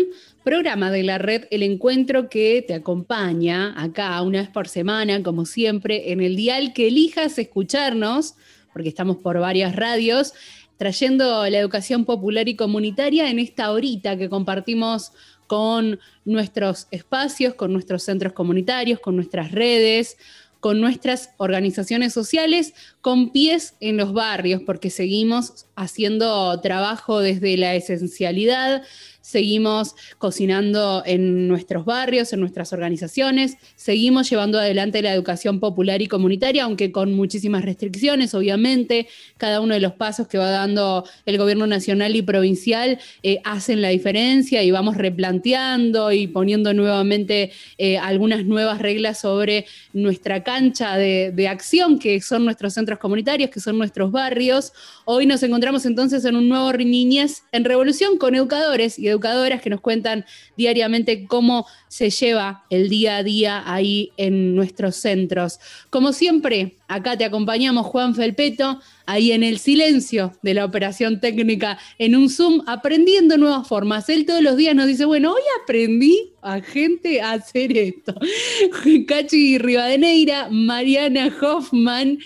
programa 0.47 0.91
de 0.91 1.03
la 1.03 1.17
red 1.17 1.43
El 1.51 1.61
Encuentro 1.61 2.29
que 2.29 2.63
te 2.65 2.73
acompaña 2.73 3.73
acá 3.75 4.21
una 4.21 4.39
vez 4.39 4.49
por 4.49 4.69
semana, 4.69 5.21
como 5.21 5.45
siempre, 5.45 6.13
en 6.13 6.21
el 6.21 6.37
dial 6.37 6.71
que 6.71 6.87
elijas 6.87 7.37
escucharnos, 7.37 8.35
porque 8.71 8.87
estamos 8.87 9.17
por 9.17 9.37
varias 9.39 9.75
radios, 9.75 10.31
trayendo 10.77 11.45
la 11.49 11.59
educación 11.59 12.05
popular 12.05 12.47
y 12.47 12.55
comunitaria 12.55 13.29
en 13.29 13.39
esta 13.39 13.73
horita 13.73 14.17
que 14.17 14.29
compartimos 14.29 15.11
con 15.47 15.99
nuestros 16.23 16.87
espacios, 16.91 17.53
con 17.55 17.73
nuestros 17.73 18.03
centros 18.03 18.31
comunitarios, 18.31 19.01
con 19.01 19.17
nuestras 19.17 19.51
redes, 19.51 20.15
con 20.61 20.79
nuestras 20.79 21.31
organizaciones 21.37 22.13
sociales, 22.13 22.73
con 23.01 23.31
pies 23.31 23.75
en 23.79 23.97
los 23.97 24.13
barrios, 24.13 24.61
porque 24.65 24.89
seguimos 24.89 25.67
haciendo 25.75 26.59
trabajo 26.61 27.19
desde 27.19 27.57
la 27.57 27.75
esencialidad, 27.75 28.83
seguimos 29.27 29.93
cocinando 30.19 31.03
en 31.05 31.49
nuestros 31.49 31.83
barrios, 31.83 32.31
en 32.31 32.39
nuestras 32.39 32.71
organizaciones, 32.71 33.57
seguimos 33.75 34.29
llevando 34.29 34.57
adelante 34.57 35.01
la 35.01 35.13
educación 35.13 35.59
popular 35.59 36.01
y 36.01 36.07
comunitaria, 36.07 36.63
aunque 36.63 36.93
con 36.93 37.13
muchísimas 37.13 37.65
restricciones, 37.65 38.33
obviamente, 38.33 39.09
cada 39.35 39.59
uno 39.59 39.73
de 39.73 39.81
los 39.81 39.91
pasos 39.91 40.29
que 40.29 40.37
va 40.37 40.49
dando 40.49 41.03
el 41.25 41.37
gobierno 41.37 41.67
nacional 41.67 42.15
y 42.15 42.21
provincial 42.21 42.99
eh, 43.21 43.41
hacen 43.43 43.81
la 43.81 43.89
diferencia 43.89 44.63
y 44.63 44.71
vamos 44.71 44.95
replanteando 44.95 46.13
y 46.13 46.27
poniendo 46.27 46.73
nuevamente 46.73 47.51
eh, 47.77 47.97
algunas 47.97 48.45
nuevas 48.45 48.79
reglas 48.79 49.19
sobre 49.19 49.65
nuestra 49.91 50.43
cancha 50.43 50.95
de, 50.95 51.33
de 51.33 51.49
acción, 51.49 51.99
que 51.99 52.21
son 52.21 52.45
nuestros 52.45 52.75
centros 52.75 52.97
comunitarios, 52.97 53.49
que 53.49 53.59
son 53.59 53.77
nuestros 53.77 54.09
barrios. 54.09 54.71
Hoy 55.03 55.25
nos 55.25 55.43
encontramos 55.43 55.85
entonces 55.85 56.23
en 56.23 56.37
un 56.37 56.47
nuevo 56.47 56.71
Niñez 56.71 57.43
en 57.51 57.65
Revolución 57.65 58.17
con 58.17 58.33
educadores 58.33 58.97
y 58.97 59.16
educadoras 59.17 59.61
que 59.61 59.69
nos 59.69 59.81
cuentan 59.81 60.25
diariamente 60.55 61.25
cómo 61.25 61.65
se 61.87 62.09
lleva 62.09 62.65
el 62.69 62.89
día 62.89 63.17
a 63.17 63.23
día 63.23 63.63
ahí 63.65 64.11
en 64.17 64.55
nuestros 64.55 64.95
centros. 64.95 65.59
Como 65.89 66.13
siempre, 66.13 66.75
acá 66.87 67.17
te 67.17 67.25
acompañamos 67.25 67.87
Juan 67.87 68.13
Felpeto, 68.13 68.79
ahí 69.05 69.31
en 69.31 69.43
el 69.43 69.57
silencio 69.57 70.33
de 70.43 70.53
la 70.53 70.65
operación 70.65 71.19
técnica 71.19 71.79
en 71.97 72.15
un 72.15 72.29
Zoom, 72.29 72.61
aprendiendo 72.67 73.37
nuevas 73.37 73.67
formas. 73.67 74.07
Él 74.09 74.25
todos 74.25 74.41
los 74.41 74.55
días 74.55 74.75
nos 74.75 74.87
dice, 74.87 75.05
bueno, 75.05 75.33
hoy 75.33 75.41
aprendí 75.63 76.31
a 76.41 76.61
gente 76.61 77.21
a 77.21 77.33
hacer 77.33 77.75
esto. 77.75 78.13
Cachi 79.07 79.57
Rivadeneira, 79.57 80.49
Mariana 80.51 81.33
Hoffman, 81.41 82.19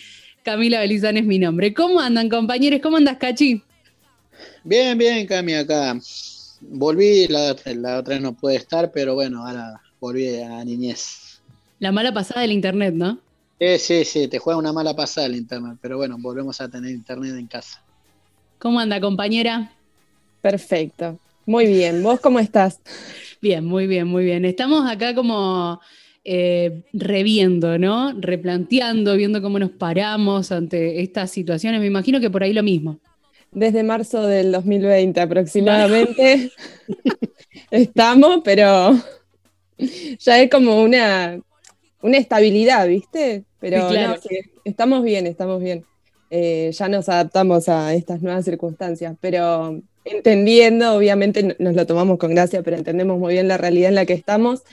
Camila 0.43 0.79
Belizán 0.79 1.17
es 1.17 1.25
mi 1.25 1.39
nombre. 1.39 1.73
¿Cómo 1.73 1.99
andan, 1.99 2.29
compañeros? 2.29 2.81
¿Cómo 2.81 2.97
andas, 2.97 3.17
Cachi? 3.17 3.63
Bien, 4.63 4.97
bien, 4.97 5.25
Cami, 5.25 5.53
acá. 5.53 5.97
Volví, 6.61 7.27
la, 7.27 7.55
la 7.65 7.97
otra 7.97 8.15
vez 8.15 8.21
no 8.21 8.33
puede 8.33 8.57
estar, 8.57 8.91
pero 8.91 9.15
bueno, 9.15 9.45
ahora 9.45 9.81
volví 9.99 10.39
a 10.39 10.63
niñez. 10.63 11.41
La 11.79 11.91
mala 11.91 12.13
pasada 12.13 12.41
del 12.41 12.51
internet, 12.51 12.93
¿no? 12.93 13.19
Sí, 13.59 13.77
sí, 13.77 14.05
sí, 14.05 14.27
te 14.27 14.39
juega 14.39 14.57
una 14.57 14.73
mala 14.73 14.95
pasada 14.95 15.27
el 15.27 15.35
internet, 15.35 15.77
pero 15.81 15.97
bueno, 15.97 16.17
volvemos 16.19 16.59
a 16.61 16.69
tener 16.69 16.91
internet 16.91 17.35
en 17.37 17.47
casa. 17.47 17.83
¿Cómo 18.57 18.79
anda, 18.79 18.99
compañera? 19.01 19.71
Perfecto. 20.41 21.19
Muy 21.45 21.65
bien. 21.65 22.03
¿Vos 22.03 22.19
cómo 22.19 22.39
estás? 22.39 22.79
Bien, 23.41 23.65
muy 23.65 23.87
bien, 23.87 24.07
muy 24.07 24.23
bien. 24.23 24.45
Estamos 24.45 24.89
acá 24.89 25.15
como 25.15 25.79
eh, 26.23 26.83
reviendo, 26.93 27.77
¿no? 27.79 28.13
Replanteando, 28.13 29.15
viendo 29.15 29.41
cómo 29.41 29.57
nos 29.57 29.71
paramos 29.71 30.51
ante 30.51 31.01
estas 31.01 31.31
situaciones. 31.31 31.81
Me 31.81 31.87
imagino 31.87 32.19
que 32.19 32.29
por 32.29 32.43
ahí 32.43 32.53
lo 32.53 32.63
mismo. 32.63 32.99
Desde 33.51 33.83
marzo 33.83 34.25
del 34.25 34.51
2020 34.51 35.19
aproximadamente 35.19 36.51
estamos, 37.71 38.41
pero 38.43 38.95
ya 40.19 40.39
es 40.41 40.49
como 40.49 40.81
una, 40.81 41.39
una 42.01 42.17
estabilidad, 42.17 42.87
¿viste? 42.87 43.43
Pero 43.59 43.89
Sí, 43.89 43.93
claro. 43.93 44.09
no, 44.15 44.21
sí, 44.21 44.39
estamos 44.63 45.03
bien, 45.03 45.27
estamos 45.27 45.61
bien. 45.61 45.85
Eh, 46.29 46.71
ya 46.73 46.87
nos 46.87 47.09
adaptamos 47.09 47.67
a 47.67 47.93
estas 47.93 48.21
nuevas 48.21 48.45
circunstancias, 48.45 49.17
pero 49.19 49.81
entendiendo, 50.05 50.95
obviamente 50.95 51.55
nos 51.59 51.75
lo 51.75 51.85
tomamos 51.85 52.17
con 52.17 52.33
gracia, 52.33 52.63
pero 52.63 52.77
entendemos 52.77 53.19
muy 53.19 53.33
bien 53.33 53.49
la 53.49 53.57
realidad 53.57 53.89
en 53.89 53.95
la 53.95 54.05
que 54.05 54.13
estamos. 54.13 54.63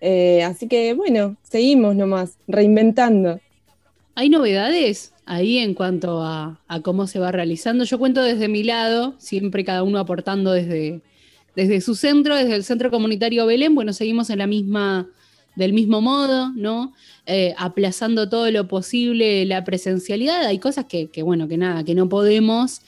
Eh, 0.00 0.42
así 0.42 0.68
que 0.68 0.92
bueno, 0.94 1.36
seguimos 1.42 1.96
nomás, 1.96 2.36
reinventando. 2.46 3.40
¿Hay 4.14 4.28
novedades 4.28 5.12
ahí 5.28 5.58
en 5.58 5.74
cuanto 5.74 6.22
a, 6.22 6.58
cómo 6.82 7.06
se 7.06 7.18
va 7.18 7.30
realizando? 7.30 7.84
Yo 7.84 7.98
cuento 7.98 8.22
desde 8.22 8.48
mi 8.48 8.64
lado, 8.64 9.14
siempre 9.18 9.64
cada 9.64 9.82
uno 9.82 9.98
aportando 9.98 10.52
desde, 10.52 11.02
desde 11.54 11.80
su 11.80 11.94
centro, 11.94 12.34
desde 12.34 12.54
el 12.54 12.64
Centro 12.64 12.90
Comunitario 12.90 13.46
Belén. 13.46 13.74
Bueno, 13.74 13.92
seguimos 13.92 14.30
en 14.30 14.38
la 14.38 14.46
misma, 14.46 15.06
del 15.54 15.72
mismo 15.72 16.00
modo, 16.00 16.50
¿no? 16.56 16.94
Eh, 17.26 17.54
aplazando 17.58 18.28
todo 18.28 18.50
lo 18.50 18.66
posible 18.66 19.44
la 19.44 19.62
presencialidad. 19.64 20.44
Hay 20.46 20.58
cosas 20.58 20.86
que, 20.86 21.08
que, 21.08 21.22
bueno, 21.22 21.46
que 21.46 21.58
nada, 21.58 21.84
que 21.84 21.94
no 21.94 22.08
podemos 22.08 22.80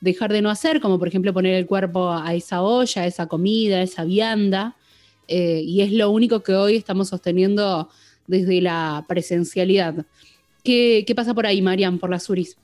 dejar 0.00 0.32
de 0.32 0.42
no 0.42 0.50
hacer, 0.50 0.80
como 0.80 0.98
por 0.98 1.08
ejemplo 1.08 1.32
poner 1.32 1.54
el 1.54 1.66
cuerpo 1.66 2.10
a 2.10 2.34
esa 2.34 2.60
olla, 2.60 3.02
a 3.02 3.06
esa 3.06 3.26
comida, 3.26 3.78
a 3.78 3.82
esa 3.82 4.04
vianda. 4.04 4.76
eh, 5.28 5.62
y 5.64 5.80
es 5.80 5.92
lo 5.92 6.10
único 6.10 6.42
que 6.42 6.54
hoy 6.54 6.76
estamos 6.76 7.08
sosteniendo 7.08 7.88
desde 8.26 8.60
la 8.60 9.04
presencialidad. 9.08 10.06
¿Qué, 10.64 11.04
qué 11.06 11.14
pasa 11.14 11.34
por 11.34 11.46
ahí, 11.46 11.62
Marian, 11.62 11.98
por 11.98 12.10
las 12.10 12.28
URIs? 12.28 12.56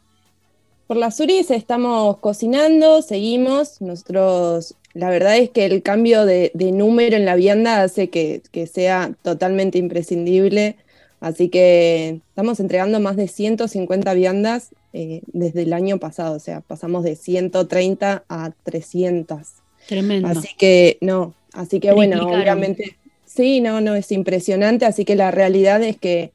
Por 0.86 0.96
las 0.96 1.20
URIs 1.20 1.50
estamos 1.52 2.16
cocinando, 2.18 3.02
seguimos. 3.02 3.80
Nosotros, 3.80 4.74
la 4.94 5.10
verdad 5.10 5.36
es 5.36 5.50
que 5.50 5.66
el 5.66 5.82
cambio 5.82 6.24
de, 6.24 6.50
de 6.54 6.72
número 6.72 7.16
en 7.16 7.26
la 7.26 7.36
vianda 7.36 7.82
hace 7.82 8.10
que, 8.10 8.42
que 8.50 8.66
sea 8.66 9.12
totalmente 9.22 9.78
imprescindible. 9.78 10.76
Así 11.20 11.50
que 11.50 12.20
estamos 12.30 12.58
entregando 12.58 12.98
más 12.98 13.16
de 13.16 13.28
150 13.28 14.14
viandas 14.14 14.70
eh, 14.92 15.20
desde 15.26 15.62
el 15.62 15.72
año 15.74 15.98
pasado. 15.98 16.34
O 16.34 16.40
sea, 16.40 16.62
pasamos 16.62 17.04
de 17.04 17.14
130 17.14 18.24
a 18.28 18.50
300. 18.64 19.38
Tremendo. 19.86 20.28
Así 20.28 20.48
que 20.56 20.98
no, 21.00 21.34
así 21.52 21.78
que 21.78 21.92
bueno, 21.92 22.26
obviamente, 22.26 22.96
sí, 23.26 23.60
no, 23.60 23.80
no, 23.80 23.94
es 23.94 24.10
impresionante, 24.12 24.86
así 24.86 25.04
que 25.04 25.16
la 25.16 25.30
realidad 25.30 25.82
es 25.82 25.96
que 25.96 26.32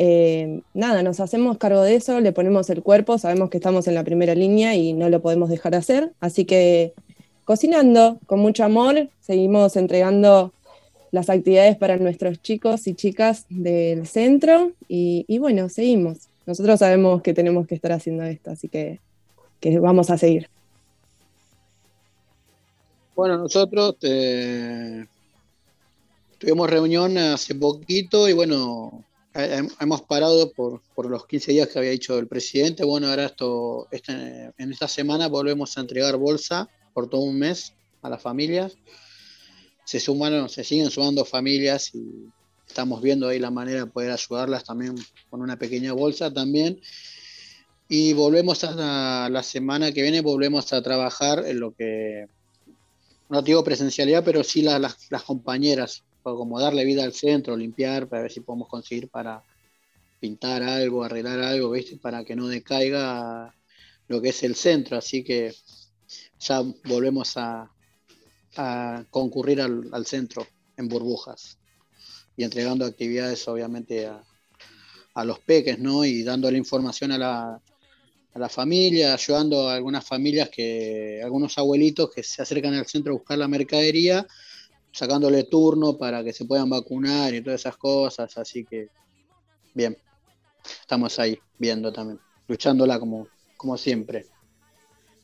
eh, 0.00 0.62
nada, 0.74 1.02
nos 1.02 1.18
hacemos 1.18 1.58
cargo 1.58 1.82
de 1.82 1.96
eso, 1.96 2.20
le 2.20 2.30
ponemos 2.30 2.70
el 2.70 2.84
cuerpo, 2.84 3.18
sabemos 3.18 3.50
que 3.50 3.56
estamos 3.56 3.88
en 3.88 3.96
la 3.96 4.04
primera 4.04 4.36
línea 4.36 4.76
y 4.76 4.92
no 4.92 5.08
lo 5.08 5.20
podemos 5.20 5.50
dejar 5.50 5.74
hacer, 5.74 6.12
así 6.20 6.44
que 6.44 6.94
cocinando 7.44 8.20
con 8.26 8.38
mucho 8.38 8.62
amor, 8.62 9.08
seguimos 9.18 9.74
entregando 9.74 10.52
las 11.10 11.28
actividades 11.28 11.76
para 11.76 11.96
nuestros 11.96 12.40
chicos 12.40 12.86
y 12.86 12.94
chicas 12.94 13.44
del 13.48 14.06
centro 14.06 14.70
y, 14.86 15.36
bueno, 15.40 15.68
seguimos. 15.68 16.28
Nosotros 16.46 16.78
sabemos 16.78 17.20
que 17.20 17.34
tenemos 17.34 17.66
que 17.66 17.74
estar 17.74 17.90
haciendo 17.90 18.22
esto, 18.22 18.52
así 18.52 18.68
que, 18.68 19.00
que 19.58 19.80
vamos 19.80 20.10
a 20.10 20.18
seguir. 20.18 20.48
Bueno, 23.16 23.36
nosotros 23.36 23.96
eh, 24.02 25.06
tuvimos 26.38 26.70
reunión 26.70 27.18
hace 27.18 27.56
poquito 27.56 28.28
y 28.28 28.32
bueno, 28.32 29.04
hemos 29.80 30.02
parado 30.02 30.52
por, 30.52 30.82
los 31.10 31.26
15 31.26 31.52
días 31.52 31.68
que 31.68 31.78
había 31.78 31.90
dicho 31.90 32.18
el 32.18 32.26
presidente. 32.26 32.84
Bueno, 32.84 33.08
ahora 33.08 33.26
esto, 33.26 33.88
este, 33.90 34.12
en 34.56 34.72
esta 34.72 34.88
semana 34.88 35.28
volvemos 35.28 35.76
a 35.76 35.80
entregar 35.80 36.16
bolsa 36.16 36.68
por 36.92 37.08
todo 37.08 37.22
un 37.22 37.38
mes 37.38 37.74
a 38.02 38.10
las 38.10 38.20
familias. 38.20 38.76
Se 39.84 40.00
sumaron, 40.00 40.48
se 40.48 40.64
siguen 40.64 40.90
sumando 40.90 41.24
familias 41.24 41.94
y 41.94 42.26
estamos 42.66 43.00
viendo 43.00 43.28
ahí 43.28 43.38
la 43.38 43.50
manera 43.50 43.84
de 43.84 43.90
poder 43.90 44.10
ayudarlas 44.10 44.64
también 44.64 44.96
con 45.30 45.40
una 45.40 45.58
pequeña 45.58 45.92
bolsa 45.92 46.32
también. 46.32 46.80
Y 47.88 48.12
volvemos 48.12 48.64
a 48.64 49.28
la 49.30 49.42
semana 49.42 49.92
que 49.92 50.02
viene, 50.02 50.20
volvemos 50.20 50.72
a 50.72 50.82
trabajar 50.82 51.44
en 51.46 51.60
lo 51.60 51.74
que 51.74 52.26
no 53.28 53.42
digo 53.42 53.64
presencialidad, 53.64 54.24
pero 54.24 54.42
sí 54.42 54.62
las, 54.62 54.96
compañeras, 55.26 56.04
como 56.22 56.60
darle 56.60 56.84
vida 56.84 57.04
al 57.04 57.12
centro, 57.12 57.56
limpiar, 57.56 58.08
para 58.08 58.22
ver 58.22 58.32
si 58.32 58.40
podemos 58.40 58.68
conseguir 58.68 59.08
para 59.08 59.42
pintar 60.20 60.62
algo, 60.62 61.04
arreglar 61.04 61.40
algo, 61.40 61.70
¿viste? 61.70 61.96
para 61.96 62.24
que 62.24 62.36
no 62.36 62.48
decaiga 62.48 63.54
lo 64.08 64.20
que 64.20 64.30
es 64.30 64.42
el 64.42 64.54
centro. 64.54 64.96
Así 64.96 65.22
que 65.22 65.54
ya 66.40 66.62
volvemos 66.84 67.36
a, 67.36 67.70
concurrir 69.10 69.60
al, 69.60 70.06
centro 70.06 70.44
en 70.76 70.88
burbujas 70.88 71.58
y 72.36 72.42
entregando 72.42 72.84
actividades, 72.84 73.46
obviamente, 73.46 74.06
a, 74.06 74.24
a 75.14 75.24
los 75.24 75.38
peques, 75.38 75.78
¿no? 75.78 76.04
Y 76.04 76.24
dándole 76.24 76.58
información 76.58 77.12
a 77.12 77.18
la, 77.18 77.62
a 78.34 78.38
la 78.38 78.48
familia, 78.48 79.14
ayudando 79.14 79.68
a 79.68 79.74
algunas 79.74 80.04
familias 80.04 80.48
que, 80.48 81.20
algunos 81.22 81.56
abuelitos 81.58 82.10
que 82.10 82.22
se 82.22 82.42
acercan 82.42 82.74
al 82.74 82.86
centro 82.86 83.12
a 83.12 83.18
buscar 83.18 83.38
la 83.38 83.48
mercadería, 83.48 84.26
sacándole 84.98 85.44
turno 85.44 85.96
para 85.96 86.24
que 86.24 86.32
se 86.32 86.44
puedan 86.44 86.68
vacunar 86.68 87.32
y 87.32 87.40
todas 87.40 87.60
esas 87.60 87.76
cosas, 87.76 88.36
así 88.36 88.64
que 88.64 88.88
bien, 89.72 89.96
estamos 90.80 91.16
ahí 91.20 91.38
viendo 91.56 91.92
también, 91.92 92.18
luchándola 92.48 92.98
como, 92.98 93.28
como 93.56 93.76
siempre. 93.76 94.26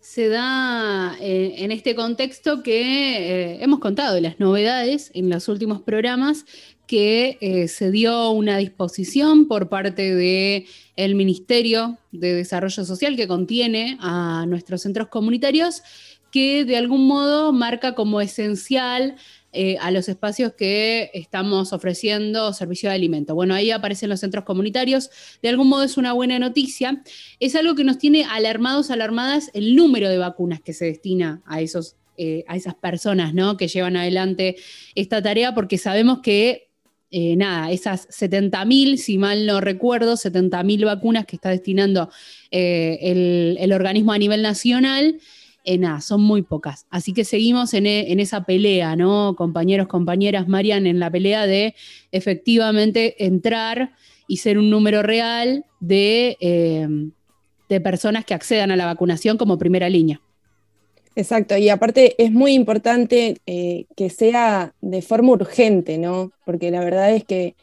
Se 0.00 0.28
da 0.28 1.16
eh, 1.20 1.54
en 1.58 1.72
este 1.72 1.96
contexto 1.96 2.62
que 2.62 2.82
eh, 2.82 3.64
hemos 3.64 3.80
contado 3.80 4.20
las 4.20 4.38
novedades 4.38 5.10
en 5.14 5.28
los 5.28 5.48
últimos 5.48 5.80
programas 5.82 6.44
que 6.86 7.38
eh, 7.40 7.66
se 7.66 7.90
dio 7.90 8.30
una 8.30 8.58
disposición 8.58 9.48
por 9.48 9.70
parte 9.70 10.14
del 10.14 11.14
Ministerio 11.16 11.98
de 12.12 12.34
Desarrollo 12.34 12.84
Social 12.84 13.16
que 13.16 13.26
contiene 13.26 13.96
a 14.00 14.44
nuestros 14.46 14.82
centros 14.82 15.08
comunitarios 15.08 15.82
que 16.30 16.64
de 16.64 16.76
algún 16.76 17.06
modo 17.06 17.52
marca 17.52 17.94
como 17.94 18.20
esencial 18.20 19.16
eh, 19.54 19.76
a 19.80 19.90
los 19.90 20.08
espacios 20.08 20.52
que 20.54 21.10
estamos 21.14 21.72
ofreciendo 21.72 22.52
servicio 22.52 22.88
de 22.88 22.96
alimento. 22.96 23.34
Bueno, 23.34 23.54
ahí 23.54 23.70
aparecen 23.70 24.10
los 24.10 24.20
centros 24.20 24.44
comunitarios. 24.44 25.10
De 25.42 25.48
algún 25.48 25.68
modo 25.68 25.84
es 25.84 25.96
una 25.96 26.12
buena 26.12 26.38
noticia. 26.38 27.02
Es 27.38 27.54
algo 27.54 27.74
que 27.74 27.84
nos 27.84 27.98
tiene 27.98 28.24
alarmados, 28.24 28.90
alarmadas 28.90 29.50
el 29.54 29.76
número 29.76 30.08
de 30.08 30.18
vacunas 30.18 30.60
que 30.60 30.72
se 30.72 30.86
destina 30.86 31.42
a 31.46 31.60
esos 31.60 31.96
eh, 32.16 32.44
a 32.46 32.54
esas 32.54 32.76
personas 32.76 33.34
¿no? 33.34 33.56
que 33.56 33.66
llevan 33.66 33.96
adelante 33.96 34.56
esta 34.94 35.20
tarea, 35.20 35.52
porque 35.52 35.78
sabemos 35.78 36.20
que 36.20 36.68
eh, 37.10 37.34
nada, 37.36 37.72
esas 37.72 38.08
70.000, 38.08 38.98
si 38.98 39.18
mal 39.18 39.46
no 39.46 39.60
recuerdo, 39.60 40.14
70.000 40.14 40.84
vacunas 40.84 41.26
que 41.26 41.36
está 41.36 41.50
destinando 41.50 42.10
el, 42.52 43.72
organismo 43.72 44.12
a 44.12 44.18
nivel 44.18 44.42
nacional, 44.42 45.18
eh, 45.64 45.78
nada, 45.78 46.00
son 46.00 46.22
muy 46.22 46.42
pocas. 46.42 46.86
Así 46.90 47.12
que 47.12 47.24
seguimos 47.24 47.74
en, 47.74 47.86
esa 47.86 48.44
pelea, 48.44 48.96
¿no? 48.96 49.34
Compañeros, 49.36 49.86
compañeras, 49.88 50.48
Marian, 50.48 50.86
en 50.86 50.98
la 50.98 51.10
pelea 51.10 51.46
de 51.46 51.74
efectivamente 52.12 53.24
entrar 53.24 53.92
y 54.28 54.38
ser 54.38 54.58
un 54.58 54.70
número 54.70 55.02
real 55.02 55.64
de, 55.80 56.38
de 57.68 57.80
personas 57.80 58.24
que 58.24 58.34
accedan 58.34 58.70
a 58.70 58.76
la 58.76 58.86
vacunación 58.86 59.36
como 59.36 59.58
primera 59.58 59.88
línea. 59.88 60.20
Exacto, 61.16 61.56
y 61.56 61.68
aparte 61.68 62.20
es 62.22 62.32
muy 62.32 62.54
importante 62.54 63.38
eh, 63.46 63.86
que 63.96 64.10
sea 64.10 64.74
de 64.80 65.00
forma 65.00 65.32
urgente, 65.32 65.96
¿no? 65.96 66.32
Porque 66.44 66.72
la 66.72 66.80
verdad 66.80 67.14
es 67.14 67.24
que 67.24 67.54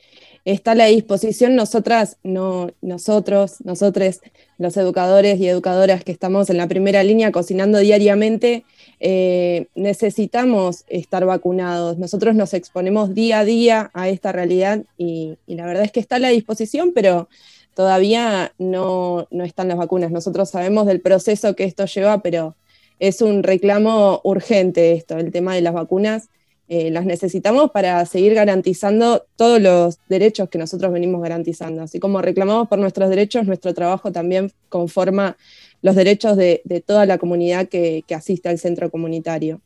está 0.46 0.72
a 0.72 0.76
la 0.76 0.86
disposición 0.86 1.56
nosotras, 1.56 2.18
no, 2.24 2.72
nosotros, 2.82 3.62
nosotros, 3.64 4.22
los 4.58 4.76
educadores 4.78 5.40
y 5.40 5.48
educadoras 5.48 6.04
que 6.04 6.12
estamos 6.12 6.50
en 6.50 6.58
la 6.58 6.68
primera 6.68 7.04
línea 7.04 7.32
cocinando 7.32 7.80
diariamente, 7.80 8.66
eh, 9.00 9.68
necesitamos 9.76 10.84
estar 10.88 11.26
vacunados. 11.26 11.98
Nosotros 11.98 12.36
nos 12.36 12.54
exponemos 12.54 13.14
día 13.14 13.40
a 13.40 13.46
día 13.46 13.92
a 13.94 14.10
esta 14.10 14.32
realidad 14.32 14.84
y, 14.98 15.38
la 15.48 15.66
verdad 15.66 15.84
es 15.84 15.92
que 15.92 16.00
está 16.00 16.16
a 16.18 16.20
la 16.20 16.30
disposición, 16.30 16.92
pero 16.94 17.30
todavía 17.76 18.54
no, 18.58 19.28
no 19.32 19.44
están 19.44 19.68
las 19.68 19.78
vacunas. 19.78 20.12
Nosotros 20.12 20.50
sabemos 20.50 20.86
del 20.86 21.02
proceso 21.02 21.56
que 21.56 21.64
esto 21.64 21.86
lleva, 21.86 22.22
pero 22.22 22.56
es 23.00 23.22
un 23.22 23.44
reclamo 23.44 24.22
urgente 24.24 24.94
esto, 24.94 25.18
el 25.18 25.32
tema 25.32 25.56
de 25.56 25.62
las 25.62 25.74
vacunas. 25.74 26.30
Eh, 26.74 26.90
las 26.90 27.06
necesitamos 27.06 27.72
para 27.72 28.06
seguir 28.06 28.34
garantizando 28.34 29.26
todos 29.36 29.60
los 29.60 30.00
derechos 30.08 30.48
que 30.48 30.58
nosotros 30.58 30.94
venimos 30.94 31.22
garantizando. 31.22 31.82
Así 31.82 32.00
como 32.00 32.22
reclamamos 32.22 32.70
por 32.70 32.80
nuestros 32.80 33.10
derechos, 33.10 33.46
nuestro 33.46 33.74
trabajo 33.74 34.14
también 34.14 34.54
conforma 34.70 35.36
los 35.82 35.98
derechos 35.98 36.38
de, 36.38 36.64
toda 36.88 37.06
la 37.06 37.18
comunidad 37.18 37.68
que 37.68 38.06
asiste 38.16 38.48
al 38.48 38.58
centro 38.58 38.90
comunitario. 38.90 39.60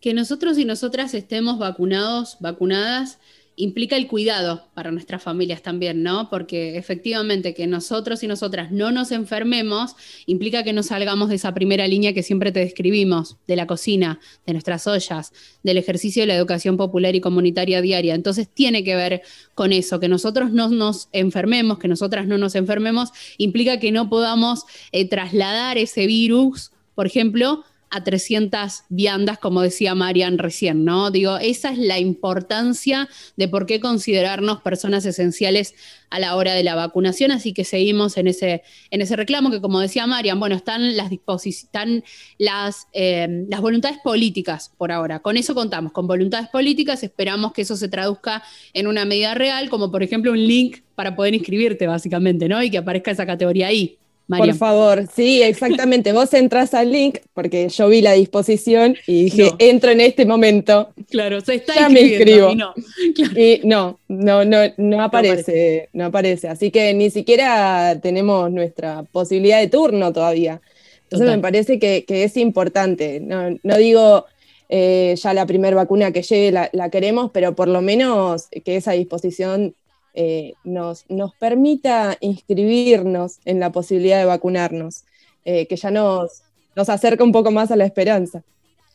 Que 0.00 0.14
nosotros 0.14 0.56
y 0.56 0.64
nosotras 0.64 1.12
estemos 1.12 1.58
vacunados, 1.58 2.38
vacunadas, 2.40 3.18
implica 3.60 3.96
el 3.96 4.06
cuidado 4.06 4.64
para 4.74 4.90
nuestras 4.90 5.22
familias 5.22 5.62
también, 5.62 6.02
¿no? 6.02 6.30
Porque 6.30 6.78
efectivamente 6.78 7.52
que 7.52 7.66
nosotros 7.66 8.22
y 8.22 8.26
nosotras 8.26 8.72
no 8.72 8.90
nos 8.90 9.12
enfermemos 9.12 9.96
implica 10.26 10.62
que 10.62 10.72
no 10.72 10.82
salgamos 10.82 11.28
de 11.28 11.34
esa 11.34 11.52
primera 11.52 11.86
línea 11.86 12.14
que 12.14 12.22
siempre 12.22 12.52
te 12.52 12.60
describimos, 12.60 13.36
de 13.46 13.56
la 13.56 13.66
cocina, 13.66 14.18
de 14.46 14.54
nuestras 14.54 14.86
ollas, 14.86 15.32
del 15.62 15.76
ejercicio 15.76 16.22
de 16.22 16.28
la 16.28 16.36
educación 16.36 16.78
popular 16.78 17.14
y 17.14 17.20
comunitaria 17.20 17.82
diaria. 17.82 18.14
Entonces 18.14 18.48
tiene 18.48 18.82
que 18.82 18.96
ver 18.96 19.22
con 19.54 19.72
eso, 19.72 20.00
que 20.00 20.08
nosotros 20.08 20.52
no 20.52 20.70
nos 20.70 21.08
enfermemos, 21.12 21.78
que 21.78 21.88
nosotras 21.88 22.26
no 22.26 22.38
nos 22.38 22.54
enfermemos, 22.54 23.10
implica 23.36 23.78
que 23.78 23.92
no 23.92 24.08
podamos 24.08 24.64
eh, 24.92 25.06
trasladar 25.06 25.76
ese 25.76 26.06
virus, 26.06 26.72
por 26.94 27.06
ejemplo, 27.06 27.64
a 27.90 28.04
300 28.04 28.84
viandas, 28.88 29.38
como 29.38 29.62
decía 29.62 29.94
Marian 29.94 30.38
recién, 30.38 30.84
¿no? 30.84 31.10
Digo, 31.10 31.38
esa 31.38 31.72
es 31.72 31.78
la 31.78 31.98
importancia 31.98 33.08
de 33.36 33.48
por 33.48 33.66
qué 33.66 33.80
considerarnos 33.80 34.62
personas 34.62 35.04
esenciales 35.04 35.74
a 36.08 36.18
la 36.18 36.36
hora 36.36 36.54
de 36.54 36.64
la 36.64 36.74
vacunación, 36.74 37.30
así 37.30 37.52
que 37.52 37.64
seguimos 37.64 38.16
en 38.16 38.28
ese, 38.28 38.62
en 38.90 39.00
ese 39.00 39.16
reclamo 39.16 39.50
que, 39.50 39.60
como 39.60 39.80
decía 39.80 40.06
Marian, 40.06 40.40
bueno, 40.40 40.56
están 40.56 40.96
las 40.96 41.10
están 41.44 42.04
las, 42.38 42.88
eh, 42.92 43.46
las 43.48 43.60
voluntades 43.60 43.98
políticas 44.02 44.72
por 44.76 44.92
ahora. 44.92 45.20
Con 45.20 45.36
eso 45.36 45.54
contamos, 45.54 45.92
con 45.92 46.06
voluntades 46.06 46.48
políticas, 46.48 47.02
esperamos 47.02 47.52
que 47.52 47.62
eso 47.62 47.76
se 47.76 47.88
traduzca 47.88 48.42
en 48.72 48.86
una 48.86 49.04
medida 49.04 49.34
real, 49.34 49.68
como 49.68 49.90
por 49.90 50.02
ejemplo 50.02 50.32
un 50.32 50.46
link 50.46 50.78
para 50.94 51.14
poder 51.16 51.34
inscribirte, 51.34 51.86
básicamente, 51.86 52.48
¿no? 52.48 52.62
Y 52.62 52.70
que 52.70 52.78
aparezca 52.78 53.10
esa 53.10 53.26
categoría 53.26 53.68
ahí. 53.68 53.99
Por 54.38 54.54
favor, 54.54 55.06
sí, 55.14 55.42
exactamente. 55.42 56.12
Vos 56.12 56.32
entras 56.34 56.74
al 56.74 56.92
link 56.92 57.18
porque 57.34 57.68
yo 57.68 57.88
vi 57.88 58.00
la 58.00 58.12
disposición 58.12 58.96
y 59.06 59.24
dije, 59.24 59.50
entro 59.58 59.90
en 59.90 60.00
este 60.00 60.24
momento. 60.24 60.90
Claro, 61.10 61.40
se 61.40 61.56
está 61.56 61.74
ya 61.74 61.88
me 61.88 62.00
inscribo. 62.00 62.50
Y 62.50 62.56
no. 62.56 62.74
y 63.36 63.60
no, 63.64 63.98
no, 64.08 64.44
no, 64.44 64.58
no 64.76 65.02
aparece, 65.02 65.88
no 65.92 66.06
aparece. 66.06 66.48
Así 66.48 66.70
que 66.70 66.94
ni 66.94 67.10
siquiera 67.10 67.98
tenemos 68.00 68.50
nuestra 68.50 69.02
posibilidad 69.04 69.58
de 69.58 69.68
turno 69.68 70.12
todavía. 70.12 70.60
Entonces 71.04 71.28
me 71.28 71.38
parece 71.42 71.78
que, 71.78 72.04
es 72.08 72.36
importante. 72.36 73.20
No, 73.20 73.76
digo 73.76 74.26
eh, 74.68 75.16
ya 75.20 75.34
la 75.34 75.46
primera 75.46 75.74
vacuna 75.74 76.12
que 76.12 76.22
llegue 76.22 76.52
la, 76.52 76.70
la, 76.72 76.88
queremos, 76.88 77.32
pero 77.32 77.56
por 77.56 77.66
lo 77.66 77.82
menos 77.82 78.48
que 78.64 78.76
esa 78.76 78.92
disposición 78.92 79.74
eh, 80.14 80.54
nos, 80.64 81.04
nos, 81.08 81.34
permita 81.34 82.16
inscribirnos 82.20 83.38
en 83.44 83.60
la 83.60 83.70
posibilidad 83.70 84.18
de 84.18 84.24
vacunarnos, 84.24 85.04
eh, 85.44 85.66
que 85.66 85.76
ya 85.76 85.90
nos, 85.90 86.42
nos 86.74 86.88
acerca 86.88 87.22
un 87.22 87.32
poco 87.32 87.50
más 87.50 87.70
a 87.70 87.76
la 87.76 87.84
esperanza. 87.84 88.42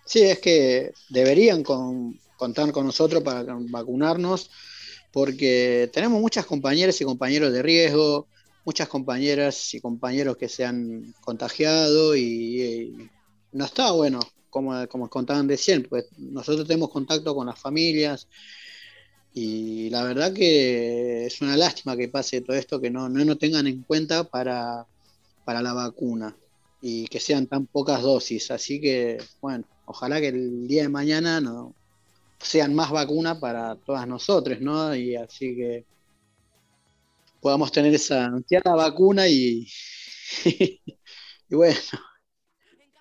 Sí, 0.05 0.22
es 0.22 0.39
que 0.39 0.91
deberían 1.09 1.63
contar 1.63 2.72
con 2.72 2.86
nosotros 2.86 3.24
para 3.24 3.43
vacunarnos, 3.47 4.51
porque 5.11 5.89
tenemos 5.93 6.20
muchas 6.20 6.45
compañeras 6.45 6.99
y 6.99 7.05
compañeros 7.05 7.53
de 7.53 7.61
riesgo, 7.63 8.28
muchas 8.66 8.88
compañeras 8.88 9.74
y 9.74 9.80
compañeros 9.80 10.38
que 10.38 10.49
se 10.49 10.66
han 10.66 11.13
contagiado 11.22 12.16
y, 12.16 13.09
no 13.51 13.63
está 13.63 13.91
bueno 13.91 14.20
como, 14.49 14.86
como 14.89 15.09
contaban 15.09 15.47
recién, 15.47 15.84
pues 15.84 16.07
nosotros 16.18 16.68
tenemos 16.68 16.89
contacto 16.89 17.34
con 17.34 17.47
las 17.47 17.57
familias 17.57 18.28
y 19.38 19.89
la 19.89 20.01
verdad 20.03 20.31
que 20.33 21.25
es 21.25 21.41
una 21.41 21.57
lástima 21.57 21.97
que 21.97 22.07
pase 22.07 22.39
todo 22.39 22.55
esto, 22.55 22.79
que 22.79 22.89
no, 22.89 23.09
no 23.09 23.25
nos 23.25 23.38
tengan 23.38 23.67
en 23.67 23.83
cuenta 23.83 24.23
para, 24.23 24.88
para 25.43 25.61
la 25.61 25.73
vacuna 25.73 26.33
y 26.81 27.05
que 27.07 27.19
sean 27.19 27.45
tan 27.47 27.65
pocas 27.65 28.01
dosis. 28.01 28.49
Así 28.51 28.79
que, 28.79 29.17
bueno, 29.41 29.65
ojalá 29.88 30.21
que 30.21 30.29
el 30.29 30.69
día 30.69 30.83
de 30.83 30.89
mañana 30.89 31.41
no 31.41 31.75
sean 32.39 32.73
más 32.73 32.91
vacunas 32.91 33.38
para 33.39 33.75
todas 33.75 34.07
nosotros, 34.07 34.61
¿no? 34.61 34.95
Y 34.95 35.17
así 35.17 35.53
que 35.53 35.86
podamos 37.41 37.73
tener 37.73 37.93
esa 37.93 38.27
anunciada 38.27 38.73
vacuna 38.73 39.27
y, 39.27 39.67
y 40.45 40.79
bueno, 41.49 41.77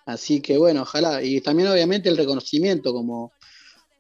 así 0.05 0.41
que 0.41 0.59
bueno, 0.59 0.82
ojalá. 0.82 1.22
Y 1.22 1.41
también 1.41 1.68
obviamente 1.68 2.09
el 2.09 2.16
reconocimiento 2.16 2.93
como, 2.93 3.32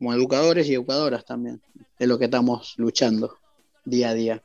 como 0.04 0.12
educadores 0.12 0.68
y 0.68 0.74
educadoras 0.74 1.24
también, 1.24 1.62
de 1.98 2.06
lo 2.06 2.18
que 2.18 2.26
estamos 2.26 2.74
luchando 2.76 3.38
día 3.86 4.10
a 4.10 4.14
día. 4.14 4.42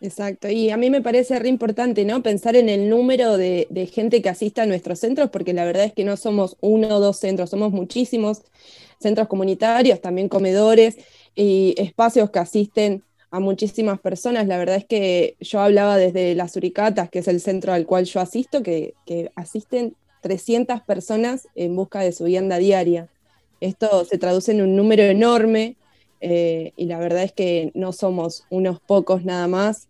Exacto, 0.00 0.48
y 0.48 0.70
a 0.70 0.76
mí 0.76 0.88
me 0.88 1.02
parece 1.02 1.36
re 1.40 1.48
importante, 1.48 2.04
¿no? 2.04 2.22
Pensar 2.22 2.54
en 2.54 2.68
el 2.68 2.88
número 2.88 3.38
de, 3.38 3.90
gente 3.92 4.22
que 4.22 4.28
asista 4.28 4.62
a 4.62 4.66
nuestros 4.66 5.00
centros, 5.00 5.30
porque 5.30 5.52
la 5.52 5.64
verdad 5.64 5.82
es 5.82 5.94
que 5.94 6.04
no 6.04 6.16
somos 6.16 6.56
uno 6.60 6.94
o 6.94 7.00
dos 7.00 7.16
centros, 7.16 7.50
somos 7.50 7.72
muchísimos 7.72 8.42
centros 9.00 9.26
comunitarios, 9.26 10.00
también 10.00 10.28
comedores 10.28 10.96
y 11.34 11.74
espacios 11.76 12.30
que 12.30 12.38
asisten 12.38 13.02
a 13.32 13.40
muchísimas 13.40 13.98
personas. 13.98 14.46
La 14.46 14.58
verdad 14.58 14.76
es 14.76 14.84
que 14.84 15.34
yo 15.40 15.58
hablaba 15.58 15.96
desde 15.96 16.36
Las 16.36 16.54
Uricatas, 16.54 17.10
que 17.10 17.18
es 17.18 17.26
el 17.26 17.40
centro 17.40 17.72
al 17.72 17.84
cual 17.84 18.04
yo 18.04 18.20
asisto, 18.20 18.62
que, 18.62 18.94
que 19.06 19.32
asisten 19.34 19.96
300 20.20 20.82
personas 20.82 21.48
en 21.56 21.74
busca 21.74 21.98
de 21.98 22.12
su 22.12 22.24
vianda 22.24 22.58
diaria. 22.58 23.08
Esto 23.60 24.04
se 24.04 24.18
traduce 24.18 24.52
en 24.52 24.62
un 24.62 24.76
número 24.76 25.02
enorme 25.02 25.76
eh, 26.20 26.72
y 26.76 26.86
la 26.86 26.98
verdad 26.98 27.22
es 27.22 27.32
que 27.32 27.70
no 27.74 27.92
somos 27.92 28.44
unos 28.50 28.80
pocos 28.80 29.24
nada 29.24 29.48
más. 29.48 29.88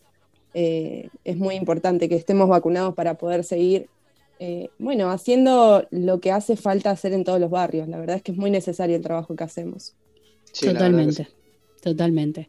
Eh, 0.55 1.09
es 1.25 1.37
muy 1.37 1.55
importante 1.55 2.09
que 2.09 2.17
estemos 2.17 2.49
vacunados 2.49 2.95
para 2.95 3.15
poder 3.15 3.45
seguir, 3.45 3.89
eh, 4.39 4.71
bueno, 4.79 5.11
haciendo 5.11 5.87
lo 5.91 6.21
que 6.21 6.33
hace 6.33 6.57
falta 6.57 6.91
hacer 6.91 7.13
en 7.13 7.25
todos 7.25 7.41
los 7.41 7.51
barrios. 7.51 7.89
La 7.89 7.99
verdad 7.99 8.17
es 8.17 8.23
que 8.23 8.33
es 8.33 8.39
muy 8.39 8.51
necesario 8.51 8.97
el 8.97 9.03
trabajo 9.03 9.37
que 9.37 9.45
hacemos. 9.45 9.95
Sí, 10.53 10.67
Totalmente. 10.67 11.29
Totalmente. 11.87 12.49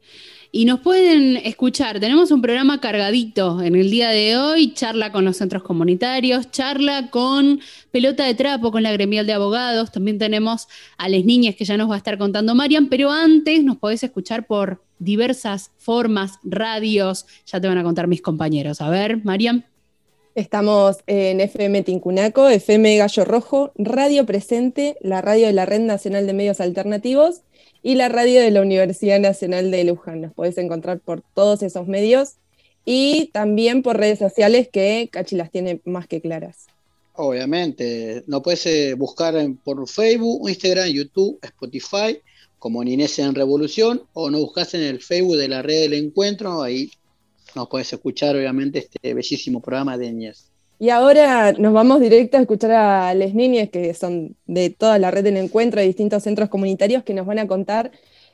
Y 0.52 0.66
nos 0.66 0.80
pueden 0.80 1.38
escuchar, 1.38 2.00
tenemos 2.00 2.32
un 2.32 2.42
programa 2.42 2.82
cargadito 2.82 3.62
en 3.62 3.76
el 3.76 3.92
día 3.92 4.10
de 4.10 4.36
hoy, 4.36 4.74
charla 4.74 5.12
con 5.12 5.26
los 5.26 5.38
centros 5.38 5.62
comunitarios, 5.62 6.50
charla 6.50 7.12
con 7.12 7.60
pelota 7.92 8.26
de 8.26 8.34
trapo, 8.34 8.72
con 8.72 8.82
la 8.82 8.92
gremial 8.92 9.28
de 9.28 9.34
abogados, 9.34 9.92
también 9.92 10.18
tenemos 10.18 10.68
a 10.98 11.08
las 11.08 11.24
niñas 11.24 11.54
que 11.54 11.66
ya 11.66 11.78
nos 11.78 11.88
va 11.88 11.94
a 11.94 11.98
estar 12.00 12.18
contando 12.18 12.56
Marian, 12.56 12.90
pero 12.90 13.12
antes 13.12 13.64
nos 13.64 13.78
podés 13.78 14.02
escuchar 14.02 14.48
por 14.48 14.82
diversas 14.98 15.70
formas, 15.78 16.40
radios, 16.44 17.28
ya 17.46 17.62
te 17.62 17.68
van 17.68 17.78
a 17.78 17.84
contar 17.84 18.08
mis 18.08 18.24
compañeros. 18.24 18.82
A 18.82 18.90
ver, 18.90 19.24
Marian. 19.24 19.66
Estamos 20.34 20.98
en 21.08 21.42
FM 21.42 21.82
Tincunaco, 21.82 22.48
FM 22.48 22.98
Gallo 22.98 23.26
Rojo, 23.26 23.72
Radio 23.76 24.26
Presente, 24.26 24.96
la 25.02 25.20
radio 25.20 25.48
de 25.48 25.54
la 25.54 25.66
Red 25.66 25.82
Nacional 25.82 26.28
de 26.28 26.34
Medios 26.34 26.60
Alternativos 26.60 27.42
y 27.88 27.96
la 27.96 28.10
radio 28.10 28.42
de 28.42 28.52
la 28.52 28.62
Universidad 28.62 29.18
Nacional 29.18 29.72
de 29.72 29.86
Luján. 29.86 30.20
Nos 30.20 30.34
podés 30.34 30.58
encontrar 30.58 31.00
por 31.00 31.24
todos 31.34 31.64
esos 31.64 31.88
medios 31.88 32.34
y 32.84 33.28
también 33.28 33.82
por 33.82 33.96
redes 33.96 34.20
sociales 34.20 34.68
que 34.68 35.08
Cachi 35.10 35.38
las 35.38 35.52
tiene 35.52 35.80
más 35.86 36.06
que 36.06 36.20
claras. 36.20 36.68
Obviamente, 37.14 38.26
no 38.28 38.42
puedes 38.42 38.98
buscar 38.98 39.36
por 39.64 39.88
Facebook, 39.88 40.50
Instagram, 40.50 40.90
YouTube, 40.90 41.40
Spotify, 41.42 42.20
como 42.60 42.84
Ninés 42.84 43.20
en 43.20 43.34
Revolución, 43.34 44.04
o 44.12 44.30
no 44.30 44.40
buscas 44.40 44.74
en 44.74 44.82
el 44.82 45.02
Facebook 45.02 45.38
de 45.38 45.48
la 45.48 45.62
red 45.62 45.84
del 45.84 45.94
encuentro, 45.94 46.62
ahí 46.62 46.92
nos 47.56 47.70
puedes 47.70 47.94
escuchar 47.94 48.36
obviamente 48.36 48.80
este 48.80 49.14
bellísimo 49.14 49.62
programa 49.62 49.98
de 49.98 50.12
Niñez. 50.12 50.52
Y 50.80 50.90
ahora 50.90 51.54
nos 51.54 51.74
vamos 51.74 52.00
directo 52.00 52.38
a 52.38 52.42
escuchar 52.42 52.72
a 52.72 53.14
les 53.16 53.34
niñas 53.34 53.70
que 53.70 53.94
son 53.96 54.36
de 54.46 54.70
toda 54.70 55.00
la 55.00 55.10
red 55.10 55.24
del 55.24 55.38
encuentro, 55.38 55.82
de 55.82 55.88
distintos 55.88 56.24
centros 56.24 56.50
comunitarios, 56.50 57.04
que 57.04 57.16
nos 57.16 57.26
van 57.26 57.40
a 57.40 57.48
contar 57.48 57.92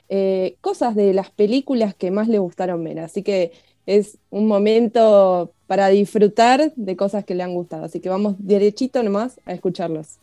eh, 0.09 0.57
cosas 0.61 0.95
de 0.95 1.13
las 1.13 1.31
películas 1.31 1.95
que 1.95 2.11
más 2.11 2.27
les 2.27 2.41
gustaron 2.41 2.83
ver. 2.83 2.99
Así 2.99 3.23
que 3.23 3.53
es 3.85 4.17
un 4.29 4.47
momento 4.47 5.53
para 5.67 5.87
disfrutar 5.87 6.73
de 6.75 6.95
cosas 6.97 7.23
que 7.23 7.35
le 7.35 7.43
han 7.43 7.53
gustado. 7.53 7.85
Así 7.85 8.01
que 8.01 8.09
vamos 8.09 8.35
derechito 8.39 9.01
nomás 9.03 9.39
a 9.45 9.53
escucharlos. 9.53 10.19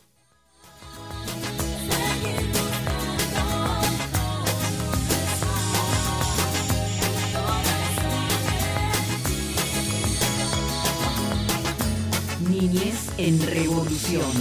Niñez 12.61 13.09
en 13.17 13.41
Revolución. 13.47 14.31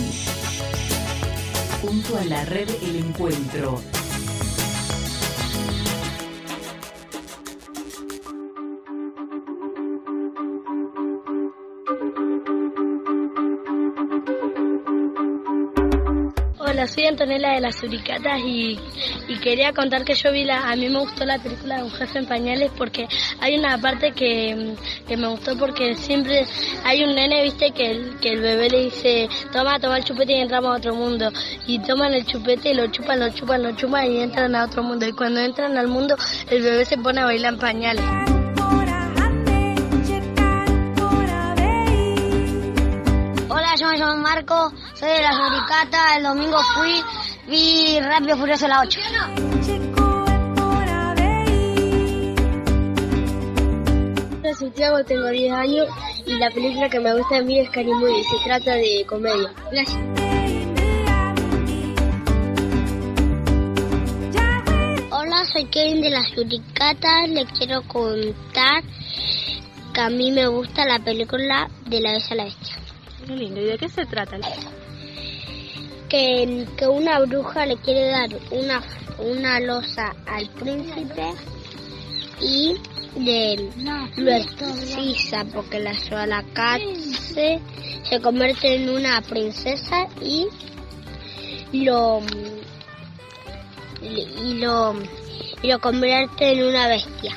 Junto 1.81 2.19
a 2.19 2.25
la 2.27 2.45
red 2.45 2.69
El 2.83 2.97
Encuentro. 2.97 3.81
Hola, 16.81 16.89
soy 16.89 17.05
Antonella 17.05 17.51
de 17.51 17.61
las 17.61 17.83
Uricatas 17.83 18.41
y, 18.43 18.79
y, 19.29 19.39
quería 19.41 19.71
contar 19.75 20.03
que 20.03 20.15
yo 20.15 20.33
vi 20.33 20.45
la, 20.45 20.71
a 20.71 20.77
mí 20.77 20.89
me 20.89 21.01
gustó 21.01 21.27
la 21.27 21.39
película 21.39 21.77
de 21.77 21.83
Un 21.83 21.91
jefe 21.91 22.21
en 22.21 22.25
pañales 22.27 22.71
porque 22.75 23.07
hay 23.39 23.59
una 23.59 23.77
parte 23.77 24.13
que, 24.13 24.75
que, 25.07 25.15
me 25.19 25.29
gustó 25.29 25.59
porque 25.59 25.95
siempre 25.95 26.47
hay 26.83 27.05
un 27.05 27.15
nene, 27.15 27.43
viste, 27.43 27.73
que 27.73 27.91
el, 27.91 28.19
que 28.21 28.31
el 28.31 28.41
bebé 28.41 28.71
le 28.71 28.85
dice, 28.85 29.29
toma, 29.53 29.79
toma 29.79 29.99
el 29.99 30.05
chupete 30.05 30.33
y 30.33 30.41
entramos 30.41 30.73
a 30.73 30.79
otro 30.79 30.95
mundo. 30.95 31.31
Y 31.67 31.81
toman 31.81 32.15
el 32.15 32.25
chupete 32.25 32.71
y 32.71 32.75
lo 32.75 32.87
chupan, 32.87 33.21
lo 33.21 33.29
chupan, 33.29 33.63
lo 33.63 33.77
chupan 33.77 34.11
y 34.11 34.21
entran 34.21 34.55
a 34.55 34.65
otro 34.65 34.83
mundo. 34.83 35.07
Y 35.07 35.13
cuando 35.13 35.41
entran 35.41 35.77
al 35.77 35.87
mundo, 35.87 36.17
el 36.51 36.63
bebé 36.63 36.87
se 36.87 36.97
pone 36.97 37.21
a 37.21 37.27
bailar 37.27 37.53
en 37.53 37.59
pañales. 37.59 38.40
Me 43.91 43.99
llamo 43.99 44.17
Marco, 44.23 44.73
soy 44.95 45.09
de 45.09 45.21
la 45.21 45.33
Suricata, 45.33 46.17
el 46.17 46.23
domingo 46.23 46.59
fui, 46.75 47.03
vi 47.49 47.99
Rápido 47.99 48.37
Furioso 48.37 48.69
la 48.69 48.83
8. 48.83 49.01
Hola, 54.43 54.55
Santiago, 54.55 55.05
tengo 55.05 55.29
10 55.29 55.53
años 55.53 55.89
y 56.25 56.35
la 56.35 56.51
película 56.51 56.89
que 56.89 57.01
me 57.01 57.17
gusta 57.17 57.39
a 57.39 57.43
mí 57.43 57.59
es 57.59 57.69
Cari 57.71 57.93
Movie, 57.93 58.23
se 58.23 58.45
trata 58.45 58.75
de 58.75 59.05
comedia. 59.09 59.51
Gracias. 59.73 59.99
Hola, 65.11 65.45
soy 65.53 65.65
Kevin 65.67 66.01
de 66.01 66.11
las 66.11 66.29
Suricatas, 66.29 67.29
les 67.29 67.51
quiero 67.59 67.83
contar 67.89 68.85
que 69.93 70.01
a 70.01 70.11
mí 70.11 70.31
me 70.31 70.47
gusta 70.47 70.85
la 70.85 71.01
película 71.01 71.69
de 71.87 72.01
la 72.01 72.13
Besa 72.13 72.35
a 72.35 72.37
la 72.37 72.45
Bestia. 72.45 72.80
Qué 73.27 73.37
lindo. 73.37 73.61
¿Y 73.61 73.65
de 73.65 73.79
qué 73.79 73.89
se 73.89 74.07
trata? 74.07 74.39
Que, 76.09 76.67
que 76.77 76.87
una 76.87 77.21
bruja 77.21 77.67
le 77.67 77.77
quiere 77.77 78.09
dar 78.09 78.29
una, 78.51 78.83
una 79.19 79.61
losa 79.61 80.15
al 80.27 80.49
príncipe 80.51 81.33
y 82.41 82.75
de 83.17 83.71
lo 84.17 84.31
hechiza 84.33 85.45
porque 85.53 85.81
la 85.81 85.93
lleva 85.93 86.23
a 86.23 86.27
la 86.27 86.45
cárcel, 86.53 87.61
se 88.09 88.21
convierte 88.21 88.75
en 88.75 88.89
una 88.89 89.21
princesa 89.23 90.07
y 90.21 90.47
lo 91.73 92.21
y 94.03 94.55
lo 94.55 94.95
y 95.63 95.69
lo 95.69 95.79
convierte 95.81 96.53
en 96.53 96.65
una 96.65 96.89
bestia. 96.89 97.35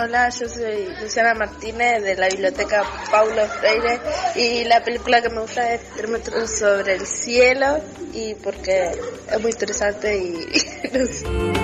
Hola, 0.00 0.28
yo 0.28 0.48
soy 0.48 0.94
Luciana 1.00 1.34
Martínez 1.34 2.04
de 2.04 2.14
la 2.14 2.28
Biblioteca 2.28 2.84
Paulo 3.10 3.44
Freire 3.48 4.00
y 4.36 4.62
la 4.62 4.84
película 4.84 5.20
que 5.20 5.28
me 5.28 5.40
gusta 5.40 5.74
es 5.74 5.90
Termómetro 5.90 6.46
sobre 6.46 6.94
el 6.94 7.04
cielo 7.04 7.80
y 8.12 8.36
porque 8.36 8.92
es 9.28 9.40
muy 9.40 9.50
interesante 9.50 10.16
y. 10.16 10.34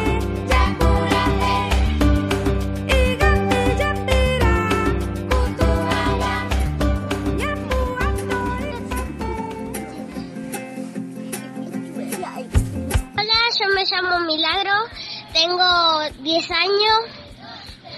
Hola, 13.16 13.34
yo 13.60 13.68
me 13.76 13.84
llamo 13.84 14.18
Milagro, 14.26 14.72
tengo 15.32 16.00
10 16.20 16.50
años 16.50 17.23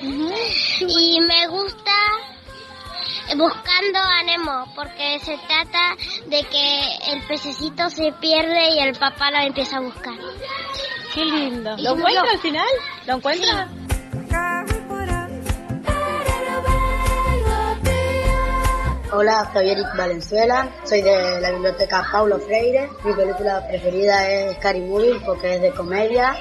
y 0.09 1.21
me 1.21 1.47
gusta 1.49 1.93
buscando 3.37 3.99
a 3.99 4.23
Nemo 4.23 4.73
porque 4.77 5.19
se 5.21 5.37
trata 5.39 5.97
de 6.27 6.45
que 6.45 7.13
el 7.13 7.23
pececito 7.27 7.91
se 7.91 8.13
pierde 8.21 8.71
y 8.71 8.79
el 8.79 8.97
papá 8.97 9.31
lo 9.31 9.39
empieza 9.39 9.79
a 9.79 9.81
buscar. 9.81 10.15
Qué 11.13 11.25
lindo. 11.25 11.77
¿Lo 11.79 11.97
encuentra 11.97 12.31
al 12.31 12.39
final? 12.39 12.69
¿Lo 13.07 13.17
encuentra? 13.17 13.69
Hola, 19.13 19.51
Javier 19.53 19.79
Valenzuela, 19.97 20.69
soy 20.85 21.01
de 21.01 21.41
la 21.41 21.51
biblioteca 21.53 22.07
Paulo 22.13 22.39
Freire. 22.39 22.91
Mi 23.03 23.15
película 23.15 23.67
preferida 23.67 24.31
es 24.31 24.57
Scary 24.57 24.83
Movie 24.83 25.21
porque 25.25 25.55
es 25.55 25.63
de 25.63 25.73
comedia. 25.73 26.37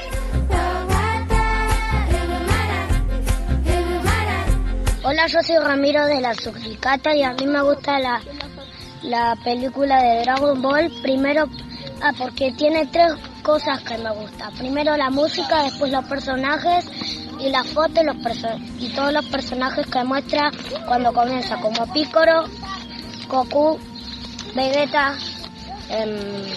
Hola, 5.07 5.27
yo 5.27 5.39
soy 5.43 5.57
Ramiro 5.57 6.03
de 6.07 6.19
la 6.19 6.33
Suricata 6.33 7.15
y 7.15 7.21
a 7.21 7.31
mí 7.33 7.45
me 7.45 7.61
gusta 7.61 7.99
la, 7.99 8.19
la 9.03 9.35
película 9.43 10.01
de 10.01 10.21
Dragon 10.21 10.59
Ball. 10.59 10.91
Primero, 11.03 11.47
ah, 12.01 12.11
porque 12.17 12.51
tiene 12.53 12.87
tres 12.87 13.13
cosas 13.43 13.83
que 13.83 13.99
me 13.99 14.11
gustan. 14.15 14.51
Primero 14.55 14.97
la 14.97 15.11
música, 15.11 15.61
después 15.61 15.91
los 15.91 16.03
personajes 16.05 16.89
y 17.39 17.49
las 17.49 17.67
fotos 17.67 18.03
los 18.03 18.15
y 18.79 18.89
todos 18.95 19.13
los 19.13 19.23
personajes 19.27 19.85
que 19.85 20.03
muestra 20.03 20.49
cuando 20.87 21.13
comienza, 21.13 21.57
como 21.57 21.85
Piccolo, 21.93 22.45
Goku, 23.27 23.77
Vegeta, 24.55 25.15
em, 25.89 26.47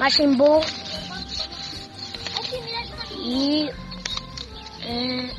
Majin 0.00 0.36
Buu 0.36 0.62
y 3.22 3.70
eh, 4.82 5.32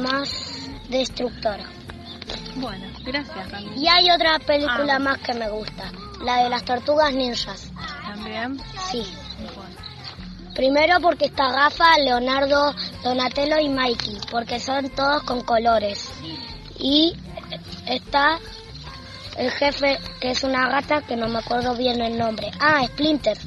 más 0.00 0.47
Destructora. 0.88 1.64
Bueno, 2.56 2.86
gracias, 3.04 3.50
Ramiro. 3.50 3.74
Y 3.76 3.86
hay 3.88 4.10
otra 4.10 4.38
película 4.38 4.96
Ah. 4.96 4.98
más 4.98 5.18
que 5.18 5.34
me 5.34 5.48
gusta, 5.48 5.92
la 6.24 6.42
de 6.44 6.50
las 6.50 6.64
tortugas 6.64 7.12
ninjas. 7.14 7.70
También. 8.02 8.58
Sí. 8.90 9.06
Primero 10.54 10.98
porque 11.00 11.26
está 11.26 11.52
Gafa, 11.52 11.98
Leonardo, 11.98 12.74
Donatello 13.04 13.58
y 13.60 13.68
Mikey, 13.68 14.18
porque 14.30 14.58
son 14.58 14.90
todos 14.90 15.22
con 15.22 15.42
colores. 15.42 16.10
Y 16.80 17.14
está 17.86 18.40
el 19.36 19.50
jefe, 19.52 19.98
que 20.20 20.32
es 20.32 20.42
una 20.42 20.68
gata, 20.68 21.02
que 21.02 21.14
no 21.16 21.28
me 21.28 21.38
acuerdo 21.38 21.76
bien 21.76 22.00
el 22.02 22.18
nombre. 22.18 22.50
Ah, 22.58 22.84
Splinter. 22.86 23.38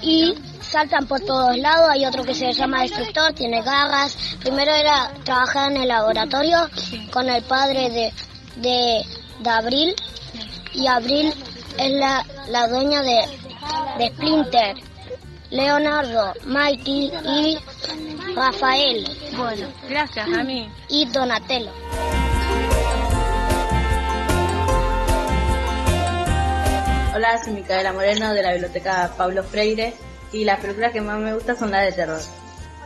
Y 0.00 0.34
saltan 0.72 1.06
por 1.06 1.20
todos 1.20 1.56
lados, 1.58 1.90
hay 1.90 2.06
otro 2.06 2.24
que 2.24 2.34
se 2.34 2.50
llama 2.50 2.80
Destructor, 2.80 3.34
tiene 3.34 3.60
garras. 3.60 4.16
Primero 4.40 4.72
era 4.72 5.12
trabajar 5.22 5.70
en 5.70 5.82
el 5.82 5.88
laboratorio 5.88 6.58
con 7.12 7.28
el 7.28 7.42
padre 7.42 7.90
de, 7.90 8.12
de, 8.56 9.02
de 9.40 9.50
Abril. 9.50 9.94
Y 10.72 10.86
Abril 10.86 11.34
es 11.76 11.92
la, 11.92 12.24
la 12.48 12.68
dueña 12.68 13.02
de, 13.02 13.20
de 13.98 14.08
Splinter. 14.08 14.76
Leonardo, 15.50 16.32
Mikey 16.46 17.12
y 17.26 17.58
Rafael. 18.34 19.04
Bueno, 19.36 19.68
gracias, 19.86 20.30
Rami. 20.30 20.66
Y 20.88 21.04
Donatello. 21.10 21.70
Hola, 27.14 27.44
soy 27.44 27.52
Micaela 27.52 27.92
Moreno 27.92 28.32
de 28.32 28.42
la 28.42 28.52
biblioteca 28.52 29.12
Pablo 29.18 29.44
Freire 29.44 29.94
y 30.32 30.44
las 30.44 30.60
películas 30.60 30.92
que 30.92 31.00
más 31.00 31.18
me 31.18 31.34
gustan 31.34 31.58
son 31.58 31.70
las 31.70 31.86
de 31.86 31.92
terror. 31.92 32.20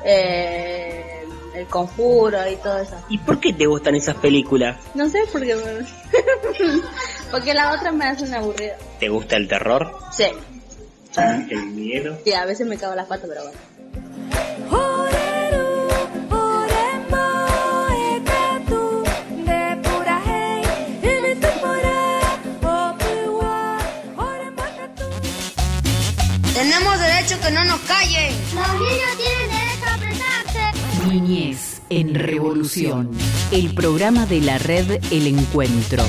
Eh, 0.04 1.24
el 1.54 1.66
conjuro 1.66 2.38
y 2.50 2.56
todo 2.56 2.78
eso. 2.78 2.96
¿Y 3.08 3.18
por 3.18 3.40
qué 3.40 3.52
te 3.52 3.66
gustan 3.66 3.94
esas 3.94 4.16
películas? 4.16 4.76
No 4.94 5.08
sé 5.08 5.20
por 5.32 5.42
qué 5.42 5.56
me... 5.56 5.62
porque 7.30 7.54
las 7.54 7.76
otras 7.76 7.94
me 7.94 8.04
hacen 8.04 8.34
aburrida. 8.34 8.76
¿Te 9.00 9.08
gusta 9.08 9.36
el 9.36 9.48
terror? 9.48 9.96
Sí, 10.12 10.24
¿El 11.50 11.66
miedo? 11.68 12.18
sí, 12.24 12.32
a 12.34 12.44
veces 12.44 12.66
me 12.66 12.76
cago 12.76 12.94
las 12.94 13.06
patas, 13.06 13.28
pero 13.28 13.42
bueno. 13.42 14.95
Tenemos 26.56 26.98
derecho 26.98 27.38
que 27.38 27.50
no 27.50 27.66
nos 27.66 27.78
callen. 27.80 28.34
Los 28.54 28.80
niños 28.80 29.10
tienen 29.18 29.50
derecho 29.50 29.84
a 29.84 29.94
expresarse. 29.94 31.06
Niñez 31.06 31.82
en 31.90 32.14
Revolución. 32.14 33.10
El 33.50 33.74
programa 33.74 34.24
de 34.24 34.40
la 34.40 34.56
red 34.56 35.04
El 35.10 35.26
Encuentro. 35.26 36.02